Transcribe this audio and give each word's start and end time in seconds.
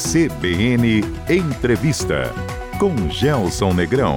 CBN 0.00 1.04
Entrevista 1.28 2.32
com 2.78 3.10
Gelson 3.10 3.74
Negrão. 3.74 4.16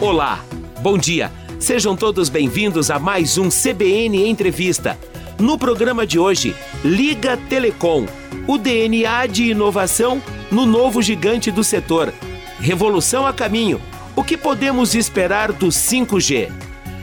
Olá, 0.00 0.44
bom 0.80 0.98
dia. 0.98 1.30
Sejam 1.60 1.96
todos 1.96 2.28
bem-vindos 2.28 2.90
a 2.90 2.98
mais 2.98 3.38
um 3.38 3.48
CBN 3.48 4.28
Entrevista. 4.28 4.98
No 5.38 5.56
programa 5.56 6.04
de 6.04 6.18
hoje, 6.18 6.56
Liga 6.84 7.36
Telecom, 7.48 8.04
o 8.48 8.58
DNA 8.58 9.26
de 9.26 9.44
inovação 9.52 10.20
no 10.50 10.66
novo 10.66 11.00
gigante 11.00 11.52
do 11.52 11.62
setor. 11.62 12.12
Revolução 12.58 13.28
a 13.28 13.32
caminho. 13.32 13.80
O 14.16 14.24
que 14.24 14.36
podemos 14.36 14.96
esperar 14.96 15.52
do 15.52 15.68
5G? 15.68 16.50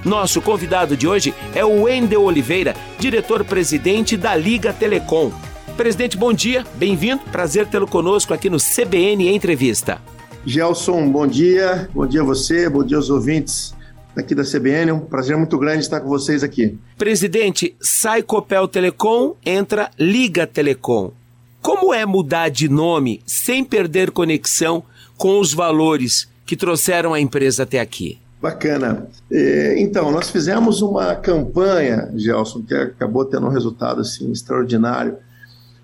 Nosso 0.04 0.42
convidado 0.42 0.98
de 0.98 1.08
hoje 1.08 1.34
é 1.56 1.64
o 1.64 1.84
Wendel 1.84 2.22
Oliveira, 2.22 2.76
diretor-presidente 3.00 4.18
da 4.18 4.36
Liga 4.36 4.74
Telecom. 4.74 5.32
Presidente, 5.78 6.16
bom 6.16 6.32
dia, 6.32 6.64
bem-vindo, 6.76 7.24
prazer 7.32 7.66
tê-lo 7.66 7.88
conosco 7.88 8.32
aqui 8.32 8.48
no 8.48 8.58
CBN 8.58 9.34
Entrevista. 9.34 10.00
Gelson, 10.46 11.10
bom 11.10 11.26
dia, 11.26 11.90
bom 11.92 12.06
dia 12.06 12.22
a 12.22 12.24
você, 12.24 12.70
bom 12.70 12.84
dia 12.84 12.98
aos 12.98 13.10
ouvintes 13.10 13.74
aqui 14.16 14.36
da 14.36 14.44
CBN, 14.44 14.92
um 14.92 15.00
prazer 15.00 15.36
muito 15.36 15.58
grande 15.58 15.80
estar 15.80 16.00
com 16.00 16.08
vocês 16.08 16.44
aqui. 16.44 16.78
Presidente, 16.96 17.76
sai 17.82 18.22
Copel 18.22 18.68
Telecom, 18.68 19.36
entra 19.44 19.90
Liga 19.98 20.46
Telecom. 20.46 21.12
Como 21.60 21.92
é 21.92 22.06
mudar 22.06 22.50
de 22.50 22.70
nome 22.70 23.22
sem 23.26 23.64
perder 23.64 24.12
conexão 24.12 24.84
com 25.18 25.40
os 25.40 25.54
valores 25.54 26.30
que 26.46 26.56
trouxeram 26.56 27.16
a 27.16 27.20
empresa 27.20 27.64
até 27.64 27.80
aqui? 27.80 28.20
Bacana. 28.40 29.08
É, 29.32 29.82
então, 29.82 30.12
nós 30.12 30.30
fizemos 30.30 30.84
uma 30.84 31.16
campanha, 31.16 32.12
Gelson, 32.16 32.62
que 32.62 32.76
acabou 32.76 33.26
tendo 33.26 33.48
um 33.48 33.50
resultado 33.50 34.02
assim, 34.02 34.32
extraordinário, 34.32 35.18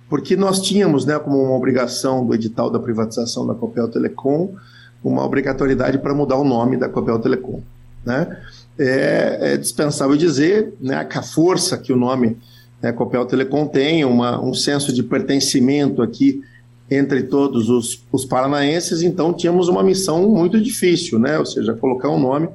porque 0.09 0.35
nós 0.35 0.59
tínhamos, 0.61 1.05
né, 1.05 1.19
como 1.19 1.37
uma 1.41 1.55
obrigação 1.55 2.25
do 2.25 2.33
edital 2.33 2.69
da 2.69 2.79
privatização 2.79 3.45
da 3.45 3.53
Copel 3.53 3.87
Telecom, 3.87 4.55
uma 5.03 5.23
obrigatoriedade 5.23 5.99
para 5.99 6.13
mudar 6.13 6.37
o 6.37 6.43
nome 6.43 6.75
da 6.75 6.89
Copel 6.89 7.19
Telecom. 7.19 7.61
Né? 8.03 8.37
É, 8.77 9.53
é 9.53 9.57
dispensável 9.57 10.17
dizer 10.17 10.73
né, 10.81 11.03
que 11.05 11.17
a 11.17 11.21
força 11.21 11.77
que 11.77 11.93
o 11.93 11.95
nome 11.95 12.37
né, 12.81 12.91
Copel 12.91 13.25
Telecom 13.25 13.67
tem, 13.67 14.03
uma, 14.03 14.43
um 14.43 14.53
senso 14.53 14.91
de 14.91 15.03
pertencimento 15.03 16.01
aqui 16.01 16.41
entre 16.89 17.23
todos 17.23 17.69
os, 17.69 18.03
os 18.11 18.25
paranaenses, 18.25 19.03
então 19.03 19.31
tínhamos 19.31 19.67
uma 19.67 19.83
missão 19.83 20.27
muito 20.27 20.59
difícil, 20.59 21.19
né? 21.19 21.37
Ou 21.37 21.45
seja, 21.45 21.75
colocar 21.75 22.09
um 22.09 22.19
nome 22.19 22.49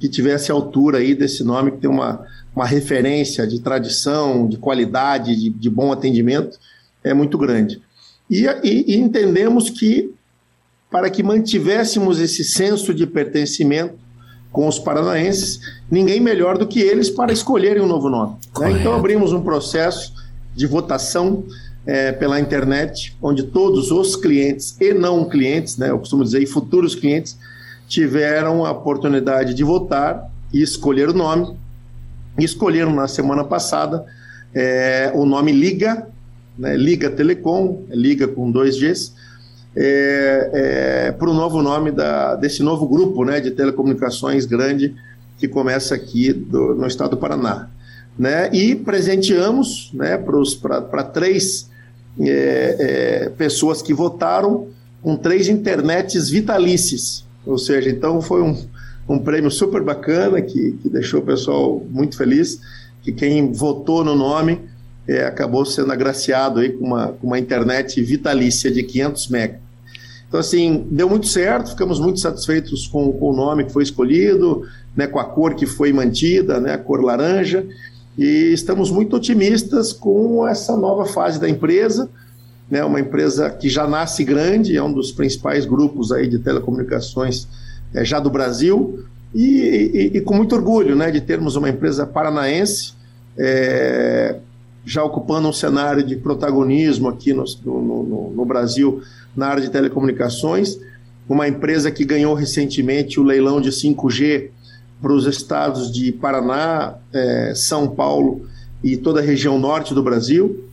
que 0.00 0.08
tivesse 0.08 0.50
a 0.50 0.54
altura 0.54 0.98
aí 0.98 1.14
desse 1.14 1.44
nome, 1.44 1.70
que 1.70 1.78
tem 1.78 1.88
uma, 1.88 2.26
uma 2.56 2.66
referência 2.66 3.46
de 3.46 3.60
tradição, 3.60 4.48
de 4.48 4.56
qualidade, 4.56 5.36
de, 5.36 5.50
de 5.50 5.70
bom 5.70 5.92
atendimento, 5.92 6.58
é 7.02 7.14
muito 7.14 7.36
grande. 7.38 7.80
E, 8.28 8.46
e, 8.62 8.94
e 8.94 8.96
entendemos 8.96 9.70
que 9.70 10.12
para 10.90 11.08
que 11.08 11.22
mantivéssemos 11.22 12.18
esse 12.18 12.44
senso 12.44 12.92
de 12.92 13.06
pertencimento 13.06 13.94
com 14.50 14.66
os 14.66 14.78
paranaenses, 14.78 15.60
ninguém 15.88 16.20
melhor 16.20 16.58
do 16.58 16.66
que 16.66 16.80
eles 16.80 17.08
para 17.08 17.32
escolherem 17.32 17.82
um 17.82 17.86
novo 17.86 18.08
nome. 18.08 18.36
Né? 18.58 18.72
Então 18.72 18.94
abrimos 18.94 19.32
um 19.32 19.40
processo 19.40 20.12
de 20.54 20.66
votação 20.66 21.44
é, 21.86 22.10
pela 22.12 22.40
internet, 22.40 23.16
onde 23.22 23.44
todos 23.44 23.90
os 23.92 24.16
clientes 24.16 24.76
e 24.80 24.92
não 24.92 25.24
clientes, 25.28 25.76
né, 25.76 25.90
eu 25.90 25.98
costumo 25.98 26.24
dizer, 26.24 26.42
e 26.42 26.46
futuros 26.46 26.94
clientes, 26.94 27.38
tiveram 27.88 28.64
a 28.66 28.72
oportunidade 28.72 29.54
de 29.54 29.64
votar 29.64 30.28
e 30.52 30.62
escolher 30.62 31.08
o 31.08 31.14
nome. 31.14 31.56
Escolheram 32.38 32.94
na 32.94 33.08
semana 33.08 33.44
passada 33.44 34.04
é, 34.54 35.12
o 35.14 35.24
nome 35.24 35.52
Liga, 35.52 36.08
né, 36.60 36.76
Liga 36.76 37.10
Telecom, 37.10 37.86
Liga 37.88 38.28
com 38.28 38.50
dois 38.50 38.78
Gs, 38.78 39.12
é, 39.74 40.50
é, 40.52 41.12
para 41.12 41.30
o 41.30 41.32
novo 41.32 41.62
nome 41.62 41.90
da, 41.90 42.36
desse 42.36 42.62
novo 42.62 42.86
grupo 42.86 43.24
né, 43.24 43.40
de 43.40 43.50
telecomunicações 43.50 44.44
grande 44.44 44.94
que 45.38 45.48
começa 45.48 45.94
aqui 45.94 46.32
do, 46.32 46.74
no 46.74 46.86
estado 46.86 47.12
do 47.12 47.16
Paraná. 47.16 47.70
Né, 48.18 48.50
e 48.52 48.74
presenteamos 48.74 49.90
né, 49.94 50.18
para 50.18 51.02
três 51.04 51.70
é, 52.20 52.76
é, 52.78 53.28
pessoas 53.30 53.80
que 53.80 53.94
votaram 53.94 54.66
com 55.00 55.16
três 55.16 55.48
internets 55.48 56.28
vitalícias. 56.28 57.24
Ou 57.46 57.56
seja, 57.56 57.88
então 57.88 58.20
foi 58.20 58.42
um, 58.42 58.54
um 59.08 59.18
prêmio 59.18 59.50
super 59.50 59.82
bacana 59.82 60.42
que, 60.42 60.72
que 60.82 60.90
deixou 60.90 61.20
o 61.20 61.24
pessoal 61.24 61.82
muito 61.88 62.18
feliz, 62.18 62.60
que 63.00 63.12
quem 63.12 63.50
votou 63.50 64.04
no 64.04 64.14
nome 64.14 64.60
é, 65.10 65.24
acabou 65.24 65.66
sendo 65.66 65.90
agraciado 65.90 66.60
aí 66.60 66.70
com 66.70 66.84
uma, 66.84 67.08
com 67.08 67.26
uma 67.26 67.38
internet 67.38 68.00
vitalícia 68.00 68.70
de 68.70 68.84
500 68.84 69.28
mega. 69.28 69.60
Então, 70.28 70.38
assim, 70.38 70.86
deu 70.88 71.08
muito 71.08 71.26
certo, 71.26 71.70
ficamos 71.70 71.98
muito 71.98 72.20
satisfeitos 72.20 72.86
com, 72.86 73.12
com 73.12 73.30
o 73.30 73.36
nome 73.36 73.64
que 73.64 73.72
foi 73.72 73.82
escolhido, 73.82 74.62
né, 74.96 75.08
com 75.08 75.18
a 75.18 75.24
cor 75.24 75.54
que 75.54 75.66
foi 75.66 75.92
mantida, 75.92 76.60
né, 76.60 76.74
a 76.74 76.78
cor 76.78 77.02
laranja, 77.02 77.66
e 78.16 78.52
estamos 78.52 78.88
muito 78.88 79.16
otimistas 79.16 79.92
com 79.92 80.46
essa 80.46 80.76
nova 80.76 81.04
fase 81.04 81.40
da 81.40 81.48
empresa, 81.48 82.08
né, 82.70 82.84
uma 82.84 83.00
empresa 83.00 83.50
que 83.50 83.68
já 83.68 83.88
nasce 83.88 84.22
grande, 84.22 84.76
é 84.76 84.82
um 84.82 84.92
dos 84.92 85.10
principais 85.10 85.66
grupos 85.66 86.12
aí 86.12 86.28
de 86.28 86.38
telecomunicações 86.38 87.48
é, 87.92 88.04
já 88.04 88.20
do 88.20 88.30
Brasil, 88.30 89.04
e, 89.34 90.12
e, 90.12 90.18
e, 90.18 90.20
com 90.20 90.34
muito 90.34 90.54
orgulho 90.54 90.94
né, 90.94 91.10
de 91.10 91.20
termos 91.20 91.56
uma 91.56 91.68
empresa 91.68 92.06
paranaense 92.06 92.92
é, 93.36 94.36
já 94.84 95.04
ocupando 95.04 95.48
um 95.48 95.52
cenário 95.52 96.02
de 96.02 96.16
protagonismo 96.16 97.08
aqui 97.08 97.32
no, 97.32 97.44
no, 97.64 98.32
no, 98.34 98.44
Brasil 98.44 99.02
na 99.36 99.48
área 99.48 99.62
de 99.62 99.70
telecomunicações, 99.70 100.78
uma 101.28 101.46
empresa 101.46 101.90
que 101.90 102.04
ganhou 102.04 102.34
recentemente 102.34 103.20
o 103.20 103.22
leilão 103.22 103.60
de 103.60 103.70
5G 103.70 104.50
para 105.00 105.12
os 105.12 105.26
estados 105.26 105.92
de 105.92 106.12
Paraná, 106.12 106.96
é, 107.12 107.52
São 107.54 107.88
Paulo 107.88 108.46
e 108.82 108.96
toda 108.96 109.20
a 109.20 109.22
região 109.22 109.58
norte 109.58 109.94
do 109.94 110.02
Brasil, 110.02 110.64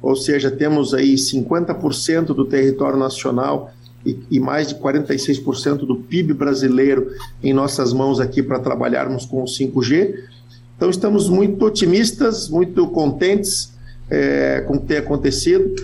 ou 0.00 0.16
seja, 0.16 0.50
temos 0.50 0.94
aí 0.94 1.14
50% 1.14 2.26
do 2.26 2.44
território 2.44 2.98
nacional 2.98 3.72
e, 4.04 4.18
e 4.30 4.40
mais 4.40 4.68
de 4.68 4.74
46% 4.74 5.86
do 5.86 5.96
PIB 5.96 6.34
brasileiro 6.34 7.12
em 7.42 7.52
nossas 7.52 7.92
mãos 7.92 8.18
aqui 8.18 8.42
para 8.42 8.58
trabalharmos 8.58 9.24
com 9.24 9.42
o 9.42 9.46
5G. 9.46 10.14
Então 10.82 10.90
estamos 10.90 11.28
muito 11.28 11.64
otimistas, 11.64 12.48
muito 12.48 12.88
contentes 12.88 13.72
é, 14.10 14.64
com 14.66 14.74
o 14.74 14.80
que 14.80 14.86
tem 14.86 14.96
acontecido 14.96 15.76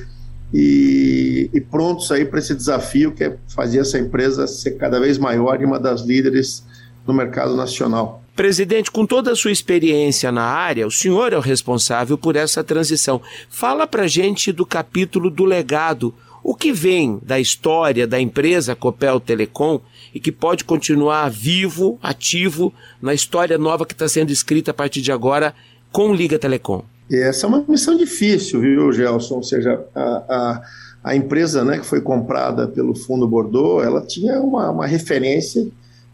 e, 0.52 1.48
e 1.54 1.60
prontos 1.60 2.10
aí 2.10 2.24
para 2.24 2.40
esse 2.40 2.52
desafio 2.52 3.12
que 3.12 3.22
é 3.22 3.36
fazer 3.46 3.78
essa 3.78 3.96
empresa 3.96 4.48
ser 4.48 4.72
cada 4.72 4.98
vez 4.98 5.16
maior 5.16 5.62
e 5.62 5.64
uma 5.64 5.78
das 5.78 6.00
líderes 6.00 6.64
no 7.06 7.14
mercado 7.14 7.54
nacional. 7.54 8.24
Presidente, 8.34 8.90
com 8.90 9.06
toda 9.06 9.30
a 9.30 9.36
sua 9.36 9.52
experiência 9.52 10.32
na 10.32 10.42
área, 10.42 10.84
o 10.84 10.90
senhor 10.90 11.32
é 11.32 11.36
o 11.36 11.40
responsável 11.40 12.18
por 12.18 12.34
essa 12.34 12.64
transição. 12.64 13.22
Fala 13.48 13.86
para 13.86 14.08
gente 14.08 14.50
do 14.50 14.66
capítulo 14.66 15.30
do 15.30 15.44
legado. 15.44 16.12
O 16.42 16.56
que 16.56 16.72
vem 16.72 17.20
da 17.22 17.38
história 17.38 18.04
da 18.04 18.20
empresa 18.20 18.74
Copel 18.74 19.20
Telecom 19.20 19.80
e 20.14 20.20
que 20.20 20.32
pode 20.32 20.64
continuar 20.64 21.28
vivo, 21.30 21.98
ativo 22.02 22.72
na 23.00 23.14
história 23.14 23.58
nova 23.58 23.86
que 23.86 23.92
está 23.92 24.08
sendo 24.08 24.30
escrita 24.30 24.70
a 24.70 24.74
partir 24.74 25.00
de 25.00 25.12
agora 25.12 25.54
com 25.92 26.14
Liga 26.14 26.38
Telecom? 26.38 26.82
Essa 27.10 27.46
é 27.46 27.48
uma 27.48 27.64
missão 27.66 27.96
difícil, 27.96 28.60
viu, 28.60 28.92
Gelson? 28.92 29.36
Ou 29.36 29.42
seja, 29.42 29.82
a, 29.94 30.02
a, 30.02 30.62
a 31.02 31.16
empresa 31.16 31.64
né, 31.64 31.78
que 31.78 31.86
foi 31.86 32.00
comprada 32.00 32.68
pelo 32.68 32.94
Fundo 32.94 33.26
Bordeaux, 33.26 33.84
ela 33.84 34.02
tinha 34.02 34.40
uma, 34.40 34.70
uma 34.70 34.86
referência 34.86 35.66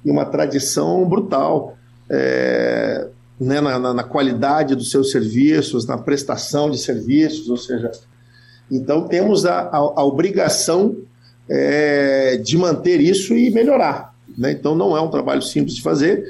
e 0.05 0.11
uma 0.11 0.25
tradição 0.25 1.09
brutal 1.09 1.77
é, 2.09 3.09
né, 3.41 3.61
na, 3.61 3.79
na, 3.79 3.95
na, 3.95 4.05
qualidade 4.05 4.75
dos 4.75 4.91
seus 4.91 5.11
serviços, 5.11 5.87
na 5.87 5.99
prestação 5.99 6.71
de 6.71 6.79
serviços, 6.79 7.49
ou 7.49 7.57
seja, 7.57 7.91
então 8.71 9.09
temos 9.09 9.45
a, 9.47 9.63
a, 9.63 9.77
a 9.77 10.05
obrigação 10.05 10.97
é, 11.49 12.37
de 12.37 12.57
manter 12.57 13.01
isso 13.01 13.35
e 13.35 13.51
melhorar. 13.51 14.15
Né? 14.37 14.53
Então 14.53 14.75
não 14.75 14.97
é 14.97 15.01
um 15.01 15.09
trabalho 15.09 15.43
simples 15.43 15.77
de 15.77 15.83
fazer, 15.83 16.25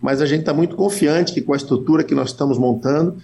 mas 0.00 0.20
a 0.20 0.26
gente 0.26 0.40
está 0.40 0.52
muito 0.52 0.76
confiante 0.76 1.32
que 1.32 1.40
com 1.40 1.52
a 1.52 1.56
estrutura 1.56 2.04
que 2.04 2.14
nós 2.14 2.30
estamos 2.30 2.58
montando, 2.58 3.16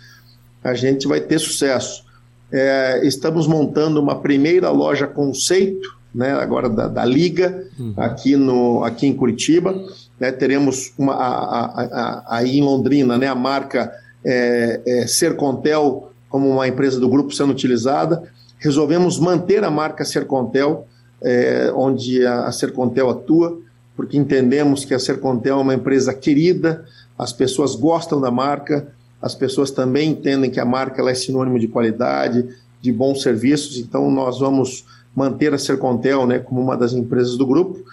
a 0.63 0.75
gente 0.75 1.07
vai 1.07 1.21
ter 1.21 1.39
sucesso. 1.39 2.05
É, 2.51 3.01
estamos 3.05 3.47
montando 3.47 4.01
uma 4.01 4.21
primeira 4.21 4.71
loja 4.71 5.07
conceito 5.07 6.03
né, 6.15 6.33
agora 6.33 6.69
da, 6.69 6.89
da 6.89 7.05
Liga, 7.05 7.67
uhum. 7.79 7.95
aqui, 7.97 8.37
no, 8.37 8.85
aqui 8.85 9.07
em 9.07 9.15
Curitiba. 9.15 9.75
Né, 10.21 10.31
teremos 10.31 10.93
uma, 10.99 11.15
a, 11.15 11.25
a, 11.25 11.85
a, 11.85 12.37
aí 12.37 12.59
em 12.59 12.63
Londrina 12.63 13.17
né, 13.17 13.27
a 13.27 13.35
marca 13.35 13.93
é, 14.25 14.81
é, 14.87 15.07
Sercontel 15.07 16.13
como 16.29 16.49
uma 16.49 16.69
empresa 16.69 17.01
do 17.01 17.09
grupo 17.09 17.35
sendo 17.35 17.53
utilizada. 17.53 18.23
Resolvemos 18.59 19.19
manter 19.19 19.65
a 19.65 19.71
marca 19.71 20.05
Sercontel, 20.05 20.87
é, 21.23 21.73
onde 21.75 22.25
a, 22.27 22.47
a 22.47 22.53
Sercontel 22.53 23.11
atua, 23.11 23.59
porque 23.97 24.17
entendemos 24.17 24.85
que 24.85 24.95
a 24.95 24.99
Sercontel 24.99 25.59
é 25.59 25.63
uma 25.63 25.75
empresa 25.75 26.15
querida, 26.15 26.85
as 27.19 27.33
pessoas 27.33 27.75
gostam 27.75 28.21
da 28.21 28.31
marca, 28.31 28.89
as 29.21 29.35
pessoas 29.35 29.71
também 29.71 30.11
entendem 30.11 30.51
que 30.51 30.59
a 30.59 30.65
marca 30.65 31.01
ela 31.01 31.11
é 31.11 31.15
sinônimo 31.15 31.59
de 31.59 31.69
qualidade, 31.69 32.49
de 32.81 32.93
bons 32.93 33.23
serviços. 33.23 33.79
Então, 33.79 34.11
nós 34.11 34.41
vamos 34.41 34.85
manter 35.15 35.55
a 35.55 35.59
Sercontel 35.59 36.27
né, 36.27 36.39
como 36.39 36.61
uma 36.61 36.77
das 36.77 36.93
empresas 36.93 37.37
do 37.37 37.47
grupo 37.47 37.85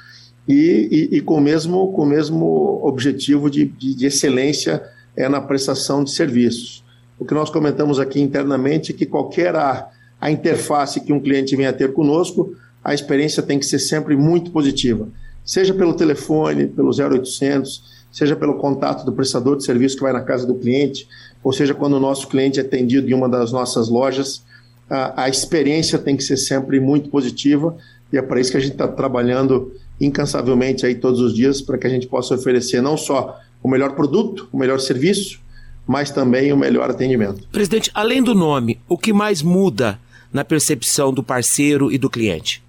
e, 0.47 1.09
e, 1.11 1.17
e 1.17 1.21
com, 1.21 1.35
o 1.35 1.41
mesmo, 1.41 1.91
com 1.93 2.01
o 2.01 2.05
mesmo 2.05 2.81
objetivo 2.83 3.49
de, 3.49 3.65
de, 3.65 3.93
de 3.93 4.05
excelência 4.07 4.81
é 5.15 5.29
na 5.29 5.39
prestação 5.39 6.03
de 6.03 6.11
serviços. 6.11 6.83
O 7.19 7.25
que 7.25 7.33
nós 7.33 7.49
comentamos 7.49 7.99
aqui 7.99 8.19
internamente 8.19 8.91
é 8.91 8.95
que 8.95 9.05
qualquer 9.05 9.55
a, 9.55 9.89
a 10.19 10.31
interface 10.31 11.01
que 11.01 11.13
um 11.13 11.19
cliente 11.19 11.55
venha 11.55 11.73
ter 11.73 11.93
conosco, 11.93 12.55
a 12.83 12.93
experiência 12.93 13.43
tem 13.43 13.59
que 13.59 13.65
ser 13.65 13.79
sempre 13.79 14.15
muito 14.15 14.51
positiva, 14.51 15.07
seja 15.43 15.73
pelo 15.73 15.93
telefone, 15.93 16.67
pelo 16.67 16.89
0800, 16.89 17.83
seja 18.11 18.35
pelo 18.35 18.55
contato 18.55 19.05
do 19.05 19.11
prestador 19.11 19.57
de 19.57 19.63
serviço 19.63 19.95
que 19.95 20.03
vai 20.03 20.13
na 20.13 20.21
casa 20.21 20.45
do 20.45 20.55
cliente, 20.55 21.07
ou 21.43 21.53
seja, 21.53 21.73
quando 21.73 21.93
o 21.93 21.99
nosso 21.99 22.27
cliente 22.27 22.59
é 22.59 22.63
atendido 22.63 23.09
em 23.09 23.13
uma 23.13 23.29
das 23.29 23.51
nossas 23.51 23.89
lojas, 23.89 24.43
a, 24.89 25.23
a 25.23 25.29
experiência 25.29 25.99
tem 25.99 26.17
que 26.17 26.23
ser 26.23 26.37
sempre 26.37 26.79
muito 26.79 27.09
positiva 27.09 27.77
e 28.11 28.17
é 28.17 28.21
para 28.21 28.39
isso 28.39 28.51
que 28.51 28.57
a 28.57 28.59
gente 28.59 28.73
está 28.73 28.87
trabalhando 28.87 29.71
incansavelmente 30.01 30.85
aí 30.85 30.95
todos 30.95 31.19
os 31.19 31.33
dias 31.33 31.61
para 31.61 31.77
que 31.77 31.85
a 31.85 31.89
gente 31.89 32.07
possa 32.07 32.33
oferecer 32.33 32.81
não 32.81 32.97
só 32.97 33.39
o 33.61 33.69
melhor 33.69 33.93
produto, 33.93 34.47
o 34.51 34.57
melhor 34.57 34.79
serviço, 34.79 35.39
mas 35.85 36.09
também 36.11 36.51
o 36.53 36.57
melhor 36.57 36.89
atendimento. 36.89 37.47
Presidente, 37.51 37.91
além 37.93 38.23
do 38.23 38.33
nome, 38.33 38.79
o 38.87 38.97
que 38.97 39.11
mais 39.11 39.41
muda 39.41 39.99
na 40.31 40.45
percepção 40.45 41.13
do 41.13 41.23
parceiro 41.23 41.91
e 41.91 41.97
do 41.97 42.09
cliente? 42.09 42.63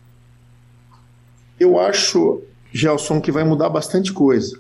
Eu 1.60 1.78
acho, 1.78 2.40
Gelson, 2.72 3.20
que 3.20 3.30
vai 3.30 3.44
mudar 3.44 3.68
bastante 3.68 4.14
coisa. 4.14 4.58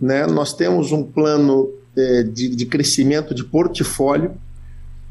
Né? 0.00 0.26
Nós 0.26 0.52
temos 0.52 0.90
um 0.90 1.04
plano 1.04 1.72
é, 1.96 2.24
de, 2.24 2.48
de 2.56 2.66
crescimento 2.66 3.32
de 3.32 3.44
portfólio, 3.44 4.36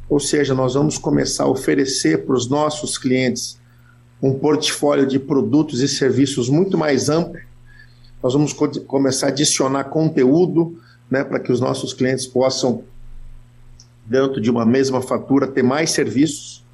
ou 0.10 0.20
seja, 0.20 0.54
nós 0.54 0.74
vamos 0.74 0.98
começar 0.98 1.46
a 1.46 1.50
oferecer 1.50 2.26
para 2.26 2.36
os 2.36 2.50
nossos 2.50 2.98
clientes 2.98 3.58
um 4.22 4.34
portfólio 4.34 5.08
de 5.08 5.18
produtos 5.18 5.80
e 5.80 5.88
serviços 5.88 6.50
muito 6.50 6.78
mais 6.78 7.08
amplo. 7.08 7.40
Nós 8.22 8.34
vamos 8.34 8.52
co 8.52 8.68
começar 8.82 9.28
a 9.28 9.30
adicionar 9.30 9.86
conteúdo 9.86 10.78
né, 11.10 11.24
para 11.24 11.40
que 11.40 11.54
os 11.54 11.62
nossos 11.62 11.94
clientes 11.94 12.28
possam, 12.28 12.84
dentro 14.06 14.42
de 14.42 14.52
uma 14.52 14.66
mesma 14.66 15.02
fatura, 15.02 15.48
ter 15.48 15.64
mais 15.64 15.92
serviços. 15.92 16.66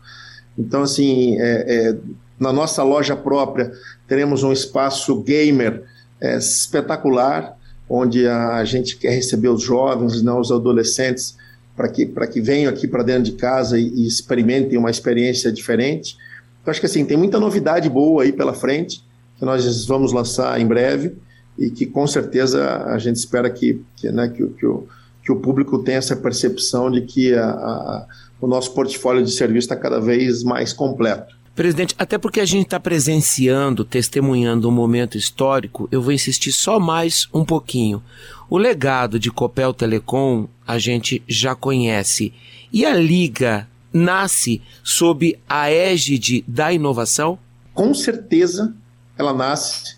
Então, 0.58 0.82
assim, 0.82 1.40
é, 1.40 1.90
é, 1.90 1.98
na 2.40 2.52
nossa 2.52 2.84
loja 2.84 3.16
própria, 3.16 3.72
teremos 4.08 4.44
um 4.44 4.52
espaço 4.52 5.22
gamer 5.22 5.84
é, 6.20 6.38
espetacular, 6.38 7.58
onde 7.90 8.28
a 8.28 8.64
gente 8.64 8.98
quer 8.98 9.12
receber 9.12 9.50
os 9.50 9.62
jovens, 9.62 10.22
não 10.22 10.40
os 10.40 10.52
adolescentes, 10.52 11.36
para 11.76 11.88
que, 11.88 12.06
que 12.06 12.42
venham 12.42 12.72
aqui 12.72 12.88
para 12.88 13.04
dentro 13.04 13.24
de 13.24 13.34
casa 13.34 13.80
e, 13.80 13.88
e, 13.88 14.08
experimentem 14.08 14.78
uma 14.78 14.92
experiência 14.92 15.52
diferente. 15.52 16.18
Então, 16.62 16.72
acho 16.72 16.80
que 16.80 16.86
assim, 16.86 17.06
tem 17.06 17.18
muita 17.18 17.40
novidade 17.40 17.90
boa 17.90 18.24
aí 18.24 18.32
pela 18.32 18.54
frente, 18.54 19.04
que 19.38 19.46
nós 19.46 19.86
vamos 19.86 20.14
lançar 20.14 20.60
em 20.60 20.66
breve 20.66 21.16
e 21.58 21.70
que 21.70 21.86
com 21.86 22.08
certeza 22.08 22.84
a 22.86 22.98
gente 22.98 23.18
espera 23.18 23.50
que, 23.50 23.82
que, 23.96 24.10
né, 24.12 24.28
que, 24.30 24.46
que, 24.48 24.66
o, 24.66 24.88
que 25.24 25.32
o 25.32 25.36
público 25.36 25.80
tenha 25.80 25.98
essa 25.98 26.16
percepção 26.16 26.90
de 26.90 27.02
que 27.02 27.34
a, 27.34 27.50
a, 27.50 28.08
o 28.40 28.48
nosso 28.48 28.74
portfólio 28.74 29.24
de 29.24 29.32
serviço 29.32 29.66
está 29.66 29.76
cada 29.76 30.00
vez 30.00 30.44
mais 30.44 30.74
completo. 30.74 31.36
Presidente, 31.56 31.94
até 32.00 32.18
porque 32.18 32.40
a 32.40 32.46
gente 32.46 32.66
está 32.66 32.80
presenciando, 32.80 33.86
testemunhando 33.86 34.68
um 34.68 34.72
momento 34.72 35.18
histórico, 35.18 35.88
eu 35.92 36.02
vou 36.02 36.12
insistir 36.12 36.52
só 36.52 36.80
mais 36.80 37.28
um 37.32 37.46
pouquinho. 37.46 38.02
O 38.50 38.58
legado 38.58 39.20
de 39.20 39.30
Copel 39.30 39.72
Telecom 39.72 40.48
a 40.66 40.80
gente 40.80 41.24
já 41.28 41.54
conhece. 41.54 42.34
E 42.72 42.84
a 42.86 42.96
Liga 42.96 43.68
nasce 43.94 44.64
sob 44.84 45.40
a 45.48 45.70
égide 45.70 46.44
da 46.48 46.74
inovação? 46.74 47.38
Com 47.72 47.94
certeza 47.94 48.74
ela 49.16 49.34
nasce. 49.34 49.96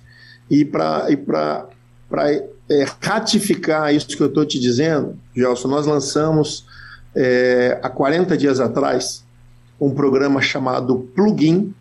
E 0.51 0.65
para 0.65 1.07
e 1.09 1.17
é, 2.69 2.85
ratificar 3.01 3.93
isso 3.93 4.15
que 4.15 4.21
eu 4.21 4.27
estou 4.27 4.45
te 4.45 4.59
dizendo, 4.59 5.17
Gelson, 5.35 5.69
nós 5.69 5.85
lançamos 5.85 6.65
é, 7.15 7.79
há 7.81 7.89
40 7.89 8.37
dias 8.37 8.59
atrás 8.59 9.24
um 9.79 9.91
programa 9.91 10.41
chamado 10.41 11.09
Plugin, 11.15 11.73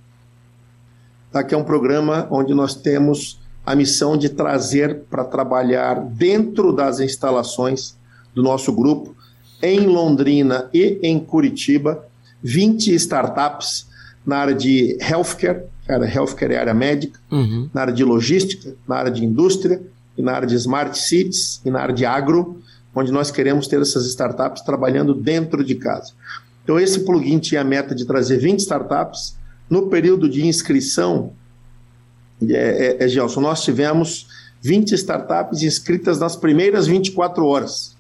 tá? 1.31 1.43
que 1.43 1.55
é 1.55 1.59
um 1.59 1.65
programa 1.65 2.27
onde 2.31 2.55
nós 2.55 2.75
temos 2.75 3.41
a 3.65 3.75
missão 3.75 4.17
de 4.17 4.29
trazer 4.29 5.03
para 5.11 5.25
trabalhar 5.25 5.95
dentro 5.95 6.73
das 6.73 7.01
instalações 7.01 7.97
do 8.35 8.43
nosso 8.43 8.73
grupo, 8.73 9.15
em 9.63 9.87
Londrina 9.87 10.69
e 10.75 10.99
em 11.03 11.19
Curitiba, 11.19 12.05
20 12.43 12.95
startups 12.95 13.87
na 14.27 14.37
área 14.39 14.55
de 14.55 14.99
healthcare, 15.01 15.65
cara, 15.87 16.07
healthcare 16.07 16.55
é 16.55 16.59
área 16.59 16.75
médica, 16.75 17.19
uhum. 17.31 17.71
na 17.73 17.83
área 17.83 17.93
de 17.93 18.05
logística, 18.05 18.75
na 18.87 18.97
área 18.97 19.11
de 19.11 19.25
indústria, 19.25 19.81
e 20.17 20.23
na 20.23 20.33
área 20.33 20.47
de 20.47 20.55
smart 20.55 20.97
cities 20.97 21.61
e 21.65 21.71
na 21.71 21.81
área 21.81 21.95
de 21.95 22.05
agro, 22.05 22.61
onde 22.95 23.11
nós 23.11 23.31
queremos 23.31 23.67
ter 23.67 23.81
essas 23.81 24.07
startups 24.07 24.63
trabalhando 24.63 25.15
dentro 25.15 25.65
de 25.65 25.75
casa. 25.75 26.13
Então, 26.65 26.81
esse 26.81 27.01
plugin 27.01 27.39
tinha 27.39 27.61
a 27.61 27.65
meta 27.65 27.95
de 27.95 28.07
trazer 28.07 28.39
20 28.39 28.61
startups. 28.61 29.37
No 29.69 29.89
período 29.89 30.29
de 30.29 30.47
inscrição, 30.47 31.33
é, 32.43 32.97
é, 33.01 33.05
é, 33.05 33.09
Gelson, 33.09 33.41
nós 33.41 33.63
tivemos 33.63 34.27
20 34.63 34.93
startups 34.93 35.63
inscritas 35.63 36.19
nas 36.19 36.35
primeiras 36.35 36.87
24 36.87 37.45
horas. 37.45 37.95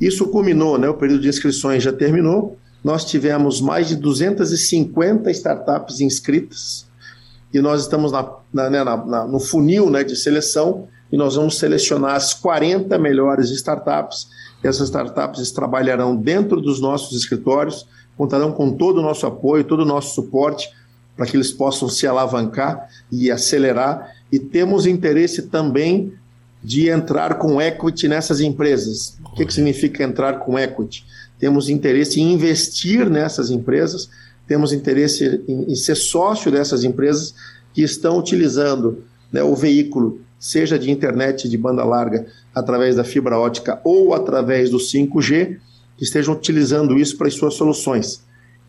Isso 0.00 0.26
culminou, 0.26 0.76
né? 0.76 0.88
O 0.88 0.94
período 0.94 1.22
de 1.22 1.28
inscrições 1.28 1.82
já 1.82 1.92
terminou. 1.92 2.58
Nós 2.84 3.04
tivemos 3.04 3.60
mais 3.60 3.88
de 3.88 3.96
250 3.96 5.30
startups 5.30 6.00
inscritas 6.00 6.86
e 7.52 7.60
nós 7.60 7.82
estamos 7.82 8.12
na, 8.12 8.30
na, 8.52 8.70
né, 8.70 8.84
na, 8.84 9.26
no 9.26 9.40
funil 9.40 9.90
né, 9.90 10.04
de 10.04 10.14
seleção 10.14 10.86
e 11.10 11.16
nós 11.16 11.36
vamos 11.36 11.58
selecionar 11.58 12.14
as 12.14 12.34
40 12.34 12.98
melhores 12.98 13.50
startups 13.50 14.28
essas 14.68 14.88
startups 14.88 15.50
trabalharão 15.50 16.16
dentro 16.16 16.60
dos 16.60 16.80
nossos 16.80 17.16
escritórios, 17.16 17.86
contarão 18.16 18.52
com 18.52 18.72
todo 18.72 18.98
o 18.98 19.02
nosso 19.02 19.26
apoio, 19.26 19.64
todo 19.64 19.80
o 19.80 19.86
nosso 19.86 20.14
suporte 20.14 20.68
para 21.16 21.26
que 21.26 21.36
eles 21.36 21.50
possam 21.50 21.88
se 21.88 22.06
alavancar 22.06 22.88
e 23.10 23.30
acelerar. 23.30 24.14
E 24.30 24.38
temos 24.38 24.86
interesse 24.86 25.42
também 25.42 26.12
de 26.62 26.88
entrar 26.88 27.38
com 27.38 27.60
equity 27.60 28.08
nessas 28.08 28.40
empresas. 28.40 29.16
O 29.24 29.34
que, 29.34 29.46
que 29.46 29.54
significa 29.54 30.04
entrar 30.04 30.40
com 30.40 30.58
equity? 30.58 31.06
Temos 31.38 31.68
interesse 31.68 32.20
em 32.20 32.32
investir 32.32 33.08
nessas 33.08 33.50
empresas, 33.50 34.10
temos 34.46 34.72
interesse 34.72 35.42
em, 35.46 35.72
em 35.72 35.74
ser 35.74 35.94
sócio 35.94 36.50
dessas 36.50 36.84
empresas 36.84 37.34
que 37.72 37.82
estão 37.82 38.18
utilizando 38.18 39.04
né, 39.32 39.42
o 39.42 39.54
veículo, 39.54 40.20
seja 40.38 40.78
de 40.78 40.90
internet 40.90 41.48
de 41.48 41.56
banda 41.56 41.84
larga, 41.84 42.26
através 42.54 42.96
da 42.96 43.04
fibra 43.04 43.38
ótica 43.38 43.80
ou 43.84 44.14
através 44.14 44.70
do 44.70 44.78
5G, 44.78 45.58
que 45.96 46.04
estejam 46.04 46.34
utilizando 46.34 46.98
isso 46.98 47.16
para 47.16 47.28
as 47.28 47.34
suas 47.34 47.54
soluções. 47.54 48.24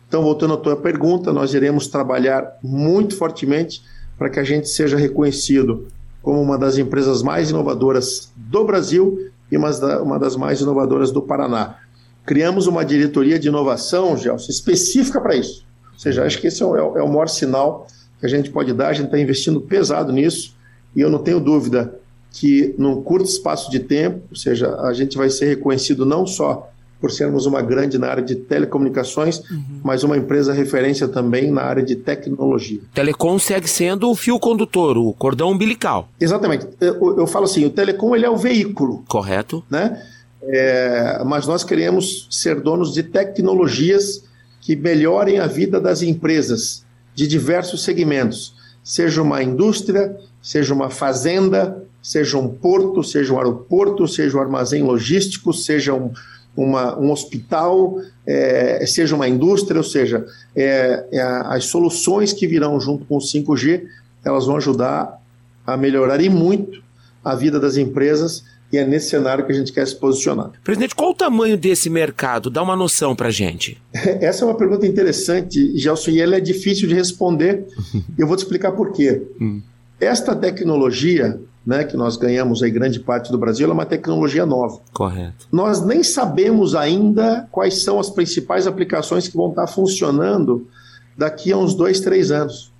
Então, 0.08 0.22
voltando 0.22 0.54
à 0.54 0.56
tua 0.56 0.76
pergunta, 0.76 1.32
nós 1.32 1.52
iremos 1.52 1.86
trabalhar 1.86 2.58
muito 2.62 3.14
fortemente 3.16 3.82
para 4.16 4.30
que 4.30 4.40
a 4.40 4.44
gente 4.44 4.68
seja 4.68 4.96
reconhecido 4.96 5.88
como 6.22 6.40
uma 6.40 6.58
das 6.58 6.78
empresas 6.78 7.22
mais 7.22 7.50
inovadoras 7.50 8.32
do 8.34 8.64
Brasil 8.64 9.30
e 9.50 9.56
uma 9.56 10.18
das 10.18 10.36
mais 10.36 10.60
inovadoras 10.60 11.10
do 11.10 11.22
Paraná. 11.22 11.76
Criamos 12.24 12.66
uma 12.66 12.84
diretoria 12.84 13.38
de 13.38 13.48
inovação, 13.48 14.16
Gelson, 14.16 14.50
específica 14.50 15.20
para 15.20 15.36
isso. 15.36 15.64
Ou 15.92 15.98
seja, 15.98 16.24
acho 16.24 16.40
que 16.40 16.46
esse 16.46 16.62
é 16.62 16.66
o, 16.66 16.98
é 16.98 17.02
o 17.02 17.08
maior 17.08 17.28
sinal 17.28 17.86
que 18.18 18.26
a 18.26 18.28
gente 18.28 18.50
pode 18.50 18.72
dar. 18.72 18.88
A 18.88 18.92
gente 18.92 19.06
está 19.06 19.18
investindo 19.18 19.60
pesado 19.60 20.12
nisso 20.12 20.57
e 20.94 21.00
eu 21.00 21.10
não 21.10 21.18
tenho 21.18 21.40
dúvida 21.40 21.94
que 22.30 22.74
num 22.78 23.02
curto 23.02 23.28
espaço 23.28 23.70
de 23.70 23.80
tempo, 23.80 24.20
ou 24.30 24.36
seja, 24.36 24.74
a 24.80 24.92
gente 24.92 25.16
vai 25.16 25.30
ser 25.30 25.46
reconhecido 25.46 26.04
não 26.04 26.26
só 26.26 26.70
por 27.00 27.10
sermos 27.10 27.46
uma 27.46 27.62
grande 27.62 27.96
na 27.96 28.08
área 28.08 28.22
de 28.22 28.34
telecomunicações, 28.34 29.38
uhum. 29.50 29.80
mas 29.84 30.02
uma 30.02 30.16
empresa 30.16 30.52
referência 30.52 31.06
também 31.06 31.50
na 31.50 31.62
área 31.62 31.82
de 31.82 31.94
tecnologia. 31.94 32.80
Telecom 32.92 33.38
segue 33.38 33.68
sendo 33.68 34.10
o 34.10 34.16
fio 34.16 34.38
condutor, 34.38 34.98
o 34.98 35.12
cordão 35.12 35.52
umbilical. 35.52 36.08
Exatamente. 36.20 36.66
Eu, 36.80 37.18
eu 37.18 37.26
falo 37.26 37.44
assim, 37.44 37.64
o 37.64 37.70
telecom 37.70 38.16
ele 38.16 38.26
é 38.26 38.30
o 38.30 38.36
veículo. 38.36 39.04
Correto. 39.06 39.64
Né? 39.70 40.02
É, 40.42 41.22
mas 41.24 41.46
nós 41.46 41.62
queremos 41.62 42.26
ser 42.30 42.60
donos 42.60 42.92
de 42.92 43.02
tecnologias 43.02 44.24
que 44.60 44.74
melhorem 44.74 45.38
a 45.38 45.46
vida 45.46 45.80
das 45.80 46.02
empresas 46.02 46.84
de 47.14 47.26
diversos 47.26 47.82
segmentos, 47.82 48.54
seja 48.88 49.20
uma 49.20 49.42
indústria, 49.42 50.16
seja 50.40 50.72
uma 50.72 50.88
fazenda, 50.88 51.84
seja 52.02 52.38
um 52.38 52.48
porto, 52.48 53.04
seja 53.04 53.34
um 53.34 53.36
aeroporto, 53.36 54.08
seja 54.08 54.38
um 54.38 54.40
armazém 54.40 54.82
logístico, 54.82 55.52
seja 55.52 55.92
um, 55.92 56.10
uma, 56.56 56.98
um 56.98 57.12
hospital, 57.12 58.00
é, 58.26 58.86
seja 58.86 59.14
uma 59.14 59.28
indústria, 59.28 59.76
ou 59.76 59.84
seja, 59.84 60.24
é, 60.56 61.04
é, 61.12 61.20
as 61.20 61.66
soluções 61.66 62.32
que 62.32 62.46
virão 62.46 62.80
junto 62.80 63.04
com 63.04 63.18
o 63.18 63.20
5G, 63.20 63.84
elas 64.24 64.46
vão 64.46 64.56
ajudar 64.56 65.20
a 65.66 65.76
melhorar 65.76 66.22
e 66.22 66.30
muito 66.30 66.82
a 67.22 67.34
vida 67.34 67.60
das 67.60 67.76
empresas 67.76 68.42
e 68.72 68.76
é 68.76 68.84
nesse 68.84 69.10
cenário 69.10 69.46
que 69.46 69.52
a 69.52 69.54
gente 69.54 69.72
quer 69.72 69.86
se 69.86 69.96
posicionar. 69.96 70.52
Presidente, 70.62 70.94
qual 70.94 71.10
o 71.10 71.14
tamanho 71.14 71.56
desse 71.56 71.88
mercado? 71.88 72.50
Dá 72.50 72.62
uma 72.62 72.76
noção 72.76 73.16
para 73.16 73.30
gente. 73.30 73.80
Essa 74.20 74.44
é 74.44 74.46
uma 74.46 74.56
pergunta 74.56 74.86
interessante, 74.86 75.76
Gelson, 75.78 76.10
e 76.10 76.20
ela 76.20 76.36
é 76.36 76.40
difícil 76.40 76.86
de 76.86 76.94
responder. 76.94 77.66
Eu 78.18 78.26
vou 78.26 78.36
te 78.36 78.40
explicar 78.40 78.72
por 78.72 78.92
quê. 78.92 79.22
Hum. 79.40 79.62
Esta 79.98 80.36
tecnologia, 80.36 81.40
né, 81.66 81.82
que 81.82 81.96
nós 81.96 82.16
ganhamos 82.16 82.62
aí 82.62 82.70
grande 82.70 83.00
parte 83.00 83.32
do 83.32 83.38
Brasil, 83.38 83.68
é 83.68 83.72
uma 83.72 83.86
tecnologia 83.86 84.46
nova. 84.46 84.80
Correto. 84.92 85.48
Nós 85.50 85.84
nem 85.84 86.02
sabemos 86.04 86.74
ainda 86.74 87.48
quais 87.50 87.82
são 87.82 87.98
as 87.98 88.10
principais 88.10 88.66
aplicações 88.66 89.26
que 89.26 89.36
vão 89.36 89.48
estar 89.50 89.66
funcionando 89.66 90.68
daqui 91.16 91.50
a 91.50 91.56
uns 91.56 91.74
dois, 91.74 92.00
três 92.00 92.30
anos. 92.30 92.70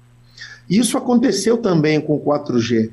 Isso 0.68 0.96
aconteceu 0.98 1.56
também 1.56 2.00
com 2.00 2.14
o 2.14 2.20
4G. 2.20 2.90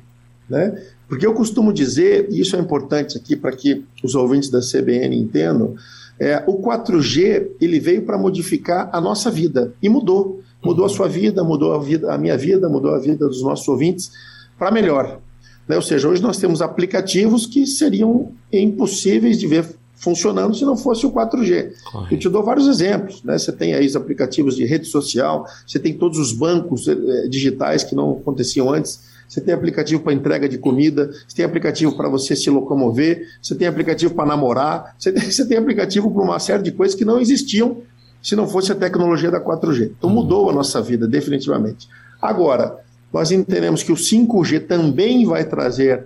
Né? 0.50 0.82
Porque 1.08 1.26
eu 1.26 1.34
costumo 1.34 1.72
dizer, 1.72 2.28
e 2.32 2.40
isso 2.40 2.56
é 2.56 2.60
importante 2.60 3.18
aqui 3.18 3.36
para 3.36 3.52
que 3.52 3.84
os 4.04 4.16
ouvintes 4.16 4.50
da 4.50 4.60
CBN 4.60 5.16
entendam, 5.16 5.76
é, 6.20 6.44
o 6.48 6.62
4G 6.62 7.48
ele 7.60 7.80
veio 7.80 8.04
para 8.04 8.18
modificar 8.18 8.90
a 8.92 9.00
nossa 9.02 9.30
vida 9.30 9.74
e 9.82 9.90
mudou. 9.90 10.42
Mudou 10.64 10.86
a 10.86 10.90
sua 10.90 11.08
vida, 11.08 11.44
mudou 11.44 11.74
a, 11.74 11.80
vida, 11.80 12.12
a 12.14 12.18
minha 12.18 12.38
vida, 12.38 12.68
mudou 12.68 12.96
a 12.96 13.00
vida 13.00 13.28
dos 13.28 13.44
nossos 13.44 13.68
ouvintes 13.68 14.12
para 14.58 14.72
melhor. 14.72 15.20
Né? 15.68 15.76
Ou 15.76 15.82
seja, 15.82 16.08
hoje 16.08 16.22
nós 16.22 16.38
temos 16.38 16.62
aplicativos 16.62 17.46
que 17.46 17.68
seriam 17.68 18.32
impossíveis 18.52 19.38
de 19.38 19.46
ver 19.46 19.66
funcionando 19.96 20.56
se 20.56 20.66
não 20.66 20.76
fosse 20.76 21.06
o 21.06 21.12
4G. 21.12 21.72
Correto. 21.92 22.14
Eu 22.14 22.20
te 22.20 22.30
dou 22.30 22.44
vários 22.44 22.68
exemplos. 22.68 23.24
Né? 23.24 23.38
Você 23.38 23.52
tem 23.52 23.74
aí 23.74 23.86
os 23.86 23.96
aplicativos 23.96 24.56
de 24.56 24.66
rede 24.66 24.88
social, 24.88 25.46
você 25.66 25.80
tem 25.80 25.94
todos 25.94 26.18
os 26.18 26.34
bancos 26.34 26.88
eh, 26.88 27.28
digitais 27.28 27.84
que 27.84 27.96
não 27.96 28.14
aconteciam 28.14 28.72
antes 28.72 29.15
você 29.28 29.42
tem 29.42 29.54
aplicativo 29.54 30.02
para 30.02 30.14
entrega 30.14 30.48
de 30.48 30.58
comida, 30.58 31.12
você 31.28 31.38
tem 31.38 31.46
aplicativo 31.46 31.96
para 31.96 32.08
você 32.10 32.36
se 32.36 32.50
locomover, 32.50 33.28
você 33.42 33.56
tem 33.56 33.68
aplicativo 33.68 34.14
para 34.14 34.26
namorar, 34.26 34.96
você 34.98 35.12
tem, 35.12 35.24
você 35.30 35.46
tem 35.46 35.58
aplicativo 35.58 36.12
para 36.12 36.24
uma 36.24 36.40
série 36.40 36.64
de 36.64 36.72
coisas 36.72 36.96
que 36.96 37.06
não 37.06 37.20
existiam 37.20 37.82
se 38.22 38.36
não 38.36 38.48
fosse 38.48 38.72
a 38.72 38.76
tecnologia 38.76 39.30
da 39.30 39.40
4G. 39.40 39.92
Então 39.98 40.10
uhum. 40.10 40.16
mudou 40.16 40.50
a 40.50 40.54
nossa 40.54 40.82
vida, 40.82 41.08
definitivamente. 41.08 41.88
Agora, 42.22 42.80
nós 43.14 43.32
entendemos 43.32 43.84
que 43.84 43.92
o 43.92 43.96
5G 43.96 44.66
também 44.68 45.26
vai 45.26 45.46
trazer 45.46 46.06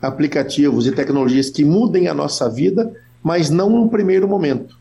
aplicativos 0.00 0.86
e 0.86 0.92
tecnologias 0.92 1.50
que 1.50 1.64
mudem 1.64 2.08
a 2.08 2.14
nossa 2.14 2.48
vida, 2.48 2.92
mas 3.22 3.50
não 3.50 3.68
no 3.68 3.88
primeiro 3.88 4.28
momento. 4.28 4.76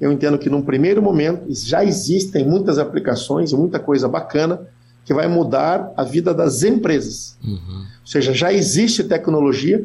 Eu 0.00 0.12
entendo 0.12 0.38
que 0.38 0.48
num 0.48 0.62
primeiro 0.62 1.02
momento 1.02 1.44
já 1.52 1.84
existem 1.84 2.46
muitas 2.46 2.78
aplicações 2.78 3.50
e 3.50 3.56
muita 3.56 3.80
coisa 3.80 4.06
bacana, 4.06 4.60
que 5.08 5.14
vai 5.14 5.26
mudar 5.26 5.90
a 5.96 6.04
vida 6.04 6.34
das 6.34 6.62
empresas. 6.62 7.38
Uhum. 7.42 7.86
Ou 8.02 8.06
seja, 8.06 8.34
já 8.34 8.52
existe 8.52 9.02
tecnologia 9.02 9.82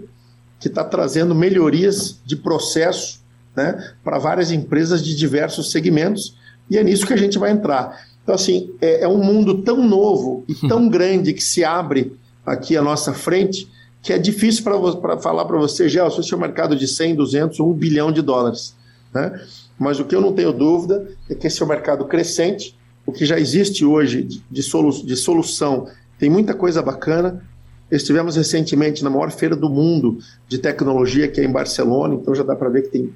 que 0.60 0.68
está 0.68 0.84
trazendo 0.84 1.34
melhorias 1.34 2.20
de 2.26 2.36
processo 2.36 3.22
né, 3.56 3.94
para 4.04 4.20
várias 4.20 4.52
empresas 4.52 5.02
de 5.02 5.16
diversos 5.16 5.72
segmentos, 5.72 6.36
e 6.70 6.78
é 6.78 6.84
nisso 6.84 7.08
que 7.08 7.14
a 7.14 7.18
gente 7.18 7.40
vai 7.40 7.52
entrar. 7.52 8.06
Então, 8.22 8.36
assim, 8.36 8.70
é, 8.82 9.06
é 9.06 9.08
um 9.08 9.24
mundo 9.24 9.62
tão 9.62 9.88
novo 9.88 10.44
e 10.46 10.56
tão 10.68 10.90
grande 10.90 11.32
que 11.32 11.42
se 11.42 11.64
abre 11.64 12.20
aqui 12.46 12.76
à 12.76 12.82
nossa 12.82 13.14
frente 13.14 13.72
que 14.02 14.12
é 14.12 14.18
difícil 14.18 14.66
para 15.00 15.18
falar 15.20 15.46
para 15.46 15.58
você, 15.58 15.88
Gelson, 15.88 16.20
esse 16.20 16.34
é 16.34 16.36
um 16.36 16.42
mercado 16.42 16.76
de 16.76 16.86
100, 16.86 17.16
200, 17.16 17.62
1 17.62 17.72
bilhão 17.72 18.12
de 18.12 18.22
dólares. 18.22 18.76
Né? 19.14 19.40
Mas 19.80 20.02
o 20.02 20.04
que 20.04 20.14
eu 20.14 20.20
não 20.20 20.34
tenho 20.34 20.52
dúvida 20.52 21.08
é 21.30 21.36
que 21.36 21.48
esse 21.48 21.62
é 21.62 21.66
um 21.66 21.70
mercado 21.70 22.04
crescente, 22.04 22.78
o 23.06 23.12
que 23.12 23.26
já 23.26 23.40
existe 23.40 23.86
hoje 23.86 24.28
de, 24.50 24.64
solu 24.64 24.92
de 25.06 25.16
solução. 25.16 25.88
Tem 26.18 26.30
muita 26.30 26.54
coisa 26.54 26.82
bacana. 26.82 27.44
Estivemos 27.92 28.36
recentemente 28.36 29.04
na 29.04 29.10
maior 29.10 29.32
feira 29.32 29.56
do 29.56 29.70
mundo 29.70 30.18
de 30.48 30.58
tecnologia, 30.58 31.28
que 31.28 31.42
é 31.42 31.44
em 31.44 31.52
Barcelona, 31.52 32.16
então 32.16 32.34
já 32.34 32.44
dá 32.44 32.56
para 32.56 32.70
ver 32.70 32.84
que 32.84 32.90
tem 32.90 33.14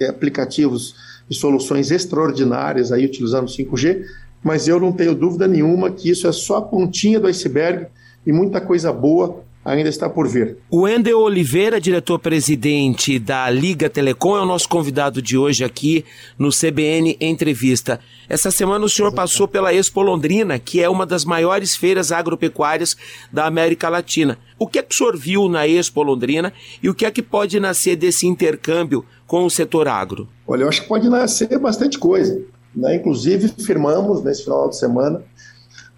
é, 0.00 0.08
aplicativos 0.08 0.94
e 1.30 1.34
soluções 1.34 1.90
extraordinárias 1.90 2.90
aí 2.90 3.04
utilizando 3.04 3.46
5G, 3.46 4.04
mas 4.42 4.66
eu 4.66 4.80
não 4.80 4.92
tenho 4.92 5.14
dúvida 5.14 5.46
nenhuma 5.46 5.90
que 5.90 6.10
isso 6.10 6.26
é 6.26 6.32
só 6.32 6.56
a 6.56 6.62
pontinha 6.62 7.20
do 7.20 7.26
iceberg 7.26 7.86
e 8.26 8.32
muita 8.32 8.60
coisa 8.60 8.92
boa 8.92 9.42
ainda 9.76 9.88
está 9.88 10.08
por 10.08 10.26
vir. 10.26 10.56
O 10.70 10.82
Wendel 10.82 11.18
Oliveira, 11.18 11.80
diretor-presidente 11.80 13.18
da 13.18 13.48
Liga 13.50 13.90
Telecom, 13.90 14.36
é 14.36 14.40
o 14.40 14.46
nosso 14.46 14.68
convidado 14.68 15.20
de 15.20 15.36
hoje 15.36 15.64
aqui 15.64 16.04
no 16.38 16.48
CBN 16.50 17.16
Entrevista. 17.20 18.00
Essa 18.28 18.50
semana 18.50 18.84
o 18.84 18.88
senhor 18.88 19.12
passou 19.12 19.46
pela 19.46 19.72
Expo 19.72 20.00
Londrina, 20.02 20.58
que 20.58 20.82
é 20.82 20.88
uma 20.88 21.04
das 21.04 21.24
maiores 21.24 21.76
feiras 21.76 22.10
agropecuárias 22.10 22.96
da 23.32 23.46
América 23.46 23.88
Latina. 23.88 24.38
O 24.58 24.66
que 24.66 24.78
é 24.78 24.82
que 24.82 24.94
o 24.94 24.96
senhor 24.96 25.16
viu 25.16 25.48
na 25.48 25.66
Expo 25.66 26.02
Londrina 26.02 26.52
e 26.82 26.88
o 26.88 26.94
que 26.94 27.04
é 27.04 27.10
que 27.10 27.22
pode 27.22 27.60
nascer 27.60 27.96
desse 27.96 28.26
intercâmbio 28.26 29.04
com 29.26 29.44
o 29.44 29.50
setor 29.50 29.86
agro? 29.86 30.28
Olha, 30.46 30.62
eu 30.62 30.68
acho 30.68 30.82
que 30.82 30.88
pode 30.88 31.08
nascer 31.08 31.58
bastante 31.58 31.98
coisa. 31.98 32.40
Né? 32.74 32.96
Inclusive, 32.96 33.48
firmamos 33.62 34.22
nesse 34.22 34.44
final 34.44 34.68
de 34.68 34.76
semana 34.76 35.22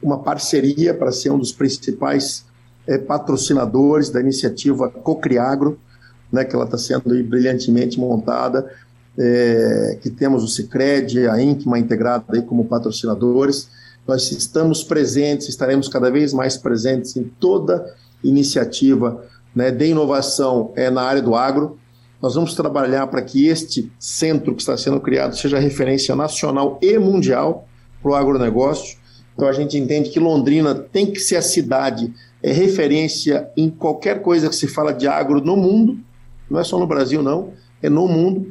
uma 0.03 0.19
parceria 0.23 0.95
para 0.95 1.13
ser 1.13 1.31
um 1.31 1.39
dos 1.39 1.53
principais 1.53 2.50
é, 2.91 2.99
patrocinadores 2.99 4.11
da 4.11 4.21
iniciativa 4.21 4.91
Cocriagro, 4.91 5.79
né, 6.33 6.45
que 6.45 6.57
ela 6.57 6.65
está 6.65 6.77
sendo 6.77 7.03
brilhantemente 7.23 8.01
montada, 8.01 8.69
é, 9.17 9.97
que 10.01 10.11
temos 10.11 10.43
o 10.43 10.49
Cicred, 10.49 11.29
a 11.29 11.41
Incma 11.41 11.79
integrada 11.79 12.25
aí 12.31 12.43
como 12.43 12.65
patrocinadores. 12.65 13.69
Nós 14.07 14.33
estamos 14.33 14.83
presentes, 14.83 15.49
estaremos 15.49 15.87
cada 15.89 16.11
vez 16.11 16.33
mais 16.33 16.57
presentes 16.57 17.17
em 17.17 17.23
toda 17.23 17.95
iniciativa 18.25 19.25
né, 19.55 19.71
de 19.71 19.87
inovação 19.87 20.73
é, 20.75 20.91
na 20.91 21.03
área 21.03 21.23
do 21.23 21.37
agro. 21.37 21.79
Nós 22.21 22.35
vamos 22.35 22.55
trabalhar 22.55 23.07
para 23.07 23.23
que 23.23 23.47
este 23.47 23.91
centro 24.01 24.55
que 24.55 24.63
está 24.63 24.77
sendo 24.77 25.01
criado 25.01 25.37
seja 25.37 25.61
referência 25.61 26.17
nacional 26.17 26.77
e 26.83 26.99
mundial 26.99 27.69
para 28.03 28.11
o 28.11 28.15
agronegócio. 28.17 28.99
Então 29.35 29.47
a 29.47 29.53
gente 29.53 29.79
entende 29.79 30.11
que 30.11 30.19
Londrina 30.19 30.75
tem 30.75 31.07
que 31.07 31.21
ser 31.21 31.37
a 31.37 31.43
cidade 31.43 32.13
é 32.43 32.53
referência 32.53 33.51
em 33.57 33.69
qualquer 33.69 34.23
coisa 34.23 34.49
que 34.49 34.57
se 34.57 34.67
fala 34.67 34.93
de 34.93 35.07
agro 35.07 35.41
no 35.41 35.57
mundo, 35.57 35.99
não 36.49 36.59
é 36.59 36.65
só 36.65 36.79
no 36.79 36.87
Brasil, 36.87 37.23
não, 37.23 37.53
é 37.83 37.89
no 37.89 38.09
mundo. 38.09 38.47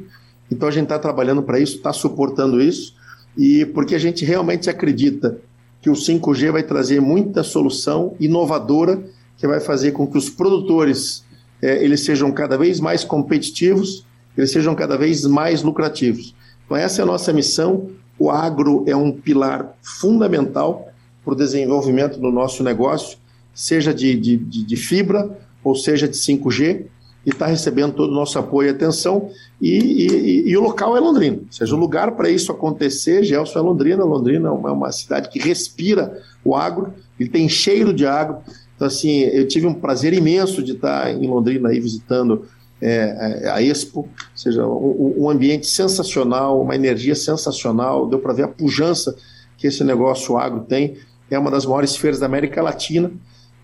Então 0.50 0.68
a 0.68 0.72
gente 0.72 0.84
está 0.84 0.98
trabalhando 0.98 1.42
para 1.42 1.58
isso, 1.58 1.76
está 1.76 1.92
suportando 1.92 2.60
isso, 2.60 2.94
e 3.36 3.64
porque 3.66 3.94
a 3.94 3.98
gente 3.98 4.24
realmente 4.24 4.68
acredita 4.68 5.38
que 5.80 5.90
o 5.90 5.94
5G 5.94 6.52
vai 6.52 6.62
trazer 6.62 7.00
muita 7.00 7.42
solução 7.42 8.14
inovadora 8.20 9.02
que 9.36 9.46
vai 9.46 9.60
fazer 9.60 9.92
com 9.92 10.06
que 10.06 10.18
os 10.18 10.28
produtores 10.28 11.24
é, 11.62 11.82
eles 11.82 12.04
sejam 12.04 12.30
cada 12.32 12.56
vez 12.56 12.80
mais 12.80 13.04
competitivos, 13.04 14.04
eles 14.36 14.50
sejam 14.50 14.74
cada 14.74 14.96
vez 14.96 15.24
mais 15.24 15.62
lucrativos. 15.62 16.34
Então 16.64 16.76
essa 16.76 17.00
é 17.00 17.02
a 17.02 17.06
nossa 17.06 17.32
missão. 17.32 17.88
O 18.18 18.30
agro 18.30 18.84
é 18.86 18.94
um 18.94 19.12
pilar 19.12 19.74
fundamental 19.82 20.88
para 21.24 21.32
o 21.32 21.36
desenvolvimento 21.36 22.18
do 22.18 22.30
nosso 22.30 22.62
negócio 22.62 23.18
seja 23.54 23.92
de, 23.92 24.16
de, 24.16 24.36
de, 24.36 24.76
fibra 24.76 25.38
ou 25.62 25.74
seja 25.74 26.08
de 26.08 26.16
5G, 26.16 26.86
e 27.24 27.30
está 27.30 27.46
recebendo 27.46 27.92
todo 27.92 28.10
o 28.10 28.14
nosso 28.14 28.38
apoio 28.38 28.68
e 28.68 28.70
atenção. 28.70 29.30
E, 29.60 29.76
e, 29.76 30.48
e, 30.48 30.56
o 30.56 30.60
local 30.62 30.96
é 30.96 31.00
Londrina. 31.00 31.36
Ou 31.36 31.52
seja, 31.52 31.74
o 31.74 31.78
lugar 31.78 32.12
para 32.12 32.30
isso 32.30 32.50
acontecer, 32.50 33.22
Gelson, 33.22 33.58
é 33.58 33.62
Londrina. 33.62 34.04
Londrina 34.04 34.48
é 34.48 34.52
uma, 34.52 34.70
é 34.70 34.72
uma, 34.72 34.90
cidade 34.90 35.28
que 35.28 35.38
respira 35.38 36.18
o 36.42 36.56
agro, 36.56 36.94
ele 37.18 37.28
tem 37.28 37.48
cheiro 37.48 37.92
de 37.92 38.06
agro. 38.06 38.38
Então, 38.74 38.86
assim, 38.86 39.20
eu 39.20 39.46
tive 39.46 39.66
um 39.66 39.74
prazer 39.74 40.14
imenso 40.14 40.62
de 40.62 40.72
estar 40.72 41.12
em 41.12 41.26
Londrina 41.26 41.68
aí 41.68 41.78
visitando 41.78 42.46
é, 42.80 43.42
é 43.42 43.50
a 43.50 43.60
Expo, 43.60 44.00
ou 44.00 44.08
seja, 44.34 44.66
um, 44.66 45.24
um, 45.24 45.30
ambiente 45.30 45.66
sensacional, 45.66 46.62
uma 46.62 46.74
energia 46.74 47.14
sensacional, 47.14 48.08
deu 48.08 48.18
para 48.18 48.32
ver 48.32 48.44
a 48.44 48.48
pujança 48.48 49.14
que 49.58 49.66
esse 49.66 49.84
negócio 49.84 50.38
agro 50.38 50.60
tem. 50.60 50.96
É 51.30 51.38
uma 51.38 51.50
das 51.50 51.66
maiores 51.66 51.94
feiras 51.94 52.18
da 52.18 52.24
América 52.24 52.62
Latina. 52.62 53.12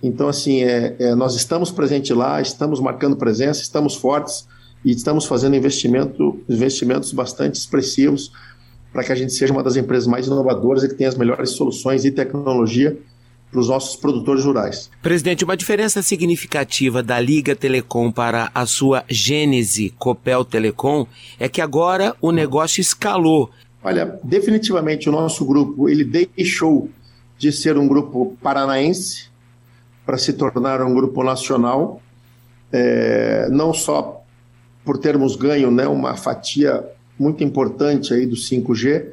Então, 0.02 0.28
assim, 0.28 0.62
é, 0.62 0.96
é, 0.98 1.14
nós 1.14 1.34
estamos 1.34 1.70
presentes 1.70 2.14
lá, 2.14 2.40
estamos 2.40 2.80
marcando 2.80 3.16
presença, 3.16 3.60
estamos 3.62 3.94
fortes 3.94 4.46
e 4.84 4.90
estamos 4.90 5.24
fazendo 5.24 5.56
investimento, 5.56 6.38
investimentos 6.48 7.12
bastante 7.12 7.54
expressivos 7.56 8.30
para 8.92 9.04
que 9.04 9.12
a 9.12 9.14
gente 9.14 9.32
seja 9.32 9.52
uma 9.52 9.62
das 9.62 9.76
empresas 9.76 10.06
mais 10.06 10.26
inovadoras 10.26 10.84
e 10.84 10.88
que 10.88 10.94
tenha 10.94 11.08
as 11.08 11.16
melhores 11.16 11.50
soluções 11.50 12.04
e 12.04 12.10
tecnologia 12.10 12.96
para 13.50 13.60
os 13.60 13.68
nossos 13.68 13.96
produtores 13.96 14.44
rurais. 14.44 14.90
Presidente, 15.02 15.44
uma 15.44 15.56
diferença 15.56 16.02
significativa 16.02 17.02
da 17.02 17.18
Liga 17.20 17.54
Telecom 17.54 18.10
para 18.10 18.50
a 18.54 18.66
sua 18.66 19.04
gênese 19.08 19.90
Copel 19.98 20.44
Telecom 20.44 21.06
é 21.38 21.48
que 21.48 21.60
agora 21.60 22.14
o 22.20 22.32
negócio 22.32 22.80
escalou. 22.80 23.50
Olha, 23.82 24.18
definitivamente 24.22 25.08
o 25.08 25.12
nosso 25.12 25.44
grupo 25.44 25.88
ele 25.88 26.04
deixou 26.04 26.88
de 27.38 27.52
ser 27.52 27.76
um 27.76 27.86
grupo 27.86 28.36
paranaense 28.42 29.28
para 30.06 30.16
se 30.16 30.32
tornar 30.32 30.80
um 30.80 30.94
grupo 30.94 31.24
nacional, 31.24 32.00
é, 32.72 33.48
não 33.50 33.74
só 33.74 34.22
por 34.84 34.98
termos 34.98 35.34
ganho 35.34 35.70
né, 35.70 35.88
uma 35.88 36.16
fatia 36.16 36.84
muito 37.18 37.42
importante 37.42 38.14
aí 38.14 38.24
do 38.24 38.36
5G, 38.36 39.08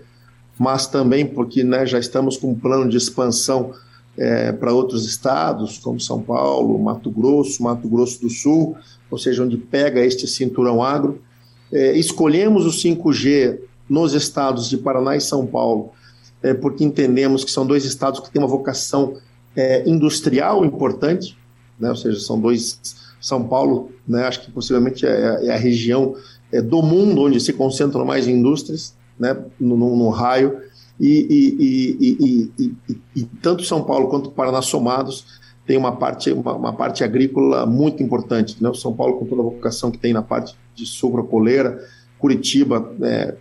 mas 0.58 0.86
também 0.86 1.26
porque 1.26 1.64
né, 1.64 1.84
já 1.86 1.98
estamos 1.98 2.38
com 2.38 2.52
um 2.52 2.56
plano 2.56 2.88
de 2.88 2.96
expansão 2.96 3.74
é, 4.16 4.52
para 4.52 4.72
outros 4.72 5.08
estados, 5.08 5.80
como 5.80 6.00
São 6.00 6.22
Paulo, 6.22 6.78
Mato 6.78 7.10
Grosso, 7.10 7.64
Mato 7.64 7.88
Grosso 7.88 8.22
do 8.22 8.30
Sul, 8.30 8.78
ou 9.10 9.18
seja, 9.18 9.44
onde 9.44 9.58
pega 9.58 10.06
este 10.06 10.28
cinturão 10.28 10.84
agro. 10.84 11.20
É, 11.72 11.98
escolhemos 11.98 12.68
o 12.68 12.70
5G 12.70 13.58
nos 13.90 14.14
estados 14.14 14.70
de 14.70 14.78
Paraná 14.78 15.16
e 15.16 15.22
São 15.22 15.46
Paulo, 15.48 15.92
é, 16.44 16.54
porque 16.54 16.84
entendemos 16.84 17.44
que 17.44 17.50
são 17.50 17.66
dois 17.66 17.84
estados 17.84 18.20
que 18.20 18.30
têm 18.30 18.42
uma 18.42 18.48
vocação 18.48 19.16
é, 19.56 19.88
industrial 19.88 20.66
importante, 20.66 21.38
né? 21.80 21.90
ou 21.90 21.96
seja, 21.96 22.20
são 22.20 22.40
dois. 22.40 23.04
São 23.20 23.48
Paulo, 23.48 23.90
né? 24.06 24.26
acho 24.26 24.42
que 24.42 24.52
possivelmente 24.52 25.06
é, 25.06 25.48
é 25.48 25.54
a 25.54 25.58
região 25.58 26.16
é, 26.52 26.62
do 26.62 26.82
mundo 26.82 27.22
onde 27.22 27.40
se 27.40 27.54
concentram 27.54 28.04
mais 28.04 28.28
indústrias, 28.28 28.94
né? 29.18 29.34
no, 29.58 29.78
no, 29.78 29.96
no 29.96 30.10
raio, 30.10 30.60
e, 31.00 31.56
e, 31.60 32.54
e, 32.60 32.94
e, 33.16 33.24
tanto 33.42 33.64
São 33.64 33.84
Paulo 33.84 34.10
quanto 34.10 34.30
Paraná 34.30 34.62
somados 34.62 35.42
tem 35.66 35.78
uma 35.78 35.96
parte, 35.96 36.32
uma, 36.32 36.54
uma, 36.54 36.74
parte 36.74 37.04
agrícola 37.04 37.66
muito 37.66 38.04
importante. 38.04 38.62
Né? 38.62 38.72
São 38.74 38.94
Paulo, 38.94 39.18
com 39.18 39.26
toda 39.26 39.42
a 39.42 39.46
vocação 39.46 39.90
que 39.90 39.98
tem 39.98 40.14
na 40.14 40.22
parte 40.22 40.56
de 40.76 40.86
sucrocoleira, 40.86 41.80
Curitiba, 42.24 42.90
é, 43.02 43.36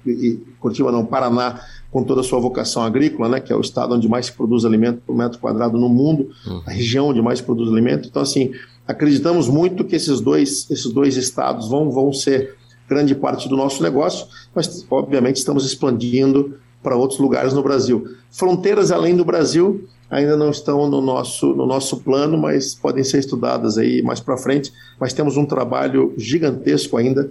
Curitiba 0.59 0.91
não, 0.91 1.07
Paraná, 1.07 1.61
com 1.89 2.03
toda 2.03 2.21
a 2.21 2.25
sua 2.25 2.41
vocação 2.41 2.83
agrícola, 2.83 3.29
né, 3.29 3.39
que 3.39 3.53
é 3.53 3.57
o 3.57 3.61
estado 3.61 3.95
onde 3.95 4.09
mais 4.09 4.27
se 4.27 4.33
produz 4.33 4.65
alimento 4.65 5.01
por 5.07 5.17
metro 5.17 5.39
quadrado 5.39 5.79
no 5.79 5.89
mundo, 5.89 6.31
uhum. 6.45 6.63
a 6.67 6.71
região 6.73 7.07
onde 7.07 7.23
mais 7.23 7.39
se 7.39 7.45
produz 7.45 7.71
alimento. 7.71 8.09
Então, 8.09 8.21
assim, 8.21 8.51
acreditamos 8.85 9.49
muito 9.49 9.85
que 9.85 9.95
esses 9.95 10.21
dois, 10.21 10.69
esses 10.69 10.93
dois 10.93 11.17
estados 11.17 11.69
vão, 11.69 11.93
vão 11.93 12.13
ser 12.13 12.57
grande 12.89 13.15
parte 13.15 13.49
do 13.49 13.57
nosso 13.57 13.81
negócio, 13.85 14.27
mas, 14.53 14.85
obviamente, 14.91 15.37
estamos 15.37 15.65
expandindo 15.65 16.57
para 16.83 16.97
outros 16.97 17.21
lugares 17.21 17.55
no 17.55 17.63
Brasil. 17.63 18.05
Fronteiras 18.33 18.91
além 18.91 19.15
do 19.15 19.25
Brasil 19.25 19.89
ainda 20.11 20.37
não 20.37 20.51
estão 20.51 20.91
no 20.91 21.01
nosso, 21.01 21.55
no 21.55 21.67
nosso 21.67 21.99
plano, 21.99 22.37
mas 22.37 22.75
podem 22.75 23.05
ser 23.05 23.21
estudadas 23.21 23.79
aí 23.79 24.03
mais 24.03 24.19
para 24.19 24.37
frente. 24.37 24.73
Mas 24.99 25.13
temos 25.13 25.37
um 25.37 25.47
trabalho 25.47 26.13
gigantesco 26.19 26.97
ainda 26.97 27.31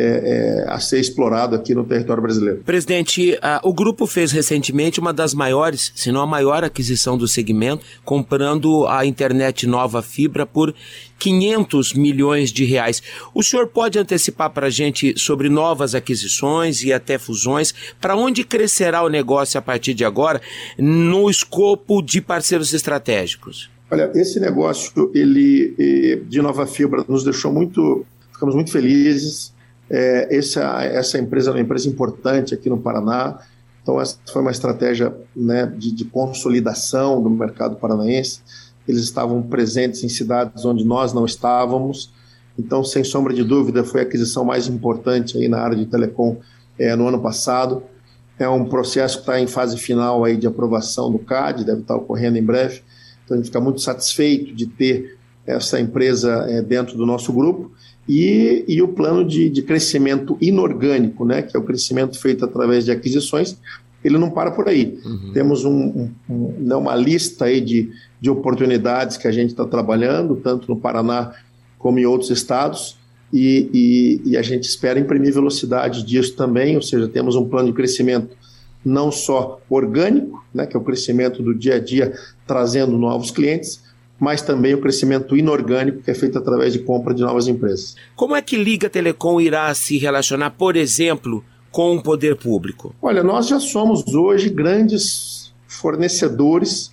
é, 0.00 0.64
é, 0.64 0.64
a 0.68 0.78
ser 0.78 1.00
explorado 1.00 1.56
aqui 1.56 1.74
no 1.74 1.84
território 1.84 2.22
brasileiro. 2.22 2.60
Presidente, 2.64 3.36
o 3.64 3.72
grupo 3.74 4.06
fez 4.06 4.30
recentemente 4.30 5.00
uma 5.00 5.12
das 5.12 5.34
maiores, 5.34 5.90
se 5.92 6.12
não 6.12 6.20
a 6.20 6.26
maior 6.26 6.62
aquisição 6.62 7.18
do 7.18 7.26
segmento, 7.26 7.84
comprando 8.04 8.86
a 8.86 9.04
internet 9.04 9.66
nova 9.66 10.00
fibra 10.00 10.46
por 10.46 10.72
500 11.18 11.94
milhões 11.94 12.52
de 12.52 12.64
reais. 12.64 13.02
O 13.34 13.42
senhor 13.42 13.66
pode 13.66 13.98
antecipar 13.98 14.50
para 14.50 14.68
a 14.68 14.70
gente 14.70 15.18
sobre 15.18 15.48
novas 15.48 15.96
aquisições 15.96 16.84
e 16.84 16.92
até 16.92 17.18
fusões? 17.18 17.74
Para 18.00 18.14
onde 18.14 18.44
crescerá 18.44 19.02
o 19.02 19.08
negócio 19.08 19.58
a 19.58 19.62
partir 19.62 19.94
de 19.94 20.04
agora 20.04 20.40
no 20.78 21.28
escopo 21.28 22.00
de 22.00 22.20
parceiros 22.20 22.72
estratégicos? 22.72 23.68
Olha, 23.90 24.12
esse 24.14 24.38
negócio 24.38 25.10
ele 25.12 25.74
eh, 25.76 26.20
de 26.28 26.40
nova 26.40 26.66
fibra 26.66 27.04
nos 27.08 27.24
deixou 27.24 27.52
muito, 27.52 28.06
ficamos 28.32 28.54
muito 28.54 28.70
felizes 28.70 29.57
é, 29.90 30.36
essa, 30.36 30.82
essa 30.84 31.18
empresa 31.18 31.50
é 31.50 31.54
uma 31.54 31.60
empresa 31.60 31.88
importante 31.88 32.54
aqui 32.54 32.68
no 32.68 32.78
Paraná, 32.78 33.38
então 33.82 34.00
essa 34.00 34.18
foi 34.32 34.42
uma 34.42 34.50
estratégia 34.50 35.14
né, 35.34 35.66
de, 35.66 35.92
de 35.92 36.04
consolidação 36.04 37.22
do 37.22 37.30
mercado 37.30 37.76
paranaense. 37.76 38.42
Eles 38.86 39.02
estavam 39.02 39.42
presentes 39.42 40.02
em 40.04 40.08
cidades 40.08 40.64
onde 40.64 40.84
nós 40.84 41.12
não 41.12 41.24
estávamos, 41.24 42.10
então, 42.58 42.82
sem 42.82 43.04
sombra 43.04 43.32
de 43.32 43.44
dúvida, 43.44 43.84
foi 43.84 44.00
a 44.00 44.02
aquisição 44.02 44.44
mais 44.44 44.66
importante 44.66 45.38
aí 45.38 45.46
na 45.46 45.60
área 45.60 45.76
de 45.76 45.86
telecom 45.86 46.38
é, 46.76 46.96
no 46.96 47.06
ano 47.06 47.20
passado. 47.20 47.84
É 48.36 48.48
um 48.48 48.64
processo 48.64 49.18
que 49.18 49.22
está 49.22 49.38
em 49.38 49.46
fase 49.46 49.78
final 49.78 50.24
aí 50.24 50.36
de 50.36 50.46
aprovação 50.46 51.10
do 51.10 51.20
CAD, 51.20 51.64
deve 51.64 51.82
estar 51.82 51.94
ocorrendo 51.94 52.36
em 52.36 52.42
breve. 52.42 52.82
Então, 53.24 53.36
a 53.36 53.38
gente 53.38 53.46
fica 53.46 53.60
muito 53.60 53.80
satisfeito 53.80 54.52
de 54.52 54.66
ter 54.66 55.16
essa 55.46 55.80
empresa 55.80 56.46
é, 56.48 56.60
dentro 56.60 56.96
do 56.96 57.06
nosso 57.06 57.32
grupo 57.32 57.70
e, 58.08 58.64
e 58.66 58.80
o 58.80 58.88
plano 58.88 59.24
de, 59.24 59.50
de 59.50 59.62
crescimento 59.62 60.38
inorgânico, 60.40 61.24
né, 61.24 61.42
que 61.42 61.56
é 61.56 61.60
o 61.60 61.62
crescimento 61.62 62.18
feito 62.18 62.44
através 62.44 62.86
de 62.86 62.90
aquisições, 62.90 63.58
ele 64.02 64.16
não 64.16 64.30
para 64.30 64.50
por 64.50 64.68
aí. 64.68 64.98
Uhum. 65.04 65.32
Temos 65.34 65.64
um, 65.64 66.08
um, 66.28 66.54
né, 66.58 66.74
uma 66.74 66.94
lista 66.94 67.44
aí 67.44 67.60
de, 67.60 67.90
de 68.20 68.30
oportunidades 68.30 69.16
que 69.16 69.28
a 69.28 69.32
gente 69.32 69.50
está 69.50 69.66
trabalhando, 69.66 70.36
tanto 70.36 70.70
no 70.70 70.80
Paraná 70.80 71.32
como 71.78 71.98
em 71.98 72.06
outros 72.06 72.30
estados, 72.30 72.96
e, 73.30 73.68
e, 74.24 74.30
e, 74.30 74.36
a 74.38 74.42
gente 74.42 74.64
espera 74.64 74.98
imprimir 74.98 75.34
velocidade 75.34 76.02
disso 76.02 76.34
também, 76.34 76.76
ou 76.76 76.80
seja, 76.80 77.06
temos 77.06 77.36
um 77.36 77.46
plano 77.46 77.68
de 77.68 77.74
crescimento 77.74 78.34
não 78.82 79.12
só 79.12 79.60
orgânico, 79.68 80.42
né, 80.54 80.64
que 80.64 80.74
é 80.74 80.80
o 80.80 80.82
crescimento 80.82 81.42
do 81.42 81.54
dia 81.54 81.74
a 81.74 81.78
dia 81.78 82.14
trazendo 82.46 82.96
novos 82.96 83.30
clientes, 83.30 83.82
mas 84.18 84.42
também 84.42 84.74
o 84.74 84.80
crescimento 84.80 85.36
inorgânico 85.36 86.02
que 86.02 86.10
é 86.10 86.14
feito 86.14 86.38
através 86.38 86.72
de 86.72 86.80
compra 86.80 87.14
de 87.14 87.22
novas 87.22 87.46
empresas. 87.46 87.94
Como 88.16 88.34
é 88.34 88.42
que 88.42 88.56
Liga 88.56 88.90
Telecom 88.90 89.40
irá 89.40 89.72
se 89.74 89.96
relacionar, 89.96 90.50
por 90.50 90.76
exemplo, 90.76 91.44
com 91.70 91.96
o 91.96 92.02
poder 92.02 92.36
público? 92.36 92.94
Olha, 93.00 93.22
nós 93.22 93.46
já 93.46 93.60
somos 93.60 94.12
hoje 94.12 94.48
grandes 94.48 95.52
fornecedores 95.66 96.90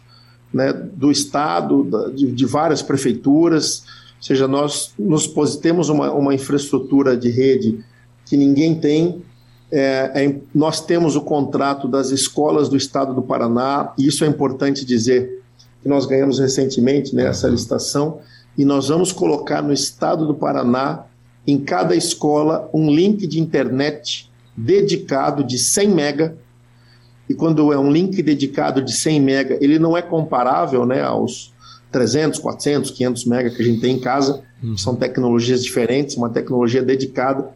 né, 0.53 0.71
do 0.71 1.11
Estado, 1.11 2.11
de, 2.13 2.31
de, 2.31 2.45
várias 2.45 2.81
prefeituras, 2.81 3.83
ou 4.17 4.23
seja, 4.23 4.47
nós 4.47 4.93
nos 4.97 5.27
temos 5.57 5.89
uma, 5.89 6.11
uma 6.11 6.33
infraestrutura 6.33 7.17
de 7.17 7.29
rede 7.29 7.83
que 8.25 8.37
ninguém 8.37 8.75
tem. 8.75 9.21
É, 9.71 10.11
é, 10.13 10.35
nós 10.53 10.79
temos 10.79 11.15
o 11.15 11.21
contrato 11.21 11.87
das 11.87 12.11
escolas 12.11 12.69
do 12.69 12.77
Estado 12.77 13.13
do 13.13 13.21
Paraná, 13.21 13.93
e 13.97 14.07
isso 14.07 14.23
é 14.23 14.27
importante 14.27 14.85
dizer 14.85 15.43
que 15.85 15.89
nós 15.89 16.07
ganhamos 16.07 16.39
recentemente 16.39 17.13
nessa 17.13 17.45
né, 17.45 17.53
licitação, 17.53 18.17
e 18.57 18.65
nós 18.65 18.87
vamos 18.87 19.11
colocar 19.11 19.61
no 19.61 19.71
estado 19.71 20.25
do 20.25 20.33
Paraná, 20.33 21.05
em 21.45 21.59
cada 21.59 21.95
escola, 21.95 22.67
um 22.73 22.89
link 22.89 23.27
de 23.27 23.39
internet 23.39 24.31
dedicado 24.57 25.43
de 25.43 25.59
100 25.59 25.87
mega. 25.89 26.37
E 27.29 27.35
quando 27.35 27.71
é 27.71 27.77
um 27.77 27.91
link 27.91 28.19
dedicado 28.23 28.81
de 28.81 28.93
100 28.93 29.21
mega, 29.21 29.57
ele 29.61 29.77
não 29.77 29.95
é 29.95 30.01
comparável 30.01 30.87
né, 30.87 31.03
aos 31.03 31.53
300, 31.91 32.39
400, 32.39 32.89
500 32.89 33.25
mega 33.25 33.49
que 33.51 33.61
a 33.61 33.65
gente 33.65 33.79
tem 33.79 33.97
em 33.97 33.99
casa. 33.99 34.41
Uhum. 34.63 34.75
São 34.75 34.95
tecnologias 34.95 35.63
diferentes, 35.63 36.17
uma 36.17 36.31
tecnologia 36.31 36.81
dedicada. 36.81 37.47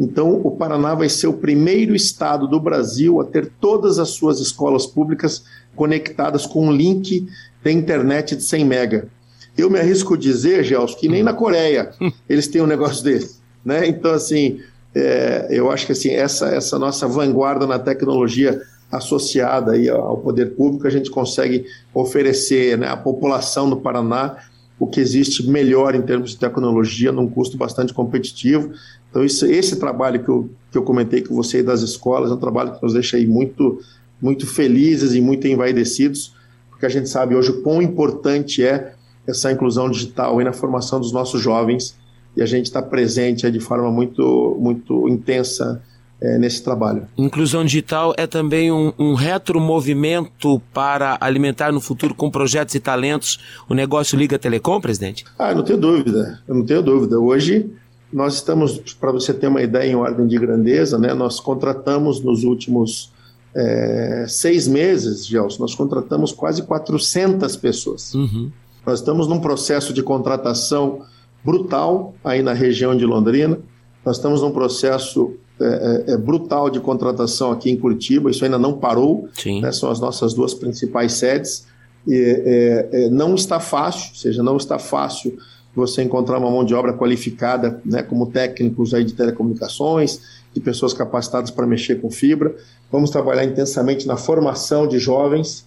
Então, 0.00 0.40
o 0.42 0.50
Paraná 0.50 0.94
vai 0.94 1.10
ser 1.10 1.26
o 1.26 1.34
primeiro 1.34 1.94
estado 1.94 2.48
do 2.48 2.58
Brasil 2.58 3.20
a 3.20 3.24
ter 3.24 3.52
todas 3.60 3.98
as 3.98 4.08
suas 4.10 4.40
escolas 4.40 4.86
públicas 4.86 5.44
conectadas 5.76 6.46
com 6.46 6.66
um 6.66 6.72
link 6.72 7.28
da 7.62 7.70
internet 7.70 8.34
de 8.34 8.42
100 8.42 8.64
mega. 8.64 9.08
Eu 9.56 9.70
me 9.70 9.78
arrisco 9.78 10.14
a 10.14 10.18
dizer, 10.18 10.64
Gelson, 10.64 10.96
que 10.96 11.08
nem 11.08 11.22
na 11.22 11.32
Coreia 11.32 11.92
eles 12.28 12.48
têm 12.48 12.60
um 12.60 12.66
negócio 12.66 13.04
desse. 13.04 13.38
Né? 13.64 13.86
Então, 13.86 14.12
assim, 14.12 14.60
é, 14.94 15.48
eu 15.50 15.70
acho 15.70 15.86
que 15.86 15.92
assim, 15.92 16.10
essa, 16.10 16.48
essa 16.48 16.78
nossa 16.78 17.06
vanguarda 17.06 17.66
na 17.66 17.78
tecnologia 17.78 18.60
associada 18.90 19.72
aí 19.72 19.88
ao 19.88 20.18
poder 20.18 20.54
público, 20.54 20.86
a 20.86 20.90
gente 20.90 21.10
consegue 21.10 21.66
oferecer 21.92 22.78
né, 22.78 22.88
à 22.88 22.96
população 22.96 23.68
do 23.68 23.76
Paraná 23.76 24.36
o 24.78 24.86
que 24.86 25.00
existe 25.00 25.48
melhor 25.48 25.94
em 25.94 26.02
termos 26.02 26.30
de 26.30 26.38
tecnologia, 26.38 27.10
num 27.10 27.28
custo 27.28 27.56
bastante 27.56 27.94
competitivo. 27.94 28.72
Então, 29.10 29.24
isso, 29.24 29.46
esse 29.46 29.76
trabalho 29.76 30.22
que 30.22 30.28
eu, 30.28 30.50
que 30.70 30.78
eu 30.78 30.82
comentei 30.82 31.22
com 31.22 31.34
você 31.34 31.62
das 31.62 31.80
escolas 31.80 32.30
é 32.30 32.34
um 32.34 32.38
trabalho 32.38 32.74
que 32.74 32.82
nos 32.82 32.92
deixa 32.92 33.16
aí 33.16 33.26
muito, 33.26 33.80
muito 34.20 34.46
felizes 34.46 35.14
e 35.14 35.20
muito 35.20 35.46
envaidecidos, 35.46 36.34
porque 36.70 36.86
a 36.86 36.88
gente 36.88 37.08
sabe 37.08 37.34
hoje 37.34 37.50
o 37.50 37.62
quão 37.62 37.80
importante 37.80 38.64
é 38.64 38.94
essa 39.26 39.50
inclusão 39.50 39.90
digital 39.90 40.38
aí 40.38 40.44
na 40.44 40.52
formação 40.52 41.00
dos 41.00 41.12
nossos 41.12 41.40
jovens 41.40 41.96
e 42.36 42.42
a 42.42 42.46
gente 42.46 42.66
está 42.66 42.82
presente 42.82 43.50
de 43.50 43.60
forma 43.60 43.90
muito, 43.90 44.56
muito 44.60 45.08
intensa 45.08 45.82
é, 46.20 46.38
nesse 46.38 46.62
trabalho. 46.62 47.06
Inclusão 47.16 47.64
digital 47.64 48.14
é 48.16 48.26
também 48.26 48.70
um, 48.70 48.92
um 48.98 49.14
retromovimento 49.14 50.60
para 50.72 51.16
alimentar 51.20 51.72
no 51.72 51.80
futuro 51.80 52.14
com 52.14 52.30
projetos 52.30 52.74
e 52.74 52.80
talentos 52.80 53.38
o 53.68 53.74
negócio 53.74 54.18
Liga 54.18 54.38
Telecom, 54.38 54.80
presidente? 54.80 55.24
Ah, 55.38 55.54
não 55.54 55.62
tenho 55.62 55.78
dúvida, 55.78 56.40
eu 56.46 56.54
não 56.54 56.64
tenho 56.64 56.82
dúvida. 56.82 57.18
Hoje 57.18 57.70
nós 58.12 58.34
estamos, 58.34 58.78
para 58.94 59.12
você 59.12 59.34
ter 59.34 59.48
uma 59.48 59.62
ideia 59.62 59.90
em 59.90 59.94
ordem 59.94 60.26
de 60.26 60.38
grandeza, 60.38 60.98
né, 60.98 61.12
nós 61.12 61.40
contratamos 61.40 62.20
nos 62.22 62.44
últimos 62.44 63.12
é, 63.58 64.26
seis 64.28 64.68
meses, 64.68 65.26
Gelson, 65.26 65.62
nós 65.62 65.74
contratamos 65.74 66.30
quase 66.30 66.62
400 66.62 67.56
pessoas. 67.56 68.12
Uhum. 68.14 68.52
Nós 68.84 68.98
estamos 69.00 69.26
num 69.26 69.40
processo 69.40 69.94
de 69.94 70.02
contratação 70.02 71.00
brutal 71.42 72.14
aí 72.22 72.42
na 72.42 72.52
região 72.52 72.94
de 72.94 73.06
Londrina. 73.06 73.58
Nós 74.04 74.16
estamos 74.16 74.42
num 74.42 74.50
processo 74.50 75.34
é, 75.58 76.04
é, 76.08 76.12
é, 76.12 76.16
brutal 76.18 76.68
de 76.68 76.78
contratação 76.80 77.50
aqui 77.50 77.70
em 77.70 77.76
Curitiba, 77.78 78.30
isso 78.30 78.44
ainda 78.44 78.58
não 78.58 78.74
parou, 78.74 79.26
né, 79.62 79.72
são 79.72 79.90
as 79.90 79.98
nossas 79.98 80.34
duas 80.34 80.52
principais 80.52 81.14
sedes. 81.14 81.66
E, 82.06 82.14
é, 82.14 82.88
é, 82.92 83.08
não 83.08 83.34
está 83.34 83.58
fácil, 83.58 84.10
ou 84.10 84.16
seja, 84.16 84.42
não 84.42 84.58
está 84.58 84.78
fácil 84.78 85.38
você 85.74 86.02
encontrar 86.02 86.38
uma 86.38 86.50
mão 86.50 86.62
de 86.62 86.74
obra 86.74 86.92
qualificada, 86.92 87.80
né, 87.86 88.02
como 88.02 88.26
técnicos 88.26 88.92
aí 88.92 89.02
de 89.02 89.14
telecomunicações, 89.14 90.20
de 90.56 90.64
pessoas 90.64 90.92
capacitadas 90.92 91.50
para 91.50 91.66
mexer 91.66 92.00
com 92.00 92.10
fibra. 92.10 92.54
Vamos 92.90 93.10
trabalhar 93.10 93.44
intensamente 93.44 94.06
na 94.06 94.16
formação 94.16 94.86
de 94.86 94.98
jovens 94.98 95.66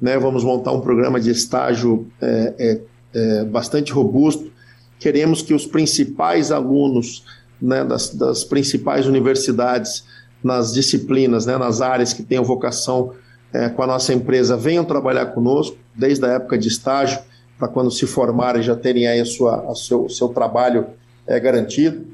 né? 0.00 0.18
Vamos 0.18 0.44
montar 0.44 0.72
um 0.72 0.80
programa 0.80 1.20
de 1.20 1.30
estágio 1.30 2.06
é, 2.20 2.54
é, 2.58 2.80
é, 3.14 3.44
bastante 3.44 3.92
robusto. 3.92 4.50
Queremos 4.98 5.42
que 5.42 5.54
os 5.54 5.66
principais 5.66 6.50
alunos 6.50 7.24
né, 7.60 7.84
das, 7.84 8.10
das, 8.10 8.44
principais 8.44 9.06
universidades 9.06 10.04
nas 10.42 10.72
disciplinas, 10.72 11.46
né, 11.46 11.56
nas 11.56 11.80
áreas 11.80 12.12
que 12.12 12.22
tenham 12.22 12.44
vocação 12.44 13.12
é, 13.52 13.68
com 13.68 13.82
a 13.82 13.86
nossa 13.86 14.12
empresa, 14.12 14.56
venham 14.56 14.84
trabalhar 14.84 15.26
conosco 15.26 15.76
desde 15.94 16.24
a 16.26 16.32
época 16.32 16.58
de 16.58 16.68
estágio, 16.68 17.18
para 17.58 17.68
quando 17.68 17.90
se 17.90 18.06
formarem 18.06 18.62
já 18.62 18.76
terem 18.76 19.06
aí 19.06 19.18
a 19.18 19.24
sua, 19.24 19.70
a 19.70 19.74
seu, 19.74 20.10
seu 20.10 20.28
trabalho 20.28 20.86
é, 21.26 21.40
garantido. 21.40 22.06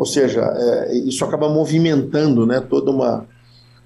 Ou 0.00 0.06
seja, 0.06 0.40
é, 0.40 0.96
isso 0.96 1.22
acaba 1.26 1.46
movimentando 1.46 2.46
né, 2.46 2.58
toda 2.58 2.90
uma, 2.90 3.26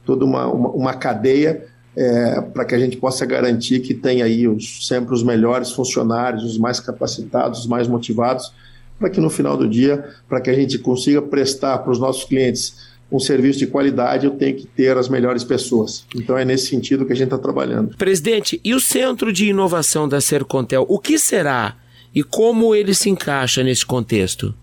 toda 0.07 0.25
uma, 0.25 0.47
uma, 0.47 0.69
uma 0.69 0.95
cadeia 0.95 1.67
é, 1.97 2.41
para 2.41 2.65
que 2.65 2.73
a 2.73 2.79
gente 2.79 2.97
possa 2.99 3.27
garantir 3.27 3.81
que 3.81 3.93
tem 3.93 4.23
aí 4.23 4.47
os, 4.47 4.87
sempre 4.87 5.13
os 5.13 5.25
melhores 5.25 5.73
funcionários, 5.73 6.45
os 6.45 6.57
mais 6.57 6.79
capacitados, 6.79 7.63
os 7.63 7.67
mais 7.67 7.89
motivados, 7.89 8.53
para 8.97 9.11
que 9.11 9.21
no 9.21 9.29
final 9.29 9.57
do 9.57 9.69
dia, 9.69 10.09
para 10.29 10.41
que 10.41 10.49
a 10.49 10.55
gente 10.55 10.79
consiga 10.79 11.21
prestar 11.21 11.79
para 11.79 11.91
os 11.91 11.99
nossos 11.99 12.23
clientes 12.23 12.95
um 13.11 13.19
serviço 13.19 13.59
de 13.59 13.67
qualidade, 13.67 14.25
eu 14.25 14.37
tenho 14.37 14.57
que 14.57 14.69
ter 14.69 14.97
as 14.97 15.09
melhores 15.09 15.43
pessoas. 15.43 16.07
Então 16.15 16.39
é 16.39 16.45
nesse 16.45 16.69
sentido 16.69 17.05
que 17.05 17.13
a 17.13 17.17
gente 17.17 17.27
está 17.27 17.39
trabalhando. 17.39 17.97
Presidente, 17.97 18.61
e 18.63 18.73
o 18.73 18.79
Centro 18.79 19.33
de 19.33 19.47
Inovação 19.47 20.09
da 20.09 20.21
Sercontel, 20.21 20.87
o 20.89 21.01
que 21.01 21.19
será 21.19 21.75
e 22.15 22.23
como 22.23 22.73
ele 22.73 22.95
se 22.95 23.11
encaixa 23.11 23.65
nesse 23.65 23.85
contexto? 23.85 24.55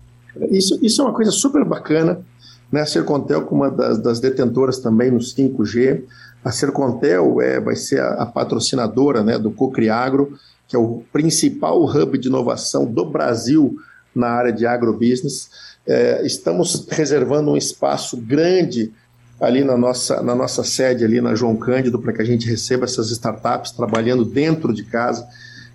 Isso, 0.50 0.78
isso 0.82 1.02
é 1.02 1.04
uma 1.04 1.14
coisa 1.14 1.30
super 1.30 1.64
bacana. 1.64 2.24
Né? 2.70 2.80
A 2.80 2.86
Sercontel, 2.86 3.42
como 3.42 3.62
uma 3.62 3.70
das, 3.70 3.98
das 3.98 4.20
detentoras 4.20 4.78
também 4.78 5.10
no 5.10 5.18
5G, 5.18 6.04
a 6.44 6.50
Sercontel 6.50 7.40
é, 7.40 7.60
vai 7.60 7.76
ser 7.76 8.00
a, 8.00 8.14
a 8.14 8.26
patrocinadora 8.26 9.22
né, 9.22 9.38
do 9.38 9.50
Cocriagro, 9.50 10.38
que 10.66 10.74
é 10.74 10.78
o 10.78 11.02
principal 11.12 11.84
hub 11.84 12.18
de 12.18 12.28
inovação 12.28 12.84
do 12.84 13.04
Brasil 13.04 13.76
na 14.14 14.28
área 14.28 14.52
de 14.52 14.66
agrobusiness. 14.66 15.50
É, 15.86 16.24
estamos 16.24 16.86
reservando 16.88 17.50
um 17.50 17.56
espaço 17.56 18.16
grande 18.16 18.92
ali 19.40 19.64
na 19.64 19.76
nossa, 19.76 20.22
na 20.22 20.34
nossa 20.34 20.62
sede, 20.62 21.04
ali 21.04 21.20
na 21.20 21.34
João 21.34 21.56
Cândido, 21.56 21.98
para 21.98 22.12
que 22.12 22.22
a 22.22 22.24
gente 22.24 22.48
receba 22.48 22.84
essas 22.84 23.10
startups 23.10 23.72
trabalhando 23.72 24.24
dentro 24.24 24.72
de 24.72 24.84
casa. 24.84 25.26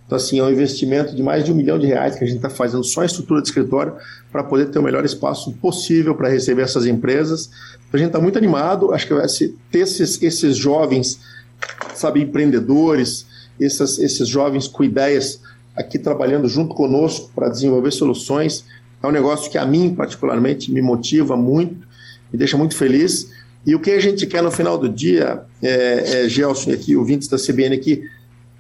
Então, 0.08 0.16
assim, 0.16 0.40
é 0.40 0.44
um 0.44 0.50
investimento 0.50 1.14
de 1.14 1.22
mais 1.22 1.44
de 1.44 1.52
um 1.52 1.56
milhão 1.56 1.78
de 1.78 1.86
reais 1.86 2.16
que 2.16 2.24
a 2.24 2.28
gente 2.28 2.38
está 2.38 2.50
fazendo 2.50 2.84
só 2.84 3.04
em 3.04 3.06
estrutura 3.06 3.42
de 3.42 3.50
escritório 3.50 3.94
para 4.32 4.42
poder 4.42 4.68
ter 4.68 4.80
o 4.80 4.82
melhor 4.82 5.04
espaço 5.04 5.52
possível 5.62 6.16
para 6.16 6.30
receber 6.30 6.62
essas 6.62 6.86
empresas. 6.86 7.50
A 7.92 7.98
gente 7.98 8.08
está 8.08 8.20
muito 8.20 8.38
animado, 8.38 8.94
acho 8.94 9.06
que 9.06 9.14
vai 9.14 9.28
ter 9.70 9.80
esses, 9.80 10.22
esses 10.24 10.56
jovens, 10.56 11.20
sabe, 11.94 12.22
empreendedores, 12.22 13.28
esses, 13.60 14.00
esses 14.00 14.28
jovens 14.30 14.66
com 14.66 14.82
ideias 14.82 15.42
aqui 15.76 16.00
trabalhando 16.00 16.48
junto 16.48 16.74
conosco 16.74 17.30
para 17.36 17.50
desenvolver 17.50 17.92
soluções. 17.92 18.64
É 19.04 19.08
um 19.08 19.12
negócio 19.12 19.52
que 19.52 19.58
a 19.58 19.66
mim, 19.66 19.94
particularmente, 19.94 20.72
me 20.72 20.82
motiva 20.82 21.36
muito, 21.36 21.86
me 22.32 22.40
deixa 22.40 22.58
muito 22.58 22.78
feliz. 22.78 23.30
E 23.66 23.76
o 23.76 23.80
que 23.82 23.92
a 23.92 24.00
gente 24.00 24.26
quer 24.26 24.42
no 24.42 24.52
final 24.52 24.78
do 24.78 24.88
dia, 24.88 25.42
é, 25.62 26.24
é 26.24 26.30
Gelson 26.30 26.72
aqui, 26.72 26.96
ouvintes 26.96 27.28
da 27.28 27.38
CBN 27.38 27.76
aqui, 27.76 28.04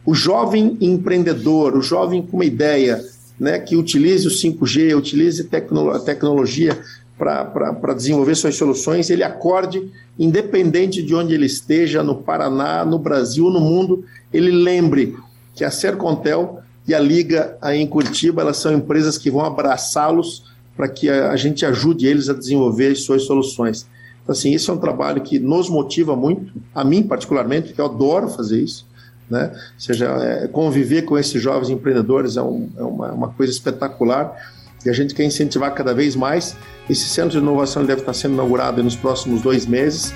o 0.07 0.15
jovem 0.15 0.77
empreendedor, 0.79 1.75
o 1.75 1.81
jovem 1.81 2.21
com 2.21 2.37
uma 2.37 2.45
ideia, 2.45 3.03
né, 3.37 3.59
que 3.59 3.75
utilize 3.75 4.25
o 4.25 4.31
5G, 4.31 4.97
utilize 4.97 5.43
tecno 5.43 5.91
a 5.91 5.99
tecnologia 5.99 6.79
para 7.17 7.93
desenvolver 7.93 8.35
suas 8.35 8.55
soluções, 8.55 9.09
ele 9.09 9.21
acorde, 9.21 9.91
independente 10.17 11.03
de 11.03 11.13
onde 11.13 11.33
ele 11.33 11.45
esteja, 11.45 12.01
no 12.01 12.15
Paraná, 12.15 12.85
no 12.85 12.97
Brasil, 12.97 13.49
no 13.49 13.59
mundo, 13.59 14.05
ele 14.31 14.49
lembre 14.49 15.17
que 15.53 15.65
a 15.65 15.69
Sercontel 15.69 16.61
e 16.87 16.95
a 16.95 16.99
Liga 16.99 17.57
aí 17.61 17.81
em 17.81 17.87
Curitiba, 17.87 18.41
elas 18.41 18.57
são 18.57 18.71
empresas 18.71 19.17
que 19.17 19.29
vão 19.29 19.43
abraçá-los 19.43 20.45
para 20.77 20.87
que 20.87 21.09
a, 21.09 21.31
a, 21.31 21.35
gente 21.35 21.65
ajude 21.65 22.07
eles 22.07 22.29
a 22.29 22.33
desenvolver 22.33 22.93
as 22.93 23.01
suas 23.01 23.23
soluções. 23.23 23.85
Então, 24.23 24.31
assim, 24.31 24.53
isso 24.53 24.71
é 24.71 24.73
um 24.73 24.77
trabalho 24.77 25.21
que 25.21 25.37
nos 25.37 25.69
motiva 25.69 26.15
muito, 26.15 26.53
a 26.73 26.85
mim 26.85 27.03
particularmente, 27.03 27.73
que 27.73 27.81
eu 27.81 27.85
adoro 27.85 28.29
fazer 28.29 28.61
isso, 28.61 28.87
né? 29.29 29.51
Ou 29.53 29.79
seja, 29.79 30.05
é, 30.05 30.47
conviver 30.47 31.03
com 31.03 31.17
esses 31.17 31.41
jovens 31.41 31.69
empreendedores 31.69 32.37
é, 32.37 32.41
um, 32.41 32.69
é 32.77 32.83
uma, 32.83 33.11
uma, 33.11 33.27
coisa 33.29 33.51
espetacular 33.51 34.35
e 34.85 34.89
a 34.89 34.93
gente 34.93 35.13
quer 35.13 35.23
incentivar 35.23 35.73
cada 35.73 35.93
vez 35.93 36.15
mais. 36.15 36.55
Esse 36.89 37.09
centro 37.09 37.31
de 37.31 37.37
inovação 37.37 37.85
deve 37.85 38.01
estar 38.01 38.13
sendo 38.13 38.35
inaugurado 38.35 38.81
nos 38.83 38.95
próximos 38.95 39.41
dois 39.41 39.65
meses 39.65 40.13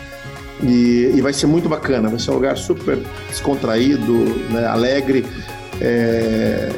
e, 0.63 1.11
e 1.15 1.21
vai 1.21 1.33
ser 1.33 1.47
muito 1.47 1.67
bacana, 1.67 2.09
vai 2.09 2.19
ser 2.19 2.31
um 2.31 2.35
lugar 2.35 2.55
super 2.57 2.97
descontraído, 3.29 4.13
né, 4.51 4.65
alegre, 4.65 5.25
é, 5.81 6.69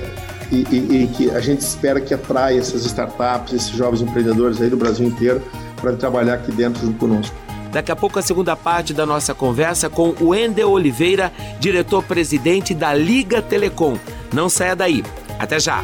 e, 0.52 0.66
e, 0.72 1.04
e, 1.04 1.08
que 1.08 1.30
a 1.32 1.40
gente 1.40 1.62
espera 1.62 2.00
que 2.00 2.14
atraia 2.14 2.60
essas 2.60 2.86
startups, 2.86 3.54
esses 3.54 3.72
jovens 3.72 4.02
empreendedores 4.02 4.62
aí 4.62 4.70
do 4.70 4.78
Brasil 4.78 5.06
inteiro 5.08 5.42
para 5.82 5.94
trabalhar 5.94 6.36
aqui 6.36 6.52
dentro 6.52 6.82
junto 6.82 6.98
conosco. 6.98 7.43
Daqui 7.74 7.92
a 7.92 7.96
pouco 7.96 8.20
a 8.20 8.22
segunda 8.22 8.56
parte 8.56 8.94
da 8.94 9.04
nossa 9.04 9.34
conversa 9.34 9.90
com 9.90 10.14
o 10.22 10.28
Wendel 10.28 10.70
Oliveira, 10.70 11.34
diretor-presidente 11.60 12.76
da 12.76 12.94
Liga 12.94 13.42
Telecom. 13.42 13.98
Não 14.32 14.48
saia 14.48 14.76
daí. 14.76 15.04
Até 15.40 15.60
já. 15.60 15.84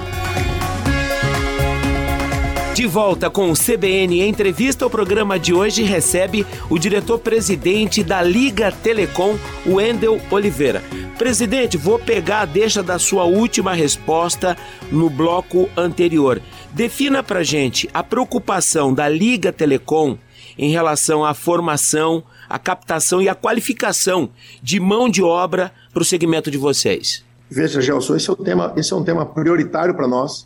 De 2.75 2.85
volta 2.85 3.29
com 3.29 3.51
o 3.51 3.55
CBN 3.55 4.21
Entrevista, 4.21 4.85
o 4.85 4.89
programa 4.89 5.39
de 5.39 5.51
hoje 5.53 5.81
recebe 5.81 6.45
o 6.69 6.77
diretor-presidente 6.77 8.03
da 8.03 8.21
Liga 8.21 8.71
Telecom, 8.71 9.35
Wendel 9.65 10.21
Oliveira. 10.29 10.83
Presidente, 11.17 11.75
vou 11.75 11.99
pegar 11.99 12.41
a 12.41 12.45
deixa 12.45 12.81
da 12.81 12.97
sua 12.97 13.25
última 13.25 13.73
resposta 13.73 14.55
no 14.89 15.09
bloco 15.09 15.67
anterior. 15.75 16.41
Defina 16.71 17.21
para 17.21 17.43
gente 17.43 17.89
a 17.93 18.01
preocupação 18.01 18.93
da 18.93 19.09
Liga 19.09 19.51
Telecom 19.51 20.17
em 20.59 20.71
relação 20.71 21.23
à 21.23 21.33
formação, 21.33 22.21
à 22.49 22.59
captação 22.59 23.21
e 23.21 23.29
à 23.29 23.33
qualificação 23.33 24.29
de 24.61 24.77
mão 24.77 25.09
de 25.09 25.23
obra 25.23 25.71
para 25.93 26.01
o 26.01 26.05
segmento 26.05 26.51
de 26.51 26.57
vocês. 26.57 27.23
Veja, 27.49 27.81
Gelson, 27.81 28.17
esse 28.17 28.29
é, 28.29 28.33
o 28.33 28.35
tema, 28.35 28.73
esse 28.75 28.91
é 28.91 28.95
um 28.95 29.03
tema 29.03 29.25
prioritário 29.25 29.95
para 29.95 30.05
nós. 30.05 30.45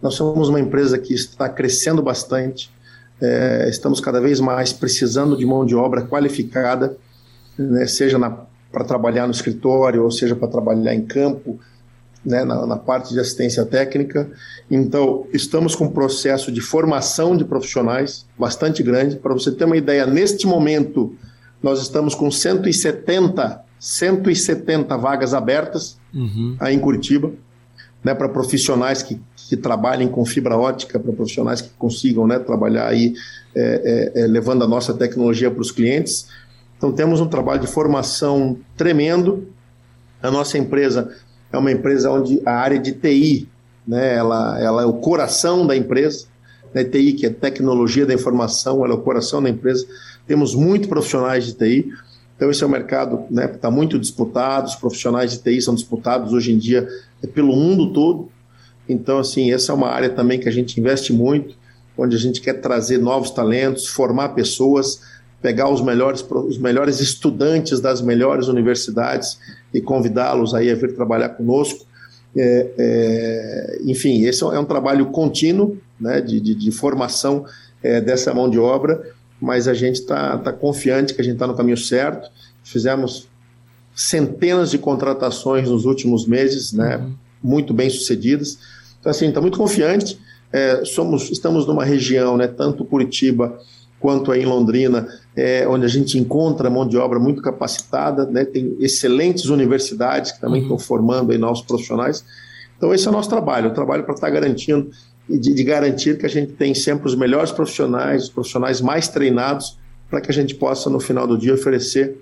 Nós 0.00 0.14
somos 0.14 0.48
uma 0.48 0.60
empresa 0.60 0.96
que 0.96 1.12
está 1.12 1.48
crescendo 1.48 2.00
bastante, 2.00 2.70
é, 3.20 3.68
estamos 3.68 4.00
cada 4.00 4.20
vez 4.20 4.38
mais 4.38 4.72
precisando 4.72 5.36
de 5.36 5.44
mão 5.44 5.66
de 5.66 5.74
obra 5.74 6.02
qualificada, 6.02 6.96
né, 7.58 7.86
seja 7.86 8.18
para 8.70 8.84
trabalhar 8.84 9.26
no 9.26 9.32
escritório, 9.32 10.04
ou 10.04 10.10
seja 10.10 10.36
para 10.36 10.48
trabalhar 10.48 10.94
em 10.94 11.04
campo, 11.04 11.58
né, 12.24 12.44
na, 12.44 12.66
na, 12.66 12.76
parte 12.76 13.12
de 13.12 13.20
assistência 13.20 13.64
técnica. 13.64 14.30
Então, 14.70 15.26
estamos 15.32 15.74
com 15.74 15.84
um 15.84 15.90
processo 15.90 16.52
de 16.52 16.60
formação 16.60 17.36
de 17.36 17.44
profissionais 17.44 18.26
bastante 18.38 18.82
grande. 18.82 19.16
Para 19.16 19.32
você 19.32 19.50
ter 19.50 19.64
uma 19.64 19.76
ideia, 19.76 20.06
neste 20.06 20.46
momento, 20.46 21.14
nós 21.62 21.80
estamos 21.80 22.14
com 22.14 22.30
170, 22.30 23.60
170 23.78 24.96
vagas 24.96 25.34
abertas 25.34 25.98
uhum. 26.14 26.56
aí 26.60 26.74
em 26.74 26.78
Curitiba 26.78 27.32
né, 28.04 28.14
para 28.14 28.28
profissionais 28.28 29.02
que, 29.02 29.20
que 29.36 29.56
trabalhem 29.56 30.08
com 30.08 30.24
fibra 30.24 30.56
ótica, 30.56 30.98
para 30.98 31.12
profissionais 31.12 31.60
que 31.60 31.70
consigam 31.78 32.26
né, 32.26 32.38
trabalhar 32.38 32.88
aí 32.88 33.14
é, 33.54 34.12
é, 34.14 34.22
é, 34.22 34.26
levando 34.26 34.64
a 34.64 34.68
nossa 34.68 34.92
tecnologia 34.94 35.50
para 35.50 35.60
os 35.60 35.70
clientes. 35.70 36.26
Então 36.76 36.92
temos 36.92 37.20
um 37.20 37.28
trabalho 37.28 37.60
de 37.60 37.66
formação 37.66 38.58
tremendo. 38.76 39.46
A 40.20 40.30
nossa 40.30 40.58
empresa 40.58 41.14
é 41.52 41.58
uma 41.58 41.70
empresa 41.70 42.10
onde 42.10 42.40
a 42.46 42.52
área 42.52 42.78
de 42.78 42.92
TI, 42.92 43.48
né, 43.86 44.16
ela, 44.16 44.60
ela 44.60 44.82
é 44.82 44.86
o 44.86 44.94
coração 44.94 45.66
da 45.66 45.76
empresa. 45.76 46.26
Né, 46.72 46.82
TI, 46.84 47.12
que 47.12 47.26
é 47.26 47.30
tecnologia 47.30 48.06
da 48.06 48.14
informação, 48.14 48.84
ela 48.84 48.94
é 48.94 48.96
o 48.96 49.00
coração 49.02 49.42
da 49.42 49.50
empresa. 49.50 49.86
Temos 50.26 50.54
muitos 50.54 50.88
profissionais 50.88 51.44
de 51.44 51.52
TI. 51.52 51.92
Então, 52.36 52.50
esse 52.50 52.64
é 52.64 52.66
um 52.66 52.70
mercado 52.70 53.24
né, 53.30 53.46
que 53.46 53.56
está 53.56 53.70
muito 53.70 53.98
disputado, 53.98 54.66
os 54.66 54.74
profissionais 54.74 55.32
de 55.32 55.38
TI 55.38 55.60
são 55.60 55.74
disputados 55.74 56.32
hoje 56.32 56.52
em 56.52 56.58
dia 56.58 56.88
é 57.22 57.26
pelo 57.26 57.54
mundo 57.54 57.92
todo. 57.92 58.30
Então, 58.88 59.18
assim, 59.18 59.52
essa 59.52 59.72
é 59.72 59.74
uma 59.74 59.88
área 59.88 60.10
também 60.10 60.40
que 60.40 60.48
a 60.48 60.52
gente 60.52 60.80
investe 60.80 61.12
muito, 61.12 61.54
onde 61.96 62.16
a 62.16 62.18
gente 62.18 62.40
quer 62.40 62.54
trazer 62.54 62.98
novos 62.98 63.30
talentos, 63.30 63.86
formar 63.86 64.30
pessoas, 64.30 65.02
pegar 65.40 65.68
os 65.68 65.80
melhores, 65.80 66.24
os 66.28 66.58
melhores 66.58 67.00
estudantes 67.00 67.80
das 67.80 68.00
melhores 68.00 68.48
universidades 68.48 69.38
e 69.72 69.80
convidá-los 69.80 70.54
aí 70.54 70.70
a 70.70 70.74
vir 70.74 70.94
trabalhar 70.94 71.30
conosco. 71.30 71.86
É, 72.36 72.70
é, 72.78 73.80
enfim, 73.84 74.22
esse 74.24 74.42
é 74.42 74.58
um 74.58 74.64
trabalho 74.64 75.06
contínuo 75.06 75.78
né, 76.00 76.20
de, 76.20 76.40
de, 76.40 76.54
de 76.54 76.70
formação 76.70 77.44
é, 77.82 78.00
dessa 78.00 78.32
mão 78.32 78.48
de 78.48 78.58
obra 78.58 79.02
mas 79.42 79.66
a 79.66 79.74
gente 79.74 79.96
está 79.96 80.38
tá 80.38 80.52
confiante 80.52 81.12
que 81.12 81.20
a 81.20 81.24
gente 81.24 81.34
está 81.34 81.48
no 81.48 81.56
caminho 81.56 81.76
certo. 81.76 82.30
Fizemos 82.62 83.28
centenas 83.92 84.70
de 84.70 84.78
contratações 84.78 85.68
nos 85.68 85.84
últimos 85.84 86.28
meses, 86.28 86.72
né, 86.72 86.98
uhum. 86.98 87.14
muito 87.42 87.74
bem 87.74 87.90
sucedidas. 87.90 88.56
Então, 89.00 89.10
assim, 89.10 89.26
está 89.28 89.40
muito 89.40 89.58
confiante. 89.58 90.16
É, 90.52 90.84
somos, 90.84 91.28
estamos 91.28 91.66
numa 91.66 91.84
região, 91.84 92.36
né, 92.36 92.46
tanto 92.46 92.84
Curitiba 92.84 93.58
quanto 94.02 94.32
aí 94.32 94.42
em 94.42 94.46
Londrina, 94.46 95.06
é, 95.36 95.66
onde 95.68 95.86
a 95.86 95.88
gente 95.88 96.18
encontra 96.18 96.68
mão 96.68 96.86
de 96.86 96.98
obra 96.98 97.20
muito 97.20 97.40
capacitada, 97.40 98.26
né? 98.26 98.44
tem 98.44 98.76
excelentes 98.80 99.44
universidades 99.44 100.32
que 100.32 100.40
também 100.40 100.62
uhum. 100.62 100.74
estão 100.74 100.78
formando 100.78 101.30
aí 101.30 101.38
novos 101.38 101.62
profissionais. 101.62 102.24
Então 102.76 102.92
esse 102.92 103.06
é 103.06 103.10
o 103.10 103.12
nosso 103.12 103.30
trabalho, 103.30 103.70
o 103.70 103.72
trabalho 103.72 104.02
para 104.02 104.14
estar 104.14 104.26
tá 104.26 104.32
garantindo 104.32 104.90
e 105.30 105.38
de, 105.38 105.54
de, 105.54 105.62
garantir 105.62 106.18
que 106.18 106.26
a 106.26 106.28
gente 106.28 106.52
tem 106.54 106.74
sempre 106.74 107.06
os 107.06 107.14
melhores 107.14 107.52
profissionais, 107.52 108.24
os 108.24 108.28
profissionais 108.28 108.80
mais 108.80 109.06
treinados, 109.06 109.78
para 110.10 110.20
que 110.20 110.32
a 110.32 110.34
gente 110.34 110.56
possa 110.56 110.90
no 110.90 110.98
final 110.98 111.26
do 111.26 111.38
dia 111.38 111.54
oferecer 111.54 112.20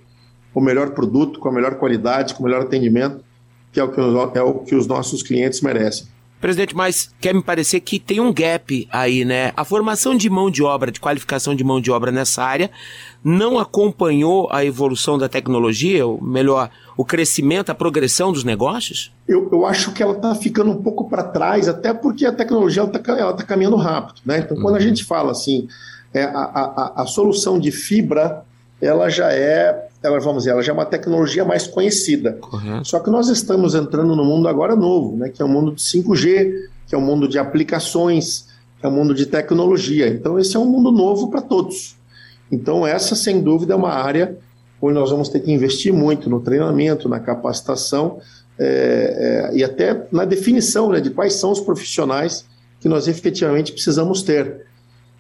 o 0.55 0.61
melhor 0.61 0.91
produto, 0.91 1.41
com 1.41 1.49
a 1.49 1.53
melhor 1.53 1.77
qualidade, 1.77 2.35
com 2.35 2.43
o 2.43 2.45
melhor 2.45 2.63
atendimento, 2.63 3.25
que 3.73 3.81
é 3.81 3.83
o 3.83 3.89
que, 3.91 4.39
é 4.39 4.43
o 4.43 4.55
que 4.59 4.75
os 4.75 4.87
nossos 4.87 5.23
clientes 5.23 5.63
merecem. 5.63 6.07
Presidente, 6.41 6.75
mas 6.75 7.11
quer 7.21 7.35
me 7.35 7.43
parecer 7.43 7.81
que 7.81 7.99
tem 7.99 8.19
um 8.19 8.33
gap 8.33 8.89
aí, 8.91 9.27
né? 9.27 9.53
A 9.55 9.63
formação 9.63 10.17
de 10.17 10.31
mão 10.31 10.51
de 10.51 10.63
obra, 10.63 10.91
de 10.91 10.99
qualificação 10.99 11.55
de 11.55 11.63
mão 11.63 11.81
de 11.81 11.91
obra 11.91 12.11
nessa 12.11 12.43
área, 12.43 12.71
não 13.23 13.59
acompanhou 13.59 14.49
a 14.51 14.65
evolução 14.65 15.19
da 15.19 15.29
tecnologia, 15.29 16.07
ou 16.07 16.19
melhor, 16.23 16.71
o 16.97 17.05
crescimento, 17.05 17.69
a 17.69 17.75
progressão 17.75 18.33
dos 18.33 18.43
negócios? 18.43 19.13
Eu, 19.29 19.51
eu 19.53 19.67
acho 19.67 19.93
que 19.93 20.03
ela 20.03 20.15
está 20.15 20.35
ficando 20.35 20.71
um 20.71 20.83
pouco 20.83 21.11
para 21.11 21.25
trás, 21.25 21.69
até 21.69 21.93
porque 21.93 22.25
a 22.25 22.33
tecnologia 22.33 22.85
está 22.85 22.99
tá 22.99 23.45
caminhando 23.45 23.77
rápido, 23.77 24.23
né? 24.25 24.39
Então, 24.39 24.57
quando 24.63 24.77
a 24.77 24.79
uhum. 24.79 24.85
gente 24.85 25.05
fala 25.05 25.33
assim, 25.33 25.69
é, 26.15 26.25
a, 26.25 26.31
a, 26.31 27.03
a 27.03 27.07
solução 27.07 27.59
de 27.59 27.71
fibra, 27.71 28.45
ela 28.81 29.11
já 29.11 29.31
é 29.31 29.90
ela, 30.03 30.19
vamos 30.19 30.45
dizer, 30.45 30.51
ela 30.53 30.63
já 30.63 30.73
é 30.73 30.75
uma 30.75 30.87
tecnologia 30.87 31.45
mais 31.45 31.67
conhecida. 31.67 32.33
Correto. 32.41 32.89
Só 32.89 33.01
que 33.01 33.11
nós 33.11 33.29
estamos 33.29 33.75
entrando 33.75 34.17
no 34.17 34.25
mundo 34.25 34.49
agora 34.49 34.75
novo, 34.75 35.17
né, 35.17 35.29
que 35.29 35.43
é 35.43 35.45
o 35.45 35.49
mundo 35.49 35.73
de 35.73 35.83
5G, 35.83 36.53
que 36.87 36.95
é 36.95 36.99
o 36.99 37.01
mundo 37.01 37.29
de 37.29 37.39
aplicações, 37.39 38.47
que 38.79 38.87
é 38.87 38.89
o 38.89 38.93
mundo 38.93 39.15
de 39.15 39.27
tecnologia. 39.27 40.09
Então, 40.09 40.39
esse 40.39 40.57
é 40.57 40.59
um 40.59 40.65
mundo 40.65 40.91
novo 40.91 41.29
para 41.29 41.43
todos. 41.43 41.97
Então, 42.51 42.87
essa, 42.87 43.15
sem 43.15 43.41
dúvida, 43.41 43.75
é 43.75 43.77
uma 43.77 43.93
área 43.93 44.37
onde 44.81 44.95
nós 44.95 45.11
vamos 45.11 45.29
ter 45.29 45.41
que 45.41 45.53
investir 45.53 45.93
muito 45.93 46.31
no 46.31 46.41
treinamento, 46.41 47.09
na 47.09 47.21
capacitação 47.21 48.19
é, 48.59 49.51
é, 49.53 49.57
e 49.57 49.63
até 49.63 50.07
na 50.11 50.25
definição 50.25 50.91
né, 50.91 51.01
de 51.01 51.11
quais 51.11 51.35
são 51.35 51.51
os 51.51 51.61
profissionais 51.61 52.47
que 52.81 52.89
nós 52.89 53.07
efetivamente 53.07 53.73
precisamos 53.73 54.23
ter. 54.23 54.67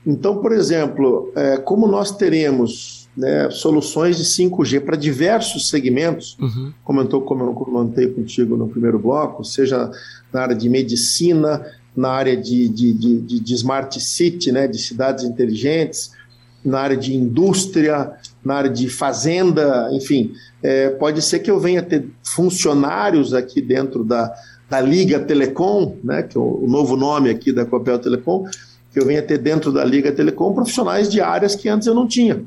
Então, 0.06 0.38
por 0.38 0.52
exemplo, 0.52 1.30
é, 1.36 1.58
como 1.58 1.86
nós 1.86 2.10
teremos 2.10 2.99
né, 3.16 3.50
soluções 3.50 4.16
de 4.16 4.24
5G 4.24 4.80
para 4.80 4.96
diversos 4.96 5.68
segmentos, 5.68 6.36
uhum. 6.40 6.72
comentou 6.84 7.22
como 7.22 7.44
eu 7.44 7.52
comentei 7.52 8.08
contigo 8.08 8.56
no 8.56 8.68
primeiro 8.68 8.98
bloco, 8.98 9.44
seja 9.44 9.90
na 10.32 10.42
área 10.42 10.54
de 10.54 10.68
medicina, 10.68 11.64
na 11.96 12.10
área 12.10 12.36
de, 12.36 12.68
de, 12.68 12.94
de, 12.94 13.40
de 13.40 13.54
smart 13.54 14.00
city, 14.00 14.52
né, 14.52 14.68
de 14.68 14.78
cidades 14.78 15.24
inteligentes, 15.24 16.12
na 16.64 16.80
área 16.80 16.96
de 16.96 17.14
indústria, 17.14 18.12
na 18.44 18.54
área 18.54 18.70
de 18.70 18.88
fazenda, 18.88 19.88
enfim, 19.92 20.32
é, 20.62 20.90
pode 20.90 21.20
ser 21.22 21.40
que 21.40 21.50
eu 21.50 21.58
venha 21.58 21.82
ter 21.82 22.06
funcionários 22.22 23.34
aqui 23.34 23.60
dentro 23.60 24.04
da, 24.04 24.32
da 24.68 24.80
Liga 24.80 25.18
Telecom, 25.18 25.96
né, 26.04 26.22
que 26.22 26.36
é 26.36 26.40
o, 26.40 26.64
o 26.64 26.68
novo 26.68 26.96
nome 26.96 27.30
aqui 27.30 27.50
da 27.50 27.64
Copel 27.64 27.98
Telecom, 27.98 28.46
que 28.92 28.98
eu 28.98 29.06
venha 29.06 29.22
ter 29.22 29.38
dentro 29.38 29.72
da 29.72 29.84
Liga 29.84 30.12
Telecom 30.12 30.52
profissionais 30.52 31.10
de 31.10 31.20
áreas 31.20 31.54
que 31.54 31.68
antes 31.68 31.86
eu 31.86 31.94
não 31.94 32.06
tinha. 32.06 32.44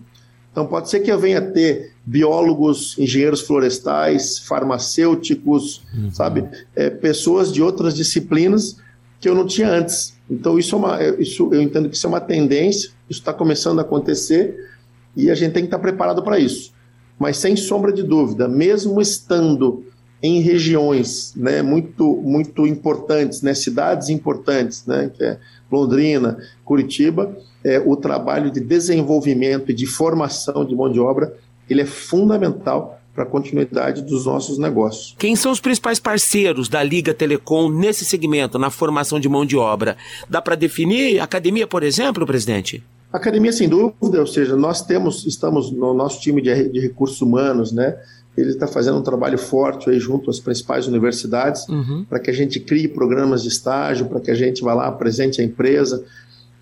Então, 0.53 0.67
pode 0.67 0.87
ser 0.87 0.99
que 0.99 1.11
eu 1.11 1.17
venha 1.17 1.41
ter 1.41 1.93
biólogos, 2.05 2.95
engenheiros 2.99 3.41
florestais, 3.41 4.37
farmacêuticos, 4.37 5.81
uhum. 5.95 6.11
sabe? 6.11 6.47
É, 6.75 6.91
pessoas 6.91 7.51
de 7.51 7.59
outras 7.59 7.95
disciplinas 7.95 8.77
que 9.19 9.27
eu 9.27 9.33
não 9.33 9.47
tinha 9.47 9.67
antes. 9.67 10.15
Então, 10.29 10.59
isso 10.59 10.75
é 10.75 10.77
uma, 10.77 11.01
é, 11.01 11.19
isso, 11.19 11.49
eu 11.51 11.59
entendo 11.59 11.89
que 11.89 11.95
isso 11.95 12.05
é 12.05 12.09
uma 12.09 12.21
tendência, 12.21 12.91
isso 13.09 13.19
está 13.19 13.33
começando 13.33 13.79
a 13.79 13.81
acontecer 13.81 14.69
e 15.17 15.31
a 15.31 15.35
gente 15.35 15.53
tem 15.53 15.63
que 15.63 15.67
estar 15.67 15.79
preparado 15.79 16.21
para 16.21 16.37
isso. 16.37 16.71
Mas, 17.17 17.37
sem 17.37 17.55
sombra 17.55 17.91
de 17.91 18.03
dúvida, 18.03 18.47
mesmo 18.47 19.01
estando 19.01 19.83
em 20.21 20.39
regiões 20.39 21.33
né, 21.35 21.63
muito, 21.63 22.15
muito 22.21 22.67
importantes, 22.67 23.41
né, 23.41 23.55
cidades 23.55 24.09
importantes, 24.09 24.85
né, 24.85 25.11
que 25.11 25.23
é 25.23 25.39
Londrina, 25.71 26.37
Curitiba, 26.63 27.35
é, 27.63 27.79
o 27.79 27.95
trabalho 27.95 28.51
de 28.51 28.59
desenvolvimento 28.59 29.71
e 29.71 29.73
de 29.73 29.85
formação 29.85 30.65
de 30.65 30.75
mão 30.75 30.91
de 30.91 30.99
obra 30.99 31.33
ele 31.69 31.81
é 31.81 31.85
fundamental 31.85 32.99
para 33.13 33.23
a 33.23 33.27
continuidade 33.27 34.01
dos 34.01 34.25
nossos 34.25 34.57
negócios. 34.57 35.15
Quem 35.19 35.35
são 35.35 35.51
os 35.51 35.59
principais 35.59 35.99
parceiros 35.99 36.67
da 36.67 36.81
Liga 36.81 37.13
Telecom 37.13 37.69
nesse 37.69 38.03
segmento, 38.03 38.57
na 38.57 38.69
formação 38.69 39.19
de 39.19 39.29
mão 39.29 39.45
de 39.45 39.55
obra? 39.55 39.95
Dá 40.27 40.41
para 40.41 40.55
definir 40.55 41.19
academia, 41.19 41.67
por 41.67 41.83
exemplo, 41.83 42.25
presidente? 42.25 42.83
Academia, 43.11 43.53
sem 43.53 43.69
dúvida, 43.69 44.19
ou 44.19 44.25
seja, 44.25 44.55
nós 44.55 44.81
temos, 44.81 45.25
estamos 45.27 45.71
no 45.71 45.93
nosso 45.93 46.19
time 46.19 46.41
de, 46.41 46.69
de 46.69 46.79
recursos 46.79 47.21
humanos, 47.21 47.71
né? 47.71 47.95
Ele 48.35 48.49
está 48.49 48.65
fazendo 48.65 48.97
um 48.97 49.03
trabalho 49.03 49.37
forte 49.37 49.91
aí 49.91 49.99
junto 49.99 50.31
às 50.31 50.39
principais 50.39 50.87
universidades 50.87 51.69
uhum. 51.69 52.03
para 52.09 52.19
que 52.19 52.31
a 52.31 52.33
gente 52.33 52.59
crie 52.59 52.87
programas 52.87 53.43
de 53.43 53.49
estágio, 53.49 54.07
para 54.07 54.19
que 54.19 54.31
a 54.31 54.33
gente 54.33 54.63
vá 54.63 54.73
lá, 54.73 54.87
apresente 54.87 55.39
a 55.39 55.43
empresa, 55.43 56.03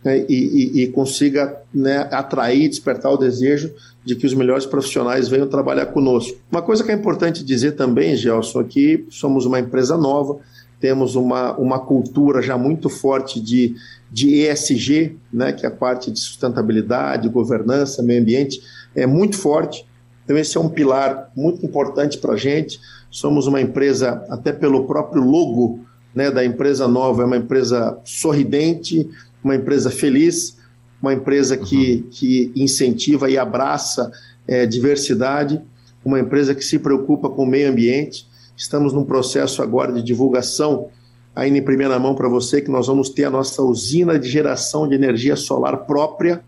né, 0.03 0.25
e, 0.27 0.33
e, 0.33 0.83
e, 0.83 0.87
consiga 0.87 1.61
né, 1.73 2.07
atrair, 2.11 2.67
despertar 2.67 3.11
o 3.11 3.17
desejo 3.17 3.71
de 4.03 4.15
que 4.15 4.25
os 4.25 4.33
melhores 4.33 4.65
profissionais 4.65 5.27
venham 5.27 5.47
trabalhar 5.47 5.87
conosco. 5.87 6.37
Uma 6.51 6.61
coisa 6.61 6.83
que 6.83 6.91
é 6.91 6.93
importante 6.93 7.43
dizer 7.43 7.73
também, 7.73 8.15
Gelson, 8.15 8.59
aqui 8.59 9.05
somos 9.09 9.45
uma 9.45 9.59
empresa 9.59 9.95
nova, 9.95 10.39
temos 10.79 11.15
uma, 11.15 11.55
uma 11.57 11.79
cultura 11.79 12.41
já 12.41 12.57
muito 12.57 12.89
forte 12.89 13.39
de, 13.39 13.75
de 14.11 14.41
ESG, 14.41 15.17
né, 15.31 15.53
que 15.53 15.65
é 15.65 15.69
a 15.69 15.71
parte 15.71 16.09
de 16.09 16.19
sustentabilidade, 16.19 17.29
governança, 17.29 18.01
meio 18.01 18.21
ambiente, 18.21 18.61
é 18.95 19.05
muito 19.05 19.37
forte. 19.37 19.85
Então, 20.25 20.35
esse 20.37 20.57
é 20.57 20.59
um 20.59 20.69
pilar 20.69 21.31
muito 21.35 21.63
importante 21.63 22.17
para 22.17 22.33
a 22.33 22.37
gente. 22.37 22.79
Somos 23.11 23.45
uma 23.45 23.61
empresa, 23.61 24.25
até 24.29 24.51
pelo 24.51 24.85
próprio 24.85 25.21
logo 25.21 25.81
né, 26.15 26.31
da 26.31 26.43
empresa 26.43 26.87
nova, 26.87 27.21
é 27.21 27.25
uma 27.25 27.37
empresa 27.37 27.99
sorridente, 28.03 29.09
uma 29.43 29.55
empresa 29.55 29.89
feliz, 29.89 30.57
uma 31.01 31.13
empresa 31.13 31.57
que, 31.57 31.95
uhum. 31.95 32.09
que 32.11 32.51
incentiva 32.55 33.29
e 33.29 33.37
abraça 33.37 34.11
é, 34.47 34.65
diversidade, 34.65 35.61
uma 36.03 36.19
empresa 36.19 36.53
que 36.53 36.63
se 36.63 36.79
preocupa 36.79 37.29
com 37.29 37.43
o 37.43 37.47
meio 37.47 37.69
ambiente. 37.69 38.27
Estamos 38.55 38.93
num 38.93 39.03
processo 39.03 39.61
agora 39.61 39.91
de 39.91 40.03
divulgação, 40.03 40.89
ainda 41.35 41.57
em 41.57 41.63
primeira 41.63 41.97
mão 41.97 42.13
para 42.13 42.27
você, 42.27 42.61
que 42.61 42.69
nós 42.69 42.87
vamos 42.87 43.09
ter 43.09 43.25
a 43.25 43.29
nossa 43.29 43.61
usina 43.63 44.19
de 44.19 44.29
geração 44.29 44.87
de 44.87 44.95
energia 44.95 45.35
solar 45.35 45.85
própria, 45.85 46.41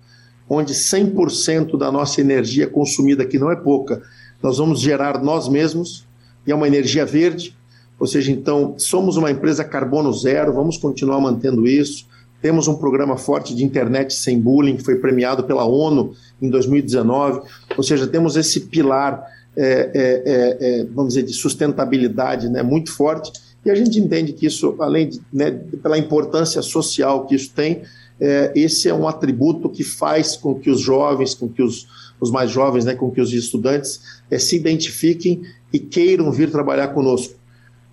onde 0.50 0.74
100% 0.74 1.78
da 1.78 1.92
nossa 1.92 2.22
energia 2.22 2.68
consumida, 2.68 3.26
que 3.26 3.40
não 3.40 3.52
é 3.52 3.56
pouca, 3.56 4.02
nós 4.42 4.58
vamos 4.58 4.82
gerar 4.82 5.24
nós 5.24 5.48
mesmos, 5.48 6.06
e 6.46 6.52
é 6.52 6.56
uma 6.56 6.68
energia 6.68 7.06
verde, 7.06 7.56
ou 8.00 8.06
seja, 8.06 8.32
então, 8.32 8.76
somos 8.78 9.16
uma 9.16 9.32
empresa 9.32 9.64
carbono 9.64 10.12
zero, 10.12 10.52
vamos 10.52 10.78
continuar 10.78 11.22
mantendo 11.22 11.66
isso. 11.66 12.06
Temos 12.44 12.68
um 12.68 12.76
programa 12.76 13.16
forte 13.16 13.56
de 13.56 13.64
internet 13.64 14.14
sem 14.14 14.38
bullying, 14.38 14.76
que 14.76 14.84
foi 14.84 14.98
premiado 14.98 15.46
pela 15.46 15.64
ONU 15.64 16.14
em 16.42 16.50
2019. 16.50 17.40
Ou 17.78 17.82
seja, 17.82 18.06
temos 18.06 18.36
esse 18.36 18.60
pilar, 18.60 19.26
é, 19.56 19.64
é, 19.64 20.24
é, 20.26 20.58
é, 20.82 20.86
vamos 20.94 21.14
dizer, 21.14 21.26
de 21.26 21.32
sustentabilidade 21.34 22.50
né, 22.50 22.62
muito 22.62 22.92
forte. 22.92 23.32
E 23.66 23.72
a 23.72 23.76
gente 23.76 23.98
entende 23.98 24.34
que 24.34 24.46
isso, 24.46 24.76
além 24.80 25.08
de, 25.08 25.22
né, 25.32 25.52
pela 25.82 25.98
importância 25.98 26.62
social 26.62 27.26
que 27.26 27.34
isso 27.34 27.50
tem, 27.56 27.84
é, 28.20 28.52
esse 28.54 28.90
é 28.90 28.94
um 28.94 29.08
atributo 29.08 29.70
que 29.70 29.86
faz 29.86 30.36
com 30.36 30.54
que 30.54 30.70
os 30.70 30.82
jovens, 30.82 31.34
com 31.34 31.48
que 31.48 31.64
os, 31.64 31.88
os 32.20 32.30
mais 32.30 32.52
jovens, 32.52 32.84
né, 32.84 32.94
com 32.94 33.10
que 33.10 33.22
os 33.22 33.32
estudantes 33.32 34.02
é, 34.30 34.38
se 34.38 34.58
identifiquem 34.58 35.44
e 35.72 35.80
queiram 35.80 36.30
vir 36.30 36.52
trabalhar 36.52 36.90
conosco. 36.90 37.36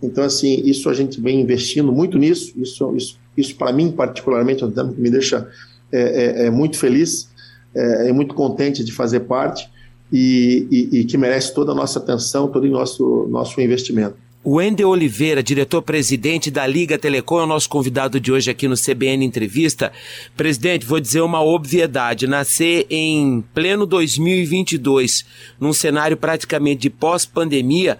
Então, 0.02 0.24
assim, 0.24 0.60
isso 0.64 0.90
a 0.90 0.94
gente 0.94 1.20
vem 1.20 1.40
investindo 1.40 1.92
muito 1.92 2.18
nisso, 2.18 2.52
isso, 2.56 2.96
isso 2.96 3.19
isso, 3.36 3.54
para 3.56 3.72
mim, 3.72 3.90
particularmente, 3.90 4.62
é 4.62 4.66
um 4.66 4.70
tema 4.70 4.92
que 4.92 5.00
me 5.00 5.10
deixa 5.10 5.48
é, 5.92 6.42
é, 6.42 6.46
é 6.46 6.50
muito 6.50 6.78
feliz, 6.78 7.28
é, 7.74 8.08
é, 8.08 8.12
muito 8.12 8.34
contente 8.34 8.84
de 8.84 8.92
fazer 8.92 9.20
parte 9.20 9.68
e, 10.12 10.66
e, 10.70 11.00
e, 11.00 11.04
que 11.04 11.16
merece 11.16 11.54
toda 11.54 11.72
a 11.72 11.74
nossa 11.74 11.98
atenção, 11.98 12.48
todo 12.48 12.64
o 12.64 12.70
nosso, 12.70 13.28
nosso 13.30 13.60
investimento. 13.60 14.16
Wendel 14.44 14.88
Oliveira, 14.88 15.42
diretor-presidente 15.42 16.50
da 16.50 16.66
Liga 16.66 16.98
Telecom, 16.98 17.40
é 17.40 17.42
o 17.42 17.46
nosso 17.46 17.68
convidado 17.68 18.18
de 18.18 18.32
hoje 18.32 18.50
aqui 18.50 18.66
no 18.66 18.74
CBN 18.74 19.22
Entrevista. 19.22 19.92
Presidente, 20.34 20.86
vou 20.86 20.98
dizer 20.98 21.20
uma 21.20 21.42
obviedade: 21.42 22.26
nascer 22.26 22.86
em 22.88 23.44
pleno 23.52 23.84
2022, 23.84 25.26
num 25.60 25.74
cenário 25.74 26.16
praticamente 26.16 26.80
de 26.80 26.90
pós-pandemia, 26.90 27.98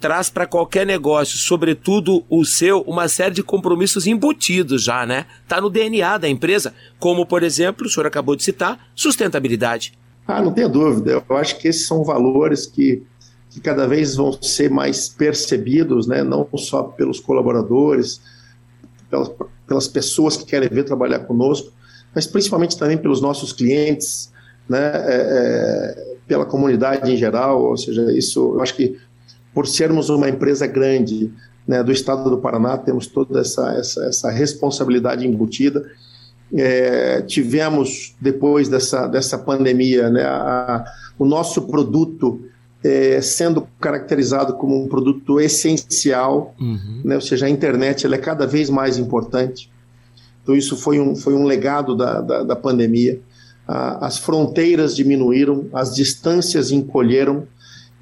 traz 0.00 0.30
para 0.30 0.46
qualquer 0.46 0.86
negócio, 0.86 1.36
sobretudo 1.36 2.24
o 2.28 2.44
seu, 2.44 2.80
uma 2.80 3.06
série 3.06 3.34
de 3.34 3.42
compromissos 3.42 4.06
embutidos 4.06 4.82
já, 4.82 5.04
né? 5.04 5.26
Tá 5.46 5.60
no 5.60 5.68
DNA 5.68 6.16
da 6.16 6.28
empresa, 6.28 6.72
como 6.98 7.26
por 7.26 7.42
exemplo, 7.42 7.86
o 7.86 7.90
senhor 7.90 8.06
acabou 8.06 8.34
de 8.34 8.42
citar, 8.42 8.88
sustentabilidade. 8.94 9.92
Ah, 10.26 10.40
não 10.40 10.52
tenha 10.52 10.68
dúvida. 10.68 11.22
Eu 11.28 11.36
acho 11.36 11.58
que 11.58 11.68
esses 11.68 11.86
são 11.86 12.02
valores 12.02 12.66
que, 12.66 13.02
que 13.50 13.60
cada 13.60 13.86
vez 13.86 14.16
vão 14.16 14.32
ser 14.40 14.70
mais 14.70 15.08
percebidos, 15.08 16.06
né? 16.06 16.22
Não 16.22 16.48
só 16.56 16.82
pelos 16.84 17.20
colaboradores, 17.20 18.22
pelas, 19.10 19.30
pelas 19.66 19.88
pessoas 19.88 20.36
que 20.36 20.46
querem 20.46 20.68
vir 20.68 20.84
trabalhar 20.84 21.20
conosco, 21.20 21.72
mas 22.14 22.26
principalmente 22.26 22.78
também 22.78 22.96
pelos 22.96 23.20
nossos 23.20 23.52
clientes, 23.52 24.32
né, 24.68 24.78
é, 24.78 25.16
é, 25.16 26.16
pela 26.26 26.46
comunidade 26.46 27.10
em 27.10 27.16
geral, 27.16 27.62
ou 27.62 27.76
seja, 27.76 28.12
isso, 28.12 28.54
eu 28.54 28.60
acho 28.62 28.74
que 28.74 28.96
por 29.54 29.66
sermos 29.66 30.08
uma 30.08 30.28
empresa 30.28 30.66
grande 30.66 31.32
né, 31.66 31.82
do 31.82 31.92
estado 31.92 32.28
do 32.28 32.38
Paraná, 32.38 32.76
temos 32.76 33.06
toda 33.06 33.40
essa, 33.40 33.72
essa, 33.72 34.04
essa 34.06 34.30
responsabilidade 34.30 35.26
embutida. 35.26 35.88
É, 36.52 37.22
tivemos, 37.22 38.14
depois 38.20 38.68
dessa, 38.68 39.06
dessa 39.06 39.38
pandemia, 39.38 40.10
né, 40.10 40.24
a, 40.24 40.84
o 41.18 41.24
nosso 41.24 41.62
produto 41.62 42.40
é, 42.82 43.20
sendo 43.20 43.68
caracterizado 43.78 44.54
como 44.54 44.82
um 44.82 44.88
produto 44.88 45.40
essencial, 45.40 46.54
uhum. 46.60 47.02
né, 47.04 47.14
ou 47.14 47.20
seja, 47.20 47.46
a 47.46 47.50
internet 47.50 48.06
ela 48.06 48.14
é 48.14 48.18
cada 48.18 48.46
vez 48.46 48.70
mais 48.70 48.98
importante. 48.98 49.70
Então, 50.42 50.56
isso 50.56 50.76
foi 50.76 50.98
um, 50.98 51.14
foi 51.14 51.34
um 51.34 51.44
legado 51.44 51.94
da, 51.94 52.20
da, 52.20 52.42
da 52.42 52.56
pandemia 52.56 53.20
as 54.00 54.18
fronteiras 54.18 54.96
diminuíram, 54.96 55.68
as 55.72 55.94
distâncias 55.94 56.72
encolheram. 56.72 57.46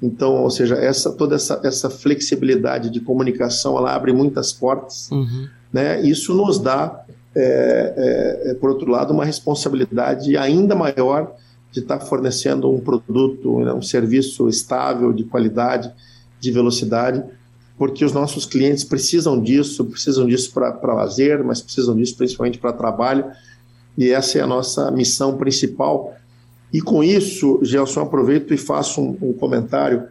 Então, 0.01 0.43
ou 0.43 0.49
seja, 0.49 0.75
essa, 0.75 1.11
toda 1.11 1.35
essa, 1.35 1.59
essa 1.63 1.89
flexibilidade 1.89 2.89
de 2.89 2.99
comunicação, 2.99 3.77
ela 3.77 3.93
abre 3.93 4.13
muitas 4.13 4.53
portas. 4.53 5.09
Uhum. 5.11 5.47
Né? 5.71 6.01
Isso 6.01 6.33
nos 6.33 6.57
dá, 6.59 7.03
é, 7.35 8.43
é, 8.45 8.51
é, 8.51 8.53
por 8.53 8.69
outro 8.69 8.89
lado, 8.89 9.13
uma 9.13 9.25
responsabilidade 9.25 10.37
ainda 10.37 10.75
maior 10.75 11.35
de 11.71 11.81
estar 11.81 11.99
fornecendo 11.99 12.71
um 12.71 12.79
produto, 12.79 13.59
né, 13.59 13.73
um 13.73 13.81
serviço 13.81 14.49
estável, 14.49 15.13
de 15.13 15.23
qualidade, 15.23 15.91
de 16.39 16.51
velocidade, 16.51 17.23
porque 17.77 18.03
os 18.03 18.11
nossos 18.11 18.45
clientes 18.45 18.83
precisam 18.83 19.39
disso, 19.39 19.85
precisam 19.85 20.25
disso 20.25 20.51
para 20.51 20.93
lazer, 20.93 21.43
mas 21.43 21.61
precisam 21.61 21.95
disso 21.95 22.17
principalmente 22.17 22.57
para 22.57 22.73
trabalho 22.73 23.25
e 23.99 24.11
essa 24.11 24.39
é 24.39 24.41
a 24.41 24.47
nossa 24.47 24.89
missão 24.91 25.35
principal. 25.35 26.15
E 26.71 26.81
com 26.81 27.03
isso, 27.03 27.59
Gelson, 27.63 28.01
aproveito 28.01 28.53
e 28.53 28.57
faço 28.57 29.01
um, 29.01 29.17
um 29.21 29.33
comentário, 29.33 30.07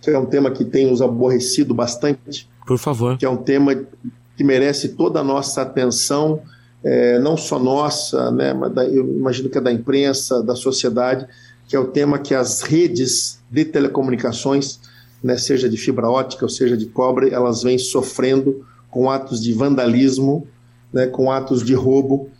que 0.00 0.10
é 0.10 0.18
um 0.18 0.26
tema 0.26 0.50
que 0.50 0.64
tem 0.64 0.86
nos 0.86 1.00
aborrecido 1.00 1.72
bastante. 1.74 2.48
Por 2.66 2.78
favor. 2.78 3.16
Que 3.16 3.24
é 3.24 3.30
um 3.30 3.36
tema 3.36 3.74
que 4.36 4.44
merece 4.44 4.90
toda 4.90 5.20
a 5.20 5.24
nossa 5.24 5.62
atenção, 5.62 6.42
é, 6.84 7.18
não 7.18 7.36
só 7.36 7.58
nossa, 7.58 8.30
né, 8.30 8.52
mas 8.52 8.72
da, 8.72 8.84
eu 8.84 9.06
imagino 9.06 9.48
que 9.48 9.56
é 9.56 9.60
da 9.60 9.72
imprensa, 9.72 10.42
da 10.42 10.54
sociedade, 10.54 11.26
que 11.66 11.74
é 11.74 11.78
o 11.78 11.86
tema 11.86 12.18
que 12.18 12.34
as 12.34 12.60
redes 12.60 13.40
de 13.50 13.64
telecomunicações, 13.64 14.78
né, 15.24 15.36
seja 15.38 15.68
de 15.68 15.76
fibra 15.76 16.08
ótica 16.08 16.44
ou 16.44 16.48
seja 16.48 16.76
de 16.76 16.86
cobre, 16.86 17.30
elas 17.30 17.62
vêm 17.62 17.78
sofrendo 17.78 18.64
com 18.90 19.10
atos 19.10 19.42
de 19.42 19.52
vandalismo, 19.52 20.46
né, 20.92 21.06
com 21.06 21.32
atos 21.32 21.64
de 21.64 21.74
roubo, 21.74 22.30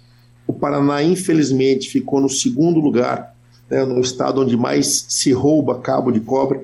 o 0.46 0.52
Paraná, 0.52 1.02
infelizmente, 1.02 1.88
ficou 1.88 2.20
no 2.20 2.28
segundo 2.28 2.78
lugar, 2.78 3.34
né, 3.70 3.84
no 3.84 4.00
estado 4.00 4.40
onde 4.40 4.56
mais 4.56 5.06
se 5.08 5.32
rouba 5.32 5.78
cabo 5.78 6.10
de 6.10 6.20
cobre. 6.20 6.60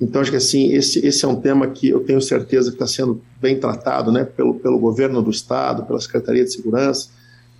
Então, 0.00 0.20
acho 0.20 0.30
que 0.30 0.36
assim, 0.36 0.72
esse, 0.72 1.04
esse 1.04 1.24
é 1.24 1.28
um 1.28 1.36
tema 1.36 1.66
que 1.66 1.88
eu 1.88 2.00
tenho 2.00 2.20
certeza 2.20 2.70
que 2.70 2.76
está 2.76 2.86
sendo 2.86 3.20
bem 3.40 3.58
tratado 3.58 4.12
né, 4.12 4.24
pelo, 4.24 4.54
pelo 4.54 4.78
governo 4.78 5.20
do 5.20 5.30
estado, 5.30 5.84
pela 5.84 6.00
Secretaria 6.00 6.44
de 6.44 6.52
Segurança, 6.52 7.08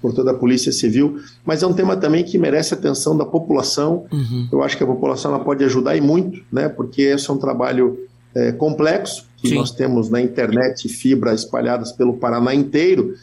por 0.00 0.14
toda 0.14 0.30
a 0.30 0.34
Polícia 0.34 0.70
Civil, 0.70 1.18
mas 1.44 1.64
é 1.64 1.66
um 1.66 1.72
tema 1.72 1.96
também 1.96 2.22
que 2.22 2.38
merece 2.38 2.72
atenção 2.72 3.16
da 3.16 3.24
população. 3.24 4.06
Uhum. 4.12 4.48
Eu 4.52 4.62
acho 4.62 4.76
que 4.76 4.84
a 4.84 4.86
população 4.86 5.34
ela 5.34 5.42
pode 5.42 5.64
ajudar 5.64 5.96
e 5.96 6.00
muito, 6.00 6.40
né, 6.52 6.68
porque 6.68 7.02
esse 7.02 7.28
é 7.28 7.32
um 7.32 7.38
trabalho 7.38 7.98
é, 8.32 8.52
complexo, 8.52 9.26
que 9.38 9.48
Sim. 9.48 9.56
nós 9.56 9.72
temos 9.72 10.08
na 10.08 10.20
internet 10.20 10.88
fibra 10.88 11.34
espalhadas 11.34 11.90
pelo 11.90 12.14
Paraná 12.14 12.54
inteiro, 12.54 13.14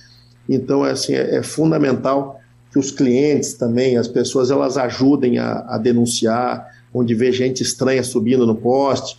então, 0.47 0.85
é, 0.85 0.91
assim, 0.91 1.13
é, 1.13 1.37
é 1.37 1.43
fundamental 1.43 2.39
que 2.75 2.79
os 2.79 2.91
clientes 2.91 3.53
também, 3.53 3.95
as 3.95 4.05
pessoas, 4.05 4.51
elas 4.51 4.77
ajudem 4.77 5.37
a, 5.37 5.65
a, 5.65 5.77
denunciar, 5.77 6.67
onde 6.93 7.15
vê 7.15 7.31
gente 7.31 7.63
estranha 7.63 8.03
subindo 8.03 8.45
no 8.45 8.53
poste, 8.53 9.17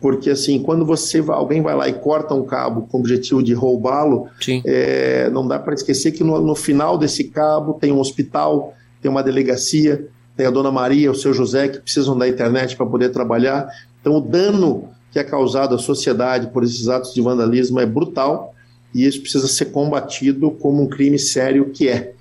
porque 0.00 0.30
assim, 0.30 0.58
quando 0.62 0.86
você 0.86 1.22
alguém 1.28 1.60
vai 1.60 1.76
lá 1.76 1.86
e 1.86 1.92
corta 1.92 2.32
um 2.32 2.44
cabo 2.44 2.88
com 2.90 2.96
o 2.96 3.00
objetivo 3.00 3.42
de 3.42 3.52
roubá-lo, 3.52 4.28
é, 4.64 5.28
não 5.28 5.46
dá 5.46 5.58
para 5.58 5.74
esquecer 5.74 6.12
que 6.12 6.24
no, 6.24 6.40
no, 6.40 6.54
final 6.54 6.96
desse 6.96 7.24
cabo 7.24 7.74
tem 7.74 7.92
um 7.92 8.00
hospital, 8.00 8.72
tem 9.02 9.10
uma 9.10 9.22
delegacia, 9.22 10.08
tem 10.34 10.46
a 10.46 10.50
Dona 10.50 10.72
Maria, 10.72 11.10
o 11.10 11.14
seu 11.14 11.34
José, 11.34 11.68
que 11.68 11.80
precisam 11.80 12.16
da 12.16 12.26
internet 12.26 12.74
para 12.74 12.86
poder 12.86 13.10
trabalhar. 13.10 13.68
Então, 14.00 14.16
o 14.16 14.20
dano 14.22 14.88
que 15.12 15.18
é 15.18 15.24
causado 15.24 15.74
à 15.74 15.78
sociedade 15.78 16.46
por 16.46 16.64
esses 16.64 16.88
atos 16.88 17.12
de 17.12 17.20
vandalismo 17.20 17.78
é 17.80 17.84
brutal 17.84 18.54
e 18.94 19.06
isso 19.06 19.20
precisa 19.20 19.46
ser 19.46 19.66
combatido 19.66 20.50
como 20.52 20.82
um 20.82 20.88
crime 20.88 21.18
sério 21.18 21.68
que 21.70 21.86
é. 21.86 22.14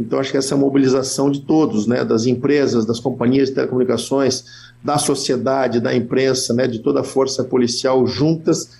Então, 0.00 0.18
acho 0.18 0.30
que 0.30 0.36
essa 0.36 0.56
mobilização 0.56 1.30
de 1.30 1.40
todos, 1.40 1.86
né, 1.86 2.04
das 2.04 2.26
empresas, 2.26 2.86
das 2.86 3.00
companhias 3.00 3.48
de 3.48 3.54
telecomunicações, 3.54 4.44
da 4.82 4.96
sociedade, 4.98 5.80
da 5.80 5.94
imprensa, 5.94 6.54
né, 6.54 6.66
de 6.66 6.78
toda 6.78 7.00
a 7.00 7.04
força 7.04 7.42
policial 7.42 8.06
juntas, 8.06 8.70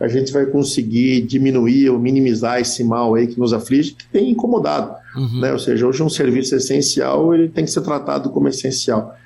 a 0.00 0.08
gente 0.08 0.32
vai 0.32 0.44
conseguir 0.46 1.22
diminuir 1.22 1.88
ou 1.90 1.98
minimizar 1.98 2.60
esse 2.60 2.82
mal 2.82 3.14
aí 3.14 3.26
que 3.26 3.38
nos 3.38 3.52
aflige, 3.52 3.92
que 3.92 4.04
tem 4.06 4.30
incomodado. 4.30 4.94
Uhum. 5.16 5.40
Né? 5.40 5.52
Ou 5.52 5.58
seja, 5.58 5.86
hoje 5.86 6.02
um 6.02 6.08
serviço 6.08 6.54
essencial 6.56 7.32
ele 7.34 7.48
tem 7.48 7.64
que 7.64 7.70
ser 7.70 7.80
tratado 7.80 8.30
como 8.30 8.48
essencial. 8.48 9.16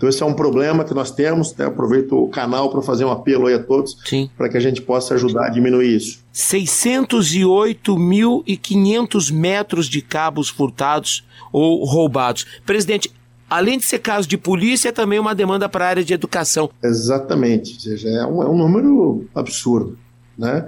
Então, 0.00 0.08
esse 0.08 0.22
é 0.22 0.26
um 0.26 0.32
problema 0.32 0.82
que 0.82 0.94
nós 0.94 1.10
temos. 1.10 1.54
Né? 1.54 1.66
Aproveito 1.66 2.12
o 2.12 2.26
canal 2.26 2.70
para 2.70 2.80
fazer 2.80 3.04
um 3.04 3.10
apelo 3.10 3.48
aí 3.48 3.54
a 3.54 3.62
todos 3.62 3.98
para 4.34 4.48
que 4.48 4.56
a 4.56 4.60
gente 4.60 4.80
possa 4.80 5.14
ajudar 5.14 5.48
a 5.48 5.50
diminuir 5.50 5.94
isso. 5.94 6.20
608.500 6.32 9.30
metros 9.30 9.86
de 9.86 10.00
cabos 10.00 10.48
furtados 10.48 11.22
ou 11.52 11.84
roubados. 11.84 12.46
Presidente, 12.64 13.12
além 13.50 13.76
de 13.76 13.84
ser 13.84 13.98
caso 13.98 14.26
de 14.26 14.38
polícia, 14.38 14.88
é 14.88 14.92
também 14.92 15.18
uma 15.18 15.34
demanda 15.34 15.68
para 15.68 15.84
a 15.84 15.88
área 15.88 16.02
de 16.02 16.14
educação. 16.14 16.70
Exatamente. 16.82 17.74
Ou 17.74 17.80
seja, 17.80 18.08
é 18.08 18.24
um, 18.24 18.42
é 18.42 18.48
um 18.48 18.56
número 18.56 19.28
absurdo. 19.34 19.98
Né? 20.38 20.66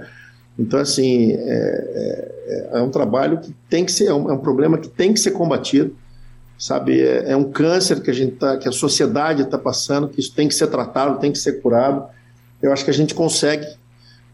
Então, 0.59 0.79
assim, 0.79 1.31
é, 1.31 1.35
é, 1.35 2.69
é, 2.73 2.81
um 2.83 2.91
trabalho 2.91 3.39
que 3.39 3.51
tem 3.67 3.83
que 3.83 3.91
ser, 3.91 4.09
é 4.09 4.13
um, 4.13 4.29
é 4.29 4.33
um 4.33 4.37
problema 4.37 4.77
que 4.77 4.89
tem 4.89 5.11
que 5.11 5.19
ser 5.19 5.31
combatido 5.31 5.97
sabe? 6.57 7.01
É, 7.01 7.31
é, 7.31 7.35
um 7.35 7.51
câncer 7.51 8.01
que 8.01 8.09
a 8.09 8.13
gente 8.13 8.35
tá, 8.35 8.57
que 8.57 8.67
a 8.67 8.71
sociedade 8.71 9.43
está 9.43 9.57
passando, 9.57 10.07
que 10.07 10.19
isso 10.19 10.33
tem 10.33 10.47
que 10.47 10.55
ser 10.55 10.67
tratado, 10.67 11.19
tem 11.19 11.31
que 11.31 11.37
ser 11.37 11.61
curado. 11.61 12.05
Eu 12.61 12.71
acho 12.71 12.83
que 12.85 12.91
a 12.91 12.93
gente 12.93 13.13
consegue, 13.13 13.67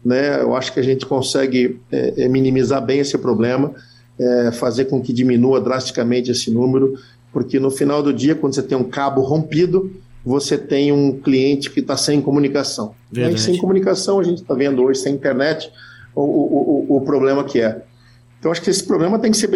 né? 0.04 0.40
Eu 0.40 0.54
acho 0.54 0.72
que 0.72 0.80
a 0.80 0.82
gente 0.82 1.04
consegue 1.06 1.80
é, 1.90 2.24
é, 2.24 2.28
minimizar 2.28 2.84
bem 2.84 3.00
esse 3.00 3.16
problema, 3.18 3.74
é, 4.18 4.52
fazer 4.52 4.86
com 4.86 5.00
que 5.00 5.12
diminua 5.12 5.60
drasticamente 5.60 6.30
esse 6.30 6.50
número, 6.50 6.94
porque 7.32 7.58
no 7.58 7.70
final 7.70 8.02
do 8.02 8.12
dia, 8.12 8.34
quando 8.34 8.54
você 8.54 8.62
tem 8.62 8.76
um 8.76 8.84
cabo 8.84 9.22
rompido, 9.22 9.90
você 10.24 10.58
tem 10.58 10.92
um 10.92 11.18
cliente 11.18 11.70
que 11.70 11.80
está 11.80 11.96
sem 11.96 12.20
comunicação. 12.20 12.94
Sem 13.38 13.58
comunicação, 13.58 14.20
a 14.20 14.22
gente 14.22 14.42
está 14.42 14.54
vendo 14.54 14.82
hoje, 14.82 15.00
sem 15.00 15.14
internet, 15.14 15.72
o, 16.14 16.22
o, 16.22 16.86
o, 16.90 16.96
o 16.96 17.00
problema 17.00 17.42
que 17.44 17.60
é. 17.60 17.82
Então, 18.40 18.50
acho 18.50 18.62
que 18.62 18.70
esse 18.70 18.82
problema 18.82 19.18
tem 19.18 19.30
que 19.30 19.36
ser, 19.36 19.48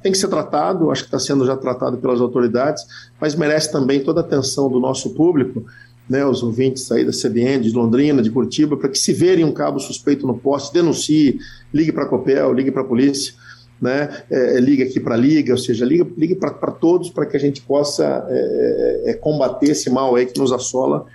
tem 0.00 0.12
que 0.12 0.16
ser 0.16 0.28
tratado, 0.28 0.92
acho 0.92 1.02
que 1.02 1.08
está 1.08 1.18
sendo 1.18 1.44
já 1.44 1.56
tratado 1.56 1.98
pelas 1.98 2.20
autoridades, 2.20 2.86
mas 3.20 3.34
merece 3.34 3.72
também 3.72 3.98
toda 3.98 4.20
a 4.20 4.24
atenção 4.24 4.70
do 4.70 4.78
nosso 4.78 5.10
público, 5.10 5.66
né, 6.08 6.24
os 6.24 6.40
ouvintes 6.40 6.90
aí 6.92 7.04
da 7.04 7.10
CBN, 7.10 7.64
de 7.64 7.72
Londrina, 7.72 8.22
de 8.22 8.30
Curitiba, 8.30 8.76
para 8.76 8.88
que 8.88 8.96
se 8.96 9.12
verem 9.12 9.44
um 9.44 9.52
cabo 9.52 9.80
suspeito 9.80 10.24
no 10.24 10.38
poste, 10.38 10.72
denuncie, 10.72 11.38
ligue 11.74 11.90
para 11.90 12.04
a 12.04 12.06
Copel, 12.06 12.52
ligue 12.52 12.70
para 12.70 12.82
a 12.82 12.84
polícia, 12.84 13.34
né, 13.82 14.22
é, 14.30 14.56
é 14.56 14.60
ligue 14.60 14.84
aqui 14.84 15.00
para 15.00 15.16
a 15.16 15.18
Liga, 15.18 15.52
ou 15.52 15.58
seja, 15.58 15.84
ligue, 15.84 16.08
ligue 16.16 16.36
para 16.36 16.70
todos 16.70 17.10
para 17.10 17.26
que 17.26 17.36
a 17.36 17.40
gente 17.40 17.60
possa 17.60 18.24
é, 18.28 19.02
é, 19.06 19.10
é, 19.10 19.14
combater 19.14 19.70
esse 19.70 19.90
mal 19.90 20.14
aí 20.14 20.24
que 20.24 20.38
nos 20.38 20.52
assola 20.52 21.06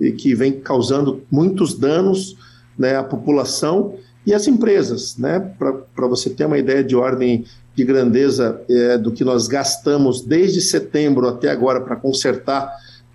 e 0.00 0.10
que 0.10 0.34
vem 0.34 0.52
causando 0.60 1.22
muitos 1.30 1.78
danos 1.78 2.36
né, 2.76 2.96
à 2.96 3.04
população 3.04 3.94
e 4.26 4.32
as 4.32 4.46
empresas, 4.46 5.16
né? 5.16 5.40
Para 5.58 6.06
você 6.06 6.30
ter 6.30 6.46
uma 6.46 6.58
ideia 6.58 6.82
de 6.82 6.94
ordem 6.94 7.44
de 7.74 7.84
grandeza 7.84 8.60
é, 8.68 8.98
do 8.98 9.10
que 9.10 9.24
nós 9.24 9.48
gastamos 9.48 10.20
desde 10.20 10.60
setembro 10.60 11.26
até 11.26 11.50
agora 11.50 11.80
para 11.80 11.96
consertar 11.96 12.70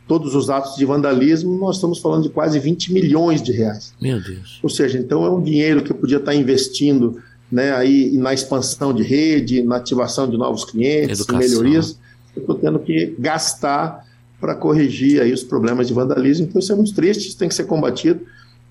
todos 0.08 0.34
os 0.34 0.50
atos 0.50 0.76
de 0.76 0.86
vandalismo, 0.86 1.58
nós 1.58 1.76
estamos 1.76 2.00
falando 2.00 2.24
de 2.24 2.30
quase 2.30 2.58
20 2.60 2.93
milhões 2.93 3.41
de 3.41 3.52
reais. 3.52 3.93
Meu 4.02 4.22
Deus. 4.22 4.60
Ou 4.63 4.70
seja, 4.70 4.98
então 4.98 5.26
é 5.26 5.30
um 5.30 5.41
dinheiro 5.41 5.84
que 5.84 5.91
eu 5.91 5.96
podia 5.96 6.17
estar 6.17 6.34
investindo 6.34 7.22
né, 7.52 7.74
aí 7.74 8.17
na 8.17 8.34
expansão 8.34 8.93
de 8.93 9.04
rede, 9.04 9.62
na 9.62 9.78
ativação 9.78 10.30
de 10.30 10.38
novos 10.38 10.65
clientes, 10.65 11.20
Educação. 11.20 11.38
melhorias. 11.38 12.00
Eu 12.36 12.42
estou 12.42 12.56
tendo 12.56 12.79
que 12.79 13.15
gastar 13.19 14.06
para 14.40 14.56
corrigir 14.56 15.21
aí 15.21 15.34
os 15.34 15.44
problemas 15.44 15.88
de 15.88 15.94
vandalismo. 15.94 16.46
Então 16.46 16.60
isso 16.60 16.71
é 16.71 16.75
muito 16.75 16.94
triste, 16.94 17.27
isso 17.27 17.38
tem 17.38 17.50
que 17.50 17.56
ser 17.56 17.65
combatido. 17.65 18.21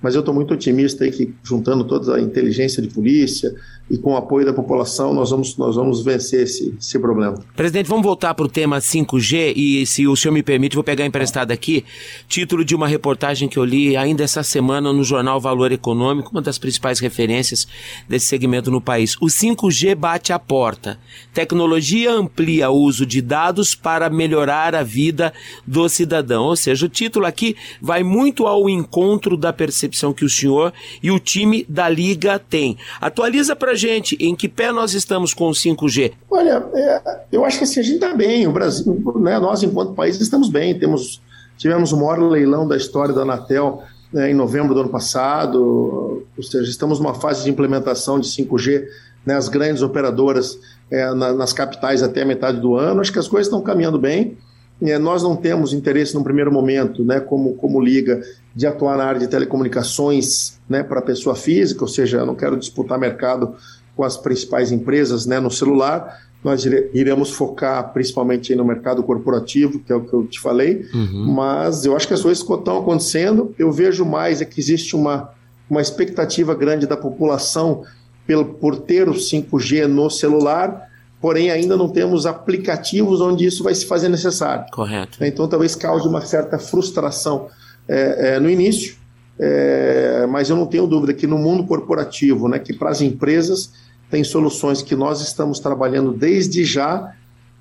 Mas 0.02 0.14
eu 0.14 0.20
estou 0.20 0.34
muito 0.34 0.52
otimista 0.52 1.04
aí 1.04 1.10
que, 1.10 1.34
juntando 1.42 1.84
toda 1.84 2.16
a 2.16 2.20
inteligência 2.20 2.82
de 2.82 2.88
polícia 2.88 3.54
e 3.88 3.96
com 3.96 4.12
o 4.12 4.16
apoio 4.16 4.44
da 4.44 4.52
população, 4.52 5.14
nós 5.14 5.30
vamos, 5.30 5.56
nós 5.56 5.76
vamos 5.76 6.04
vencer 6.04 6.42
esse, 6.42 6.74
esse 6.78 6.98
problema. 6.98 7.38
Presidente, 7.54 7.88
vamos 7.88 8.04
voltar 8.04 8.34
para 8.34 8.44
o 8.44 8.48
tema 8.48 8.78
5G 8.78 9.52
e, 9.56 9.86
se 9.86 10.06
o 10.06 10.16
senhor 10.16 10.34
me 10.34 10.42
permite, 10.42 10.74
vou 10.74 10.84
pegar 10.84 11.06
emprestado 11.06 11.52
aqui 11.52 11.84
título 12.28 12.64
de 12.64 12.74
uma 12.74 12.88
reportagem 12.88 13.48
que 13.48 13.56
eu 13.56 13.64
li 13.64 13.96
ainda 13.96 14.24
essa 14.24 14.42
semana 14.42 14.92
no 14.92 15.04
jornal 15.04 15.40
Valor 15.40 15.70
Econômico, 15.70 16.30
uma 16.32 16.42
das 16.42 16.58
principais 16.58 16.98
referências 16.98 17.66
desse 18.08 18.26
segmento 18.26 18.70
no 18.70 18.80
país. 18.80 19.16
O 19.20 19.26
5G 19.26 19.94
bate 19.94 20.32
a 20.32 20.38
porta. 20.38 20.98
Tecnologia 21.32 22.12
amplia 22.12 22.68
o 22.70 22.76
uso 22.76 23.06
de 23.06 23.22
dados 23.22 23.74
para 23.74 24.10
melhorar 24.10 24.74
a 24.74 24.82
vida 24.82 25.32
do 25.64 25.88
cidadão. 25.88 26.44
Ou 26.44 26.56
seja, 26.56 26.86
o 26.86 26.88
título 26.88 27.24
aqui 27.24 27.56
vai 27.80 28.02
muito 28.02 28.46
ao 28.46 28.68
encontro 28.68 29.36
da 29.36 29.52
percepção 29.52 29.85
que 30.12 30.24
o 30.24 30.28
senhor 30.28 30.72
e 31.02 31.10
o 31.10 31.18
time 31.18 31.64
da 31.68 31.88
Liga 31.88 32.38
têm. 32.38 32.76
Atualiza 33.00 33.54
para 33.54 33.74
gente 33.74 34.16
em 34.20 34.34
que 34.34 34.48
pé 34.48 34.72
nós 34.72 34.94
estamos 34.94 35.34
com 35.34 35.48
o 35.48 35.52
5G. 35.52 36.12
Olha, 36.30 36.64
é, 36.74 37.20
eu 37.32 37.44
acho 37.44 37.58
que 37.58 37.64
assim, 37.64 37.80
a 37.80 37.82
gente 37.82 37.94
está 37.96 38.14
bem. 38.14 38.46
O 38.46 38.52
Brasil, 38.52 39.02
né, 39.16 39.38
nós, 39.38 39.62
enquanto 39.62 39.94
país, 39.94 40.20
estamos 40.20 40.48
bem. 40.48 40.78
Temos, 40.78 41.20
tivemos 41.56 41.92
o 41.92 41.96
maior 41.96 42.18
leilão 42.18 42.66
da 42.66 42.76
história 42.76 43.14
da 43.14 43.22
Anatel 43.22 43.82
né, 44.12 44.30
em 44.30 44.34
novembro 44.34 44.74
do 44.74 44.80
ano 44.80 44.88
passado. 44.88 46.24
Ou 46.36 46.42
seja, 46.42 46.70
estamos 46.70 46.98
numa 46.98 47.14
fase 47.14 47.44
de 47.44 47.50
implementação 47.50 48.18
de 48.18 48.28
5G. 48.28 48.84
Né, 49.24 49.34
as 49.34 49.48
grandes 49.48 49.82
operadoras 49.82 50.58
é, 50.90 51.12
na, 51.12 51.32
nas 51.32 51.52
capitais 51.52 52.02
até 52.02 52.22
a 52.22 52.26
metade 52.26 52.60
do 52.60 52.76
ano. 52.76 53.00
Acho 53.00 53.12
que 53.12 53.18
as 53.18 53.28
coisas 53.28 53.46
estão 53.46 53.60
caminhando 53.60 53.98
bem. 53.98 54.36
É, 54.82 54.98
nós 54.98 55.22
não 55.22 55.34
temos 55.34 55.72
interesse 55.72 56.14
no 56.14 56.22
primeiro 56.22 56.52
momento, 56.52 57.04
né, 57.04 57.18
como, 57.18 57.54
como 57.54 57.80
liga, 57.80 58.22
de 58.54 58.66
atuar 58.66 58.96
na 58.98 59.04
área 59.04 59.20
de 59.20 59.28
telecomunicações 59.28 60.58
né, 60.68 60.82
para 60.82 61.00
pessoa 61.00 61.34
física, 61.34 61.82
ou 61.82 61.88
seja, 61.88 62.18
eu 62.18 62.26
não 62.26 62.34
quero 62.34 62.56
disputar 62.56 62.98
mercado 62.98 63.54
com 63.96 64.04
as 64.04 64.16
principais 64.16 64.70
empresas 64.70 65.24
né, 65.24 65.40
no 65.40 65.50
celular. 65.50 66.20
Nós 66.44 66.64
iremos 66.64 67.30
focar 67.30 67.92
principalmente 67.92 68.54
no 68.54 68.64
mercado 68.64 69.02
corporativo, 69.02 69.80
que 69.80 69.92
é 69.92 69.96
o 69.96 70.02
que 70.02 70.12
eu 70.12 70.26
te 70.26 70.38
falei, 70.38 70.86
uhum. 70.92 71.32
mas 71.32 71.86
eu 71.86 71.96
acho 71.96 72.06
que 72.06 72.14
as 72.14 72.20
coisas 72.20 72.44
estão 72.44 72.78
acontecendo. 72.78 73.54
Eu 73.58 73.72
vejo 73.72 74.04
mais 74.04 74.42
é 74.42 74.44
que 74.44 74.60
existe 74.60 74.94
uma, 74.94 75.30
uma 75.68 75.80
expectativa 75.80 76.54
grande 76.54 76.86
da 76.86 76.96
população 76.96 77.82
pelo, 78.26 78.44
por 78.44 78.76
ter 78.76 79.08
o 79.08 79.14
5G 79.14 79.86
no 79.86 80.10
celular 80.10 80.85
porém 81.20 81.50
ainda 81.50 81.76
não 81.76 81.88
temos 81.88 82.26
aplicativos 82.26 83.20
onde 83.20 83.46
isso 83.46 83.62
vai 83.64 83.74
se 83.74 83.86
fazer 83.86 84.08
necessário. 84.08 84.66
Correto. 84.70 85.22
Então 85.24 85.48
talvez 85.48 85.74
cause 85.74 86.06
uma 86.06 86.20
certa 86.20 86.58
frustração 86.58 87.48
é, 87.88 88.34
é, 88.34 88.40
no 88.40 88.50
início, 88.50 88.96
é, 89.38 90.26
mas 90.28 90.50
eu 90.50 90.56
não 90.56 90.66
tenho 90.66 90.86
dúvida 90.86 91.14
que 91.14 91.26
no 91.26 91.38
mundo 91.38 91.64
corporativo, 91.64 92.48
né, 92.48 92.58
que 92.58 92.72
para 92.72 92.90
as 92.90 93.00
empresas 93.00 93.72
tem 94.10 94.22
soluções 94.22 94.82
que 94.82 94.94
nós 94.94 95.20
estamos 95.20 95.58
trabalhando 95.58 96.12
desde 96.12 96.64
já, 96.64 97.12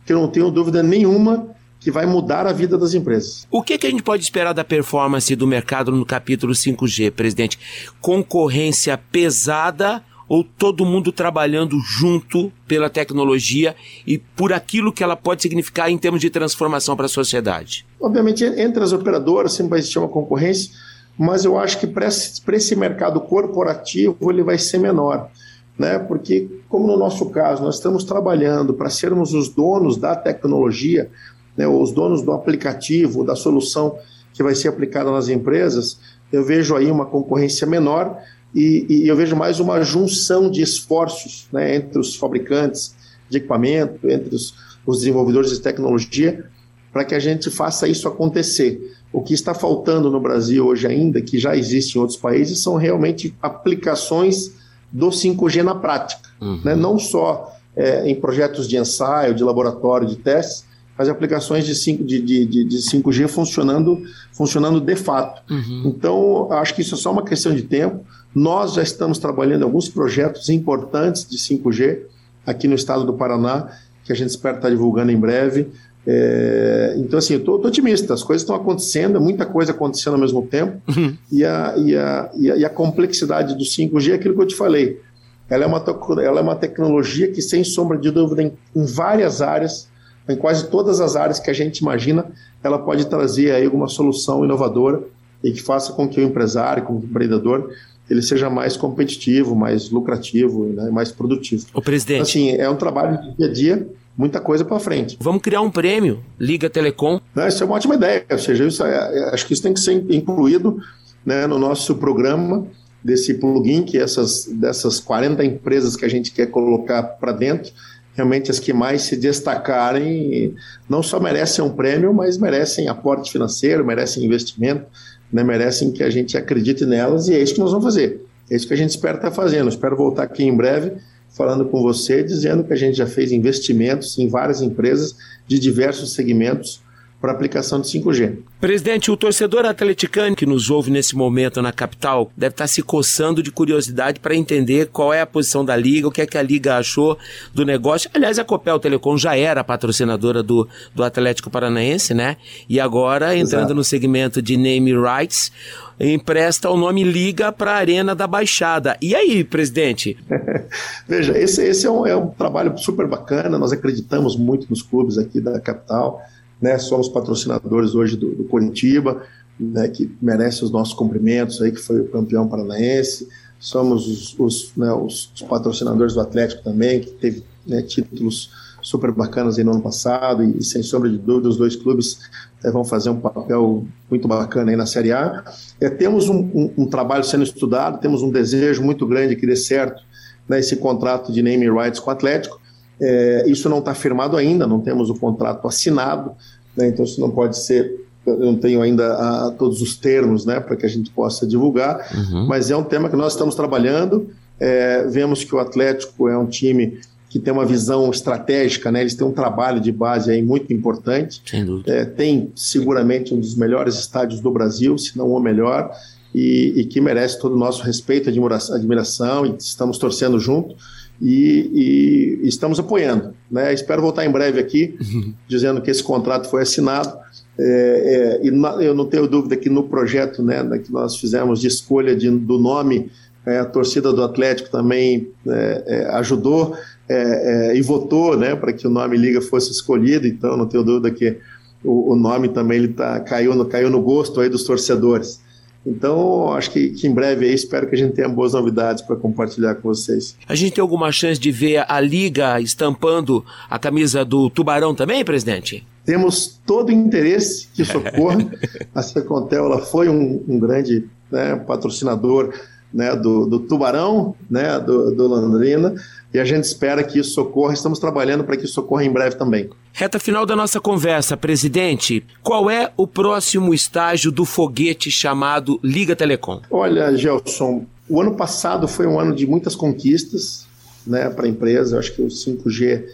que 0.06 0.14
eu 0.14 0.20
não 0.20 0.28
tenho 0.28 0.52
dúvida 0.52 0.84
nenhuma 0.84 1.48
que 1.80 1.92
vai 1.92 2.06
mudar 2.06 2.48
a 2.48 2.52
vida 2.52 2.78
das 2.78 2.94
empresas. 2.94 3.48
O 3.52 3.62
que, 3.62 3.78
que 3.78 3.86
a 3.86 3.90
gente 3.90 4.02
pode 4.02 4.24
esperar 4.24 4.54
da 4.54 4.64
performance 4.64 5.36
do 5.36 5.46
mercado 5.46 5.92
no 5.92 6.06
capítulo 6.06 6.54
5G, 6.54 7.12
presidente? 7.12 7.60
Concorrência 8.02 8.98
pesada 8.98 10.02
ou 10.28 10.44
todo 10.44 10.86
mundo 10.86 11.12
trabalhando 11.12 11.78
junto 11.80 12.52
pela 12.68 12.90
tecnologia 12.90 13.76
e 14.06 14.18
por 14.18 14.52
aquilo 14.54 14.92
que 14.92 15.04
ela 15.04 15.16
pode 15.16 15.42
significar 15.42 15.90
em 15.90 15.98
termos 15.98 16.22
de 16.22 16.30
transformação 16.30 16.96
para 16.96 17.06
a 17.06 17.10
sociedade? 17.10 17.86
Obviamente, 18.00 18.44
entre 18.44 18.84
as 18.84 18.92
operadoras 18.92 19.54
sempre 19.54 19.72
vai 19.72 19.80
existir 19.80 20.00
uma 20.00 20.08
concorrência, 20.08 20.72
mas 21.18 21.46
eu 21.46 21.58
acho 21.58 21.80
que 21.80 21.88
para 21.88 22.08
esse, 22.08 22.76
mercado 22.76 23.22
corporativo 23.22 24.32
ele 24.32 24.44
vai 24.44 24.58
ser 24.58 24.80
menor. 24.80 25.30
Né? 25.78 26.00
Porque, 26.00 26.50
como 26.70 26.88
no 26.88 26.98
nosso 26.98 27.30
caso, 27.30 27.62
nós 27.64 27.76
estamos 27.76 28.04
trabalhando 28.04 28.74
para 28.74 28.90
sermos 28.90 29.34
os 29.34 29.50
donos 29.50 29.98
da 29.98 30.16
tecnologia, 30.16 31.10
né, 31.56 31.68
os 31.68 31.92
donos 31.92 32.22
do 32.22 32.32
aplicativo, 32.32 33.26
da 33.26 33.36
solução 33.36 33.98
que 34.34 34.44
vai 34.44 34.56
ser 34.56 34.68
aplicada 34.68 35.12
nas 35.12 35.30
empresas, 35.30 35.98
eu 36.32 36.44
vejo 36.44 36.76
aí 36.76 36.92
uma 36.92 37.06
concorrência 37.06 37.66
menor, 37.66 38.18
e, 38.56 38.86
e 38.90 39.08
eu 39.08 39.16
vejo 39.16 39.36
mais 39.36 39.60
uma 39.60 39.84
junção 39.84 40.50
de 40.50 40.62
esforços 40.62 41.48
né, 41.52 41.76
entre 41.76 42.00
os 42.00 42.16
fabricantes 42.16 42.96
de 43.30 43.38
equipamento, 43.38 44.10
entre 44.10 44.34
os, 44.34 44.54
os 44.86 45.00
desenvolvedores 45.00 45.52
de 45.52 45.60
tecnologia, 45.60 46.46
para 46.94 47.04
que 47.04 47.14
a 47.14 47.20
gente 47.20 47.50
faça 47.52 47.88
isso 47.88 48.08
acontecer. 48.08 48.96
O 49.12 49.22
que 49.22 49.34
está 49.34 49.54
faltando 49.54 50.10
no 50.10 50.20
Brasil 50.20 50.66
hoje 50.66 50.88
ainda, 50.88 51.22
que 51.22 51.38
já 51.38 51.56
existe 51.56 51.98
em 51.98 52.02
outros 52.02 52.18
países, 52.18 52.64
são 52.64 52.76
realmente 52.76 53.36
aplicações 53.42 54.54
do 54.92 55.10
5G 55.10 55.62
na 55.62 55.76
prática. 55.76 56.30
Uhum. 56.40 56.62
Né? 56.64 56.76
Não 56.76 56.98
só 56.98 57.54
é, 57.76 58.10
em 58.10 58.16
projetos 58.16 58.68
de 58.68 58.78
ensaio, 58.78 59.36
de 59.36 59.44
laboratório, 59.44 60.08
de 60.08 60.16
testes, 60.16 60.66
mas 60.98 61.10
aplicações 61.10 61.66
de, 61.66 61.76
5, 61.76 62.04
de, 62.04 62.22
de, 62.22 62.64
de 62.64 62.78
5G 62.78 63.28
funcionando, 63.28 64.02
funcionando 64.32 64.80
de 64.80 64.96
fato. 64.96 65.42
Uhum. 65.52 65.84
Então, 65.86 66.52
acho 66.54 66.74
que 66.74 66.82
isso 66.82 66.96
é 66.96 66.98
só 66.98 67.12
uma 67.12 67.24
questão 67.24 67.54
de 67.54 67.64
tempo. 67.64 68.06
Nós 68.36 68.74
já 68.74 68.84
estamos 68.84 69.18
trabalhando 69.18 69.62
em 69.62 69.64
alguns 69.64 69.88
projetos 69.88 70.50
importantes 70.50 71.26
de 71.26 71.38
5G 71.38 72.02
aqui 72.46 72.68
no 72.68 72.76
estado 72.76 73.06
do 73.06 73.14
Paraná, 73.14 73.70
que 74.04 74.12
a 74.12 74.16
gente 74.16 74.30
espera 74.30 74.58
estar 74.58 74.70
divulgando 74.70 75.10
em 75.10 75.18
breve. 75.18 75.70
É, 76.06 76.96
então, 76.98 77.18
assim, 77.18 77.34
eu 77.34 77.40
estou 77.40 77.64
otimista, 77.66 78.14
as 78.14 78.22
coisas 78.22 78.44
estão 78.44 78.56
acontecendo, 78.56 79.20
muita 79.22 79.46
coisa 79.46 79.72
acontecendo 79.72 80.14
ao 80.14 80.20
mesmo 80.20 80.46
tempo, 80.46 80.80
uhum. 80.88 81.16
e, 81.32 81.44
a, 81.44 81.74
e, 81.78 81.96
a, 81.96 82.32
e, 82.36 82.52
a, 82.52 82.58
e, 82.58 82.66
a, 82.66 82.70
complexidade 82.70 83.56
do 83.56 83.64
5G 83.64 84.12
é 84.12 84.14
aquilo 84.16 84.36
que 84.36 84.42
eu 84.42 84.48
te 84.48 84.56
falei. 84.56 85.02
Ela 85.50 85.64
é 85.64 85.68
uma, 85.68 85.84
ela 86.22 86.40
é 86.40 86.44
uma 86.44 86.56
tecnologia 86.56 87.32
que, 87.32 87.42
sem 87.42 87.64
sombra 87.64 87.98
de 87.98 88.12
dúvida, 88.12 88.44
em, 88.44 88.52
em 88.76 88.86
várias 88.86 89.42
áreas, 89.42 89.88
em 90.28 90.36
quase 90.36 90.68
todas 90.68 91.00
as 91.00 91.16
áreas 91.16 91.40
que 91.40 91.50
a 91.50 91.54
gente 91.54 91.80
imagina, 91.80 92.26
ela 92.64 92.78
pode 92.78 93.06
trazer 93.08 93.52
aí 93.52 93.66
alguma 93.66 93.88
solução 93.88 94.44
inovadora 94.44 95.02
e 95.44 95.52
que 95.52 95.62
faça 95.62 95.94
com 95.94 96.08
que 96.08 96.20
o 96.20 96.24
empresário, 96.24 96.84
com 96.84 96.94
o 96.94 96.98
empreendedor, 96.98 97.72
ele 98.10 98.22
seja 98.22 98.50
mais 98.50 98.78
competitivo, 98.78 99.56
mais 99.56 99.90
lucrativo, 99.90 100.66
né, 100.66 100.90
mais 100.92 101.12
produtivo. 101.12 101.66
O 101.74 101.82
presidente. 101.82 102.22
Assim, 102.22 102.52
é 102.52 102.70
um 102.70 102.76
trabalho 102.76 103.20
de 103.22 103.36
dia 103.36 103.48
a 103.48 103.52
dia, 103.52 103.88
muita 104.18 104.40
coisa 104.40 104.64
para 104.64 104.80
frente. 104.80 105.18
Vamos 105.20 105.42
criar 105.42 105.62
um 105.62 105.72
prêmio, 105.72 106.24
Liga 106.40 106.70
Telecom. 106.70 107.20
Não, 107.34 107.48
isso 107.48 107.64
é 107.64 107.66
uma 107.66 107.76
ótima 107.76 107.96
ideia, 107.96 108.26
ou 108.30 108.38
seja, 108.38 108.66
isso 108.66 108.84
é, 108.84 108.94
é, 108.94 109.34
acho 109.34 109.46
que 109.46 109.54
isso 109.54 109.64
tem 109.64 109.74
que 109.74 109.80
ser 109.80 109.94
incluído 110.10 110.80
né, 111.26 111.48
no 111.48 111.58
nosso 111.58 111.96
programa 111.96 112.68
desse 113.04 113.36
plugin, 113.36 113.84
que 113.84 114.00
essas 114.00 114.46
dessas 114.46 115.00
40 115.00 115.44
empresas 115.46 115.96
que 115.96 116.06
a 116.06 116.10
gente 116.10 116.32
quer 116.32 116.48
colocar 116.48 117.04
para 117.04 117.32
dentro, 117.32 117.72
realmente 118.16 118.50
as 118.50 118.60
que 118.60 118.74
mais 118.74 119.04
se 119.04 119.16
destacarem 119.16 120.56
não 120.90 121.04
só 121.04 121.20
merecem 121.20 121.64
um 121.64 121.70
prêmio, 121.70 122.14
mas 122.14 122.38
merecem 122.38 122.88
aporte 122.88 123.32
financeiro, 123.32 123.86
merecem 123.86 124.26
investimento, 124.26 124.86
né, 125.32 125.44
merecem 125.44 125.92
que 125.92 126.02
a 126.02 126.10
gente 126.10 126.38
acredite 126.38 126.86
nelas 126.86 127.28
e 127.28 127.34
é 127.34 127.40
isso 127.40 127.54
que 127.54 127.60
nós 127.60 127.72
vamos 127.72 127.86
fazer. 127.86 128.26
É 128.50 128.56
isso 128.56 128.68
que 128.68 128.74
a 128.74 128.78
gente 128.78 128.92
espera 128.92 129.18
estar 129.18 129.32
fazendo. 129.32 129.70
Espero 129.70 129.98
voltar 129.98 130.24
aqui 130.24 130.44
em 130.44 130.56
breve 130.56 130.94
falando 131.36 131.66
com 131.66 131.82
você, 131.82 132.24
dizendo 132.24 132.64
que 132.64 132.72
a 132.72 132.78
gente 132.78 132.98
já 132.98 133.06
fez 133.06 133.32
investimentos 133.32 134.18
em 134.18 134.30
várias 134.30 134.62
empresas 134.62 135.16
de 135.46 135.60
diversos 135.60 136.14
segmentos 136.14 136.82
para 137.20 137.32
aplicação 137.32 137.82
de 137.82 137.88
5G. 137.88 138.38
Presidente, 138.60 139.10
o 139.10 139.18
torcedor 139.18 139.66
atleticano 139.66 140.36
que 140.36 140.46
nos 140.46 140.70
ouve 140.70 140.92
nesse 140.92 141.16
momento 141.16 141.62
na 141.62 141.72
capital 141.72 142.32
deve 142.36 142.54
estar 142.54 142.68
se 142.68 142.82
coçando 142.82 143.42
de 143.42 143.52
curiosidade 143.52 144.20
para 144.20 144.36
entender 144.36 144.88
qual 144.88 145.14
é 145.14 145.22
a 145.22 145.26
posição 145.26 145.64
da 145.64 145.76
Liga, 145.76 146.08
o 146.08 146.12
que 146.12 146.22
é 146.22 146.26
que 146.26 146.38
a 146.38 146.42
Liga 146.42 146.78
achou 146.78 147.18
do 147.54 147.66
negócio. 147.66 148.10
Aliás, 148.14 148.38
a 148.38 148.44
Copel 148.44 148.80
Telecom 148.80 149.18
já 149.18 149.36
era 149.36 149.64
patrocinadora 149.64 150.44
do, 150.44 150.68
do 150.94 151.04
Atlético 151.04 151.50
Paranaense, 151.50 152.14
né? 152.14 152.38
E 152.70 152.80
agora, 152.80 153.36
entrando 153.36 153.62
Exato. 153.62 153.76
no 153.76 153.84
segmento 153.84 154.42
de 154.42 154.58
name 154.58 154.94
rights, 154.94 155.52
empresta 156.00 156.70
o 156.70 156.78
nome 156.78 157.04
Liga 157.04 157.52
para 157.52 157.72
a 157.72 157.78
Arena 157.78 158.14
da 158.14 158.28
Baixada. 158.28 158.98
E 159.02 159.16
aí, 159.16 159.44
presidente? 159.44 160.18
Veja, 161.08 161.38
esse, 161.38 161.64
esse 161.64 161.88
é, 161.88 161.90
um, 161.90 162.06
é 162.06 162.16
um 162.16 162.28
trabalho 162.28 162.78
super 162.78 163.08
bacana, 163.08 163.58
nós 163.58 163.72
acreditamos 163.72 164.36
muito 164.36 164.68
nos 164.70 164.82
clubes 164.82 165.18
aqui 165.18 165.40
da 165.40 165.60
capital 165.60 166.22
né? 166.66 166.80
Somos 166.80 167.08
patrocinadores 167.08 167.94
hoje 167.94 168.18
do, 168.18 168.32
do 168.32 168.44
Curitiba, 168.46 169.22
né, 169.60 169.88
que 169.88 170.12
merece 170.20 170.64
os 170.64 170.72
nossos 170.72 170.96
cumprimentos 170.96 171.62
aí, 171.62 171.72
que 171.72 171.80
foi 171.80 172.02
o 172.02 172.08
campeão 172.08 172.48
paranaense. 172.48 173.28
Somos 173.60 174.08
os, 174.08 174.40
os, 174.40 174.72
né, 174.76 174.92
os, 174.92 175.32
patrocinadores 175.48 176.16
do 176.16 176.22
Atlético 176.22 176.64
também, 176.64 177.02
que 177.02 177.12
teve 177.12 177.44
né, 177.68 177.84
títulos 177.84 178.50
super 178.82 179.12
bacanas 179.12 179.60
aí 179.60 179.64
no 179.64 179.74
ano 179.74 179.82
passado 179.82 180.44
e, 180.44 180.58
e 180.58 180.64
sem 180.64 180.82
sombra 180.82 181.08
de 181.08 181.20
dúvida 181.20 181.50
os 181.50 181.58
dois 181.58 181.76
clubes 181.76 182.20
é, 182.64 182.72
vão 182.72 182.84
fazer 182.84 183.12
um 183.12 183.20
papel 183.20 183.86
muito 184.10 184.28
bacana 184.28 184.72
aí 184.72 184.76
na 184.76 184.88
Série 184.88 185.12
A. 185.12 185.44
É, 185.80 185.88
temos 185.88 186.30
um, 186.30 186.40
um, 186.40 186.74
um, 186.80 186.86
trabalho 186.88 187.24
sendo 187.24 187.44
estudado, 187.44 188.00
temos 188.00 188.24
um 188.24 188.32
desejo 188.32 188.82
muito 188.82 189.06
grande 189.06 189.36
que 189.36 189.46
dê 189.46 189.56
certo 189.56 190.02
né, 190.50 190.60
esse 190.60 190.78
contrato 190.78 191.32
de 191.32 191.44
naming 191.44 191.72
rights 191.72 192.00
com 192.00 192.10
o 192.10 192.14
Atlético. 192.14 192.60
É, 193.02 193.44
isso 193.48 193.70
não 193.70 193.80
está 193.80 193.94
firmado 193.94 194.38
ainda, 194.38 194.66
não 194.66 194.80
temos 194.80 195.10
o 195.10 195.16
contrato 195.16 195.68
assinado, 195.68 196.32
né, 196.76 196.88
então 196.88 197.04
isso 197.04 197.20
não 197.20 197.32
pode 197.32 197.58
ser 197.58 198.06
eu 198.26 198.40
não 198.40 198.56
tenho 198.56 198.82
ainda 198.82 199.14
a, 199.14 199.48
a 199.48 199.52
todos 199.52 199.82
os 199.82 199.96
termos 199.96 200.46
né, 200.46 200.60
para 200.60 200.76
que 200.76 200.86
a 200.86 200.90
gente 200.90 201.12
possa 201.12 201.46
divulgar, 201.46 202.10
uhum. 202.12 202.48
mas 202.48 202.72
é 202.72 202.76
um 202.76 202.84
tema 202.84 203.08
que 203.08 203.16
nós 203.16 203.34
estamos 203.34 203.54
trabalhando. 203.54 204.30
É, 204.60 205.06
vemos 205.08 205.44
que 205.44 205.54
o 205.54 205.60
Atlético 205.60 206.28
é 206.28 206.38
um 206.38 206.48
time 206.48 207.00
que 207.30 207.40
tem 207.40 207.54
uma 207.54 207.66
visão 207.66 208.10
estratégica, 208.10 208.90
né? 208.90 209.02
Eles 209.02 209.14
têm 209.14 209.28
um 209.28 209.32
trabalho 209.34 209.82
de 209.82 209.92
base 209.92 210.32
aí 210.32 210.42
muito 210.42 210.72
importante. 210.72 211.42
Sem 211.46 211.66
dúvida. 211.66 211.92
É, 211.94 212.06
tem 212.06 212.50
seguramente 212.56 213.34
um 213.34 213.40
dos 213.40 213.56
melhores 213.56 213.96
estádios 213.96 214.40
do 214.40 214.50
Brasil, 214.50 214.98
se 214.98 215.18
não 215.18 215.30
o 215.30 215.40
melhor, 215.40 215.92
e, 216.34 216.74
e 216.78 216.86
que 216.86 217.02
merece 217.02 217.38
todo 217.38 217.54
o 217.54 217.58
nosso 217.58 217.84
respeito, 217.84 218.30
admiração, 218.30 218.76
admiração 218.76 219.46
e 219.46 219.56
estamos 219.60 219.98
torcendo 219.98 220.40
junto. 220.40 220.76
E, 221.22 222.40
e, 222.44 222.48
estamos 222.48 222.80
apoiando. 222.80 223.34
Né? 223.50 223.74
Espero 223.74 224.02
voltar 224.02 224.26
em 224.26 224.32
breve 224.32 224.60
aqui, 224.60 224.98
uhum. 225.02 225.34
dizendo 225.48 225.82
que 225.82 225.90
esse 225.90 226.04
contrato 226.04 226.50
foi 226.50 226.62
assinado. 226.62 227.18
É, 227.58 228.40
é, 228.42 228.48
e 228.48 228.52
na, 228.52 228.72
eu 228.84 228.94
não 228.94 229.06
tenho 229.06 229.28
dúvida 229.28 229.56
que 229.56 229.70
no 229.70 229.84
projeto 229.84 230.44
né, 230.44 230.64
que 230.78 230.92
nós 230.92 231.16
fizemos 231.18 231.62
de 231.62 231.68
escolha 231.68 232.16
de, 232.16 232.30
do 232.30 232.58
nome, 232.58 233.10
é, 233.46 233.60
a 233.60 233.66
torcida 233.66 234.12
do 234.12 234.24
Atlético 234.24 234.70
também 234.70 235.30
é, 235.48 235.84
é, 235.86 236.06
ajudou 236.16 236.76
é, 237.08 237.78
e 237.78 237.82
votou 237.82 238.36
né, 238.36 238.56
para 238.56 238.74
que 238.74 238.88
o 238.88 238.90
nome 238.90 239.16
Liga 239.16 239.40
fosse 239.40 239.72
escolhido, 239.72 240.28
então 240.28 240.58
não 240.58 240.66
tenho 240.66 240.84
dúvida 240.84 241.12
que 241.12 241.38
o, 241.84 242.14
o 242.14 242.16
nome 242.16 242.50
também 242.50 242.80
ele 242.80 242.88
tá, 242.90 243.20
caiu, 243.20 243.56
no, 243.56 243.66
caiu 243.66 243.90
no 243.90 244.02
gosto 244.02 244.42
aí 244.42 244.50
dos 244.50 244.64
torcedores. 244.64 245.40
Então, 245.86 246.52
acho 246.54 246.72
que, 246.72 246.90
que, 246.90 247.08
em 247.08 247.14
breve 247.14 247.46
aí, 247.46 247.54
espero 247.54 247.88
que 247.88 247.96
a 247.96 247.98
gente 247.98 248.14
tenha 248.14 248.28
boas 248.28 248.54
novidades 248.54 249.04
para 249.04 249.16
compartilhar 249.16 249.76
com 249.76 249.90
vocês. 249.90 250.36
A 250.48 250.56
gente 250.56 250.74
tem 250.74 250.82
alguma 250.82 251.12
chance 251.12 251.40
de 251.40 251.52
ver 251.52 251.86
a 251.88 252.00
Liga 252.00 252.60
estampando 252.60 253.46
a 253.70 253.78
camisa 253.78 254.26
do 254.26 254.50
Tubarão 254.50 254.96
também, 254.96 255.24
presidente? 255.24 255.86
Temos 256.04 256.60
todo 256.66 256.90
o 256.90 256.92
interesse 256.92 257.68
que 257.74 257.84
isso 257.84 257.98
ocorra. 257.98 258.50
a 258.96 259.02
Secontel 259.04 259.66
ela 259.66 259.80
foi 259.80 260.10
um, 260.10 260.44
um 260.48 260.60
grande 260.60 261.06
né, 261.32 261.56
patrocinador 261.56 262.52
né, 262.94 263.16
do, 263.16 263.46
do, 263.46 263.60
Tubarão, 263.60 264.34
né, 264.50 264.80
do, 264.80 265.14
do 265.14 265.28
Londrina, 265.28 265.94
e 266.36 266.40
a 266.40 266.44
gente 266.44 266.66
espera 266.66 267.02
que 267.02 267.18
isso 267.18 267.40
ocorra. 267.42 267.74
Estamos 267.74 267.98
trabalhando 267.98 268.44
para 268.44 268.58
que 268.58 268.66
isso 268.66 268.82
ocorra 268.82 269.06
em 269.06 269.10
breve 269.10 269.38
também. 269.38 269.70
Reta 269.94 270.20
final 270.20 270.46
da 270.46 270.54
nossa 270.54 270.82
conversa, 270.82 271.38
presidente. 271.38 272.26
Qual 272.44 272.70
é 272.70 272.92
o 272.98 273.08
próximo 273.08 273.74
estágio 273.74 274.34
do 274.34 274.44
foguete 274.44 275.10
chamado 275.10 275.80
Liga 275.82 276.14
Telecom? 276.14 276.62
Olha, 276.70 277.16
Gelson, 277.16 277.86
o 278.10 278.20
ano 278.20 278.36
passado 278.36 278.86
foi 278.86 279.08
um 279.08 279.18
ano 279.18 279.34
de 279.34 279.48
muitas 279.48 279.78
conquistas 279.78 280.68
né, 281.08 281.30
para 281.30 281.46
a 281.46 281.48
empresa. 281.48 281.96
Eu 281.96 282.00
acho 282.00 282.14
que 282.14 282.22
o 282.22 282.28
5G 282.28 283.06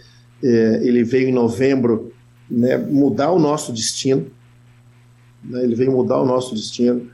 eh, 0.42 0.80
ele 0.82 1.04
veio 1.04 1.28
em 1.28 1.32
novembro 1.32 2.12
né, 2.50 2.76
mudar 2.76 3.30
o 3.30 3.38
nosso 3.38 3.72
destino. 3.72 4.26
Né, 5.44 5.62
ele 5.62 5.76
veio 5.76 5.92
mudar 5.92 6.20
o 6.20 6.26
nosso 6.26 6.56
destino. 6.56 7.08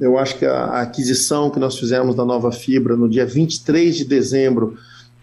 Eu 0.00 0.18
acho 0.18 0.36
que 0.36 0.46
a, 0.46 0.64
a 0.64 0.80
aquisição 0.80 1.48
que 1.48 1.60
nós 1.60 1.78
fizemos 1.78 2.16
da 2.16 2.24
Nova 2.24 2.50
Fibra 2.50 2.96
no 2.96 3.08
dia 3.08 3.24
23 3.24 3.94
de 3.94 4.04
dezembro, 4.04 4.76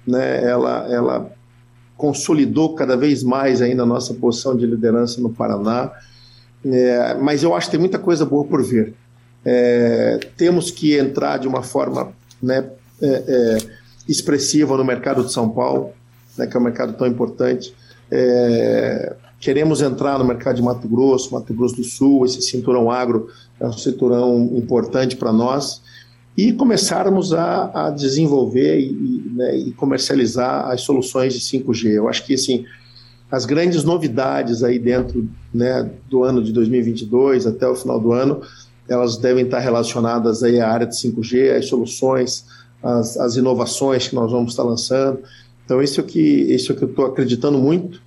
né, 0.05 0.43
ela, 0.43 0.87
ela 0.89 1.31
consolidou 1.97 2.73
cada 2.73 2.97
vez 2.97 3.23
mais 3.23 3.61
ainda 3.61 3.83
a 3.83 3.85
nossa 3.85 4.13
posição 4.13 4.55
de 4.55 4.65
liderança 4.65 5.21
no 5.21 5.29
Paraná. 5.29 5.91
É, 6.65 7.15
mas 7.15 7.43
eu 7.43 7.55
acho 7.55 7.67
que 7.67 7.71
tem 7.71 7.79
muita 7.79 7.99
coisa 7.99 8.25
boa 8.25 8.43
por 8.43 8.63
vir. 8.63 8.93
É, 9.45 10.19
temos 10.37 10.71
que 10.71 10.97
entrar 10.97 11.37
de 11.37 11.47
uma 11.47 11.63
forma 11.63 12.11
né, 12.41 12.69
é, 13.01 13.07
é 13.07 13.57
expressiva 14.07 14.75
no 14.75 14.83
mercado 14.83 15.23
de 15.23 15.31
São 15.31 15.49
Paulo, 15.49 15.91
né, 16.37 16.47
que 16.47 16.55
é 16.55 16.59
um 16.59 16.63
mercado 16.63 16.93
tão 16.93 17.07
importante. 17.07 17.73
É, 18.09 19.15
queremos 19.39 19.81
entrar 19.81 20.19
no 20.19 20.25
mercado 20.25 20.55
de 20.55 20.61
Mato 20.61 20.87
Grosso, 20.87 21.33
Mato 21.33 21.53
Grosso 21.53 21.75
do 21.75 21.83
Sul, 21.83 22.25
esse 22.25 22.41
cinturão 22.41 22.91
agro 22.91 23.29
é 23.59 23.65
um 23.65 23.73
cinturão 23.73 24.51
importante 24.55 25.15
para 25.15 25.31
nós 25.31 25.81
e 26.35 26.53
começarmos 26.53 27.33
a, 27.33 27.87
a 27.87 27.89
desenvolver 27.89 28.79
e, 28.79 29.31
né, 29.33 29.57
e, 29.57 29.71
comercializar 29.73 30.69
as 30.69 30.81
soluções 30.81 31.33
de 31.33 31.39
5G. 31.39 31.91
Eu 31.91 32.07
acho 32.07 32.25
que 32.25 32.33
assim, 32.33 32.65
as 33.29 33.45
grandes 33.45 33.83
novidades 33.83 34.63
aí 34.63 34.79
dentro 34.79 35.29
né, 35.53 35.89
do 36.09 36.23
ano 36.23 36.43
de 36.43 36.51
2022 36.53 37.47
até 37.47 37.67
o 37.67 37.75
final 37.75 37.99
do 37.99 38.11
ano, 38.13 38.41
elas 38.87 39.17
devem 39.17 39.45
estar 39.45 39.59
relacionadas 39.59 40.43
aí 40.43 40.59
à 40.59 40.69
área 40.69 40.87
de 40.87 40.95
5G, 40.95 41.57
as 41.57 41.67
soluções, 41.67 42.45
as, 42.81 43.17
as 43.17 43.35
inovações 43.35 44.07
que 44.07 44.15
nós 44.15 44.31
vamos 44.31 44.53
estar 44.53 44.63
lançando. 44.63 45.19
Então, 45.65 45.81
isso 45.81 46.01
é 46.01 46.03
o 46.03 46.07
que, 46.07 46.19
isso 46.19 46.71
é 46.71 46.75
que 46.75 46.83
eu 46.83 46.89
estou 46.89 47.05
acreditando 47.05 47.57
muito 47.57 48.01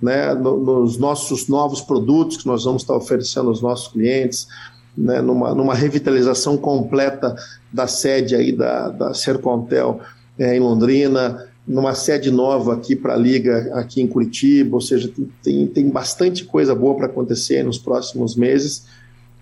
né, 0.00 0.32
nos 0.34 0.96
nossos 0.96 1.48
novos 1.48 1.80
produtos 1.80 2.38
que 2.38 2.46
nós 2.46 2.64
vamos 2.64 2.82
estar 2.82 2.96
oferecendo 2.96 3.48
aos 3.48 3.60
nossos 3.60 3.88
clientes, 3.88 4.48
né, 4.96 5.20
numa, 5.20 5.54
numa 5.54 5.74
revitalização 5.74 6.56
completa 6.56 7.34
da 7.72 7.86
sede 7.86 8.34
aí 8.34 8.52
da, 8.52 8.88
da 8.88 9.14
Sercontel 9.14 10.00
é, 10.38 10.56
em 10.56 10.60
Londrina, 10.60 11.46
numa 11.66 11.94
sede 11.94 12.30
nova 12.30 12.74
aqui 12.74 12.96
para 12.96 13.14
a 13.14 13.16
Liga 13.16 13.70
aqui 13.74 14.00
em 14.00 14.06
Curitiba, 14.06 14.76
ou 14.76 14.80
seja, 14.80 15.10
tem, 15.42 15.66
tem 15.66 15.88
bastante 15.88 16.44
coisa 16.44 16.74
boa 16.74 16.96
para 16.96 17.06
acontecer 17.06 17.62
nos 17.62 17.78
próximos 17.78 18.34
meses 18.34 18.86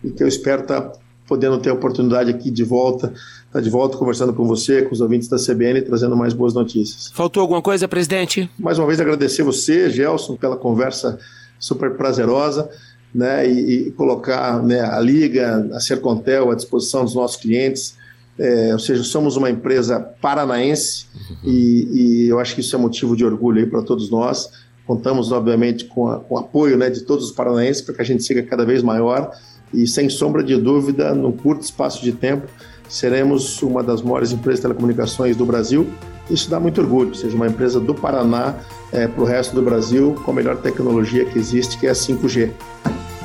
e 0.05 0.11
que 0.11 0.23
eu 0.23 0.29
espero 0.29 0.63
estar 0.63 0.81
tá 0.81 0.99
podendo 1.27 1.59
ter 1.59 1.71
a 1.71 1.75
oportunidade 1.75 2.31
aqui 2.31 2.51
de 2.51 2.65
volta, 2.65 3.13
tá 3.53 3.61
de 3.61 3.69
volta 3.69 3.97
conversando 3.97 4.33
com 4.33 4.47
você, 4.47 4.83
com 4.83 4.93
os 4.93 5.01
ouvintes 5.01 5.29
da 5.29 5.37
CBN, 5.37 5.83
trazendo 5.83 6.17
mais 6.17 6.33
boas 6.33 6.55
notícias. 6.55 7.11
Faltou 7.15 7.43
alguma 7.43 7.61
coisa, 7.61 7.87
presidente? 7.87 8.51
Mais 8.59 8.79
uma 8.79 8.87
vez 8.87 8.99
agradecer 8.99 9.43
você, 9.43 9.91
Gelson, 9.91 10.37
pela 10.37 10.57
conversa 10.57 11.19
super 11.59 11.97
prazerosa 11.97 12.71
né, 13.15 13.49
e, 13.49 13.89
e 13.89 13.91
colocar 13.93 14.63
né, 14.63 14.81
a 14.81 15.01
Liga, 15.01 15.69
a 15.73 15.81
Sercontel 15.81 16.51
à 16.51 16.55
disposição 16.55 17.05
dos 17.05 17.15
nossos 17.15 17.37
clientes. 17.37 17.97
É, 18.39 18.73
ou 18.73 18.79
seja, 18.79 19.03
somos 19.03 19.37
uma 19.37 19.51
empresa 19.51 19.99
paranaense 19.99 21.07
uhum. 21.15 21.51
e, 21.51 21.89
e, 21.93 22.29
eu 22.29 22.39
acho 22.39 22.55
que 22.55 22.61
isso 22.61 22.77
é 22.77 22.79
motivo 22.79 23.17
de 23.17 23.25
orgulho 23.25 23.69
para 23.69 23.83
todos 23.83 24.11
nós. 24.11 24.51
Contamos, 24.87 25.33
obviamente, 25.33 25.87
com, 25.87 26.09
a, 26.09 26.21
com 26.21 26.37
o 26.37 26.39
apoio 26.39 26.77
né, 26.79 26.89
de 26.89 27.03
todos 27.03 27.27
os 27.27 27.33
paranaenses 27.33 27.83
para 27.83 27.97
que 27.97 28.03
a 28.03 28.05
gente 28.05 28.23
siga 28.23 28.43
cada 28.43 28.65
vez 28.65 28.83
maior 28.83 29.33
e, 29.73 29.87
sem 29.87 30.09
sombra 30.09 30.43
de 30.43 30.57
dúvida, 30.57 31.15
num 31.15 31.33
curto 31.33 31.63
espaço 31.63 32.03
de 32.03 32.13
tempo, 32.13 32.47
seremos 32.89 33.61
uma 33.63 33.83
das 33.83 34.01
maiores 34.03 34.33
empresas 34.33 34.61
de 34.61 34.63
telecomunicações 34.63 35.37
do 35.37 35.45
Brasil. 35.45 35.87
Isso 36.31 36.49
dá 36.49 36.61
muito 36.61 36.81
orgulho, 36.81 37.15
seja, 37.15 37.35
uma 37.35 37.47
empresa 37.47 37.81
do 37.81 37.95
Paraná 37.95 38.55
é, 38.93 39.07
para 39.07 39.23
o 39.23 39.27
resto 39.27 39.55
do 39.55 39.63
Brasil 39.63 40.15
com 40.25 40.31
a 40.31 40.35
melhor 40.35 40.57
tecnologia 40.59 41.25
que 41.25 41.39
existe, 41.39 41.79
que 41.79 41.87
é 41.87 41.91
a 41.91 41.95
5G. 41.95 42.51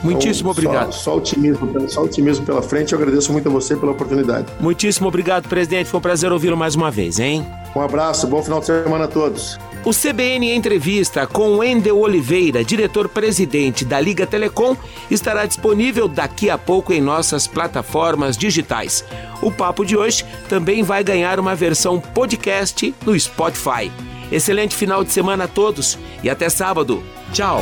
Muitíssimo 0.04 0.52
então, 0.52 0.64
obrigado. 0.64 0.94
Só, 0.94 1.00
só, 1.00 1.18
otimismo, 1.18 1.90
só 1.90 2.04
otimismo 2.04 2.46
pela 2.46 2.62
frente. 2.62 2.94
Eu 2.94 3.00
agradeço 3.00 3.32
muito 3.32 3.48
a 3.48 3.52
você 3.52 3.76
pela 3.76 3.92
oportunidade. 3.92 4.48
Muitíssimo 4.60 5.08
obrigado, 5.08 5.48
presidente. 5.48 5.90
Foi 5.90 6.00
um 6.00 6.02
prazer 6.02 6.32
ouvi-lo 6.32 6.58
mais 6.58 6.76
uma 6.76 6.92
vez, 6.92 7.20
hein? 7.20 7.46
Um 7.76 7.82
abraço, 7.82 8.28
bom 8.28 8.44
final 8.44 8.60
de 8.60 8.68
semana 8.68 9.06
a 9.06 9.08
todos. 9.08 9.58
O 9.86 9.92
CBN 9.92 10.54
Entrevista 10.54 11.28
com 11.28 11.58
Wendel 11.58 12.00
Oliveira, 12.00 12.64
diretor-presidente 12.64 13.84
da 13.84 14.00
Liga 14.00 14.26
Telecom, 14.26 14.78
estará 15.12 15.46
disponível 15.46 16.08
daqui 16.08 16.50
a 16.50 16.58
pouco 16.58 16.94
em 16.94 17.02
nossas 17.02 17.48
plataformas 17.48 18.38
digitais. 18.38 19.04
O 19.42 19.52
papo 19.52 19.84
de 19.84 19.98
hoje 19.98 20.26
também 20.48 20.84
vai 20.84 21.04
ganhar 21.04 21.38
uma 21.38 21.54
versão 21.54 22.00
podcast 22.00 22.96
no 23.06 23.20
Spotify. 23.20 23.92
Excelente 24.32 24.74
final 24.74 25.04
de 25.04 25.12
semana 25.12 25.44
a 25.44 25.48
todos 25.50 25.98
e 26.24 26.30
até 26.30 26.48
sábado. 26.48 27.04
Tchau! 27.34 27.62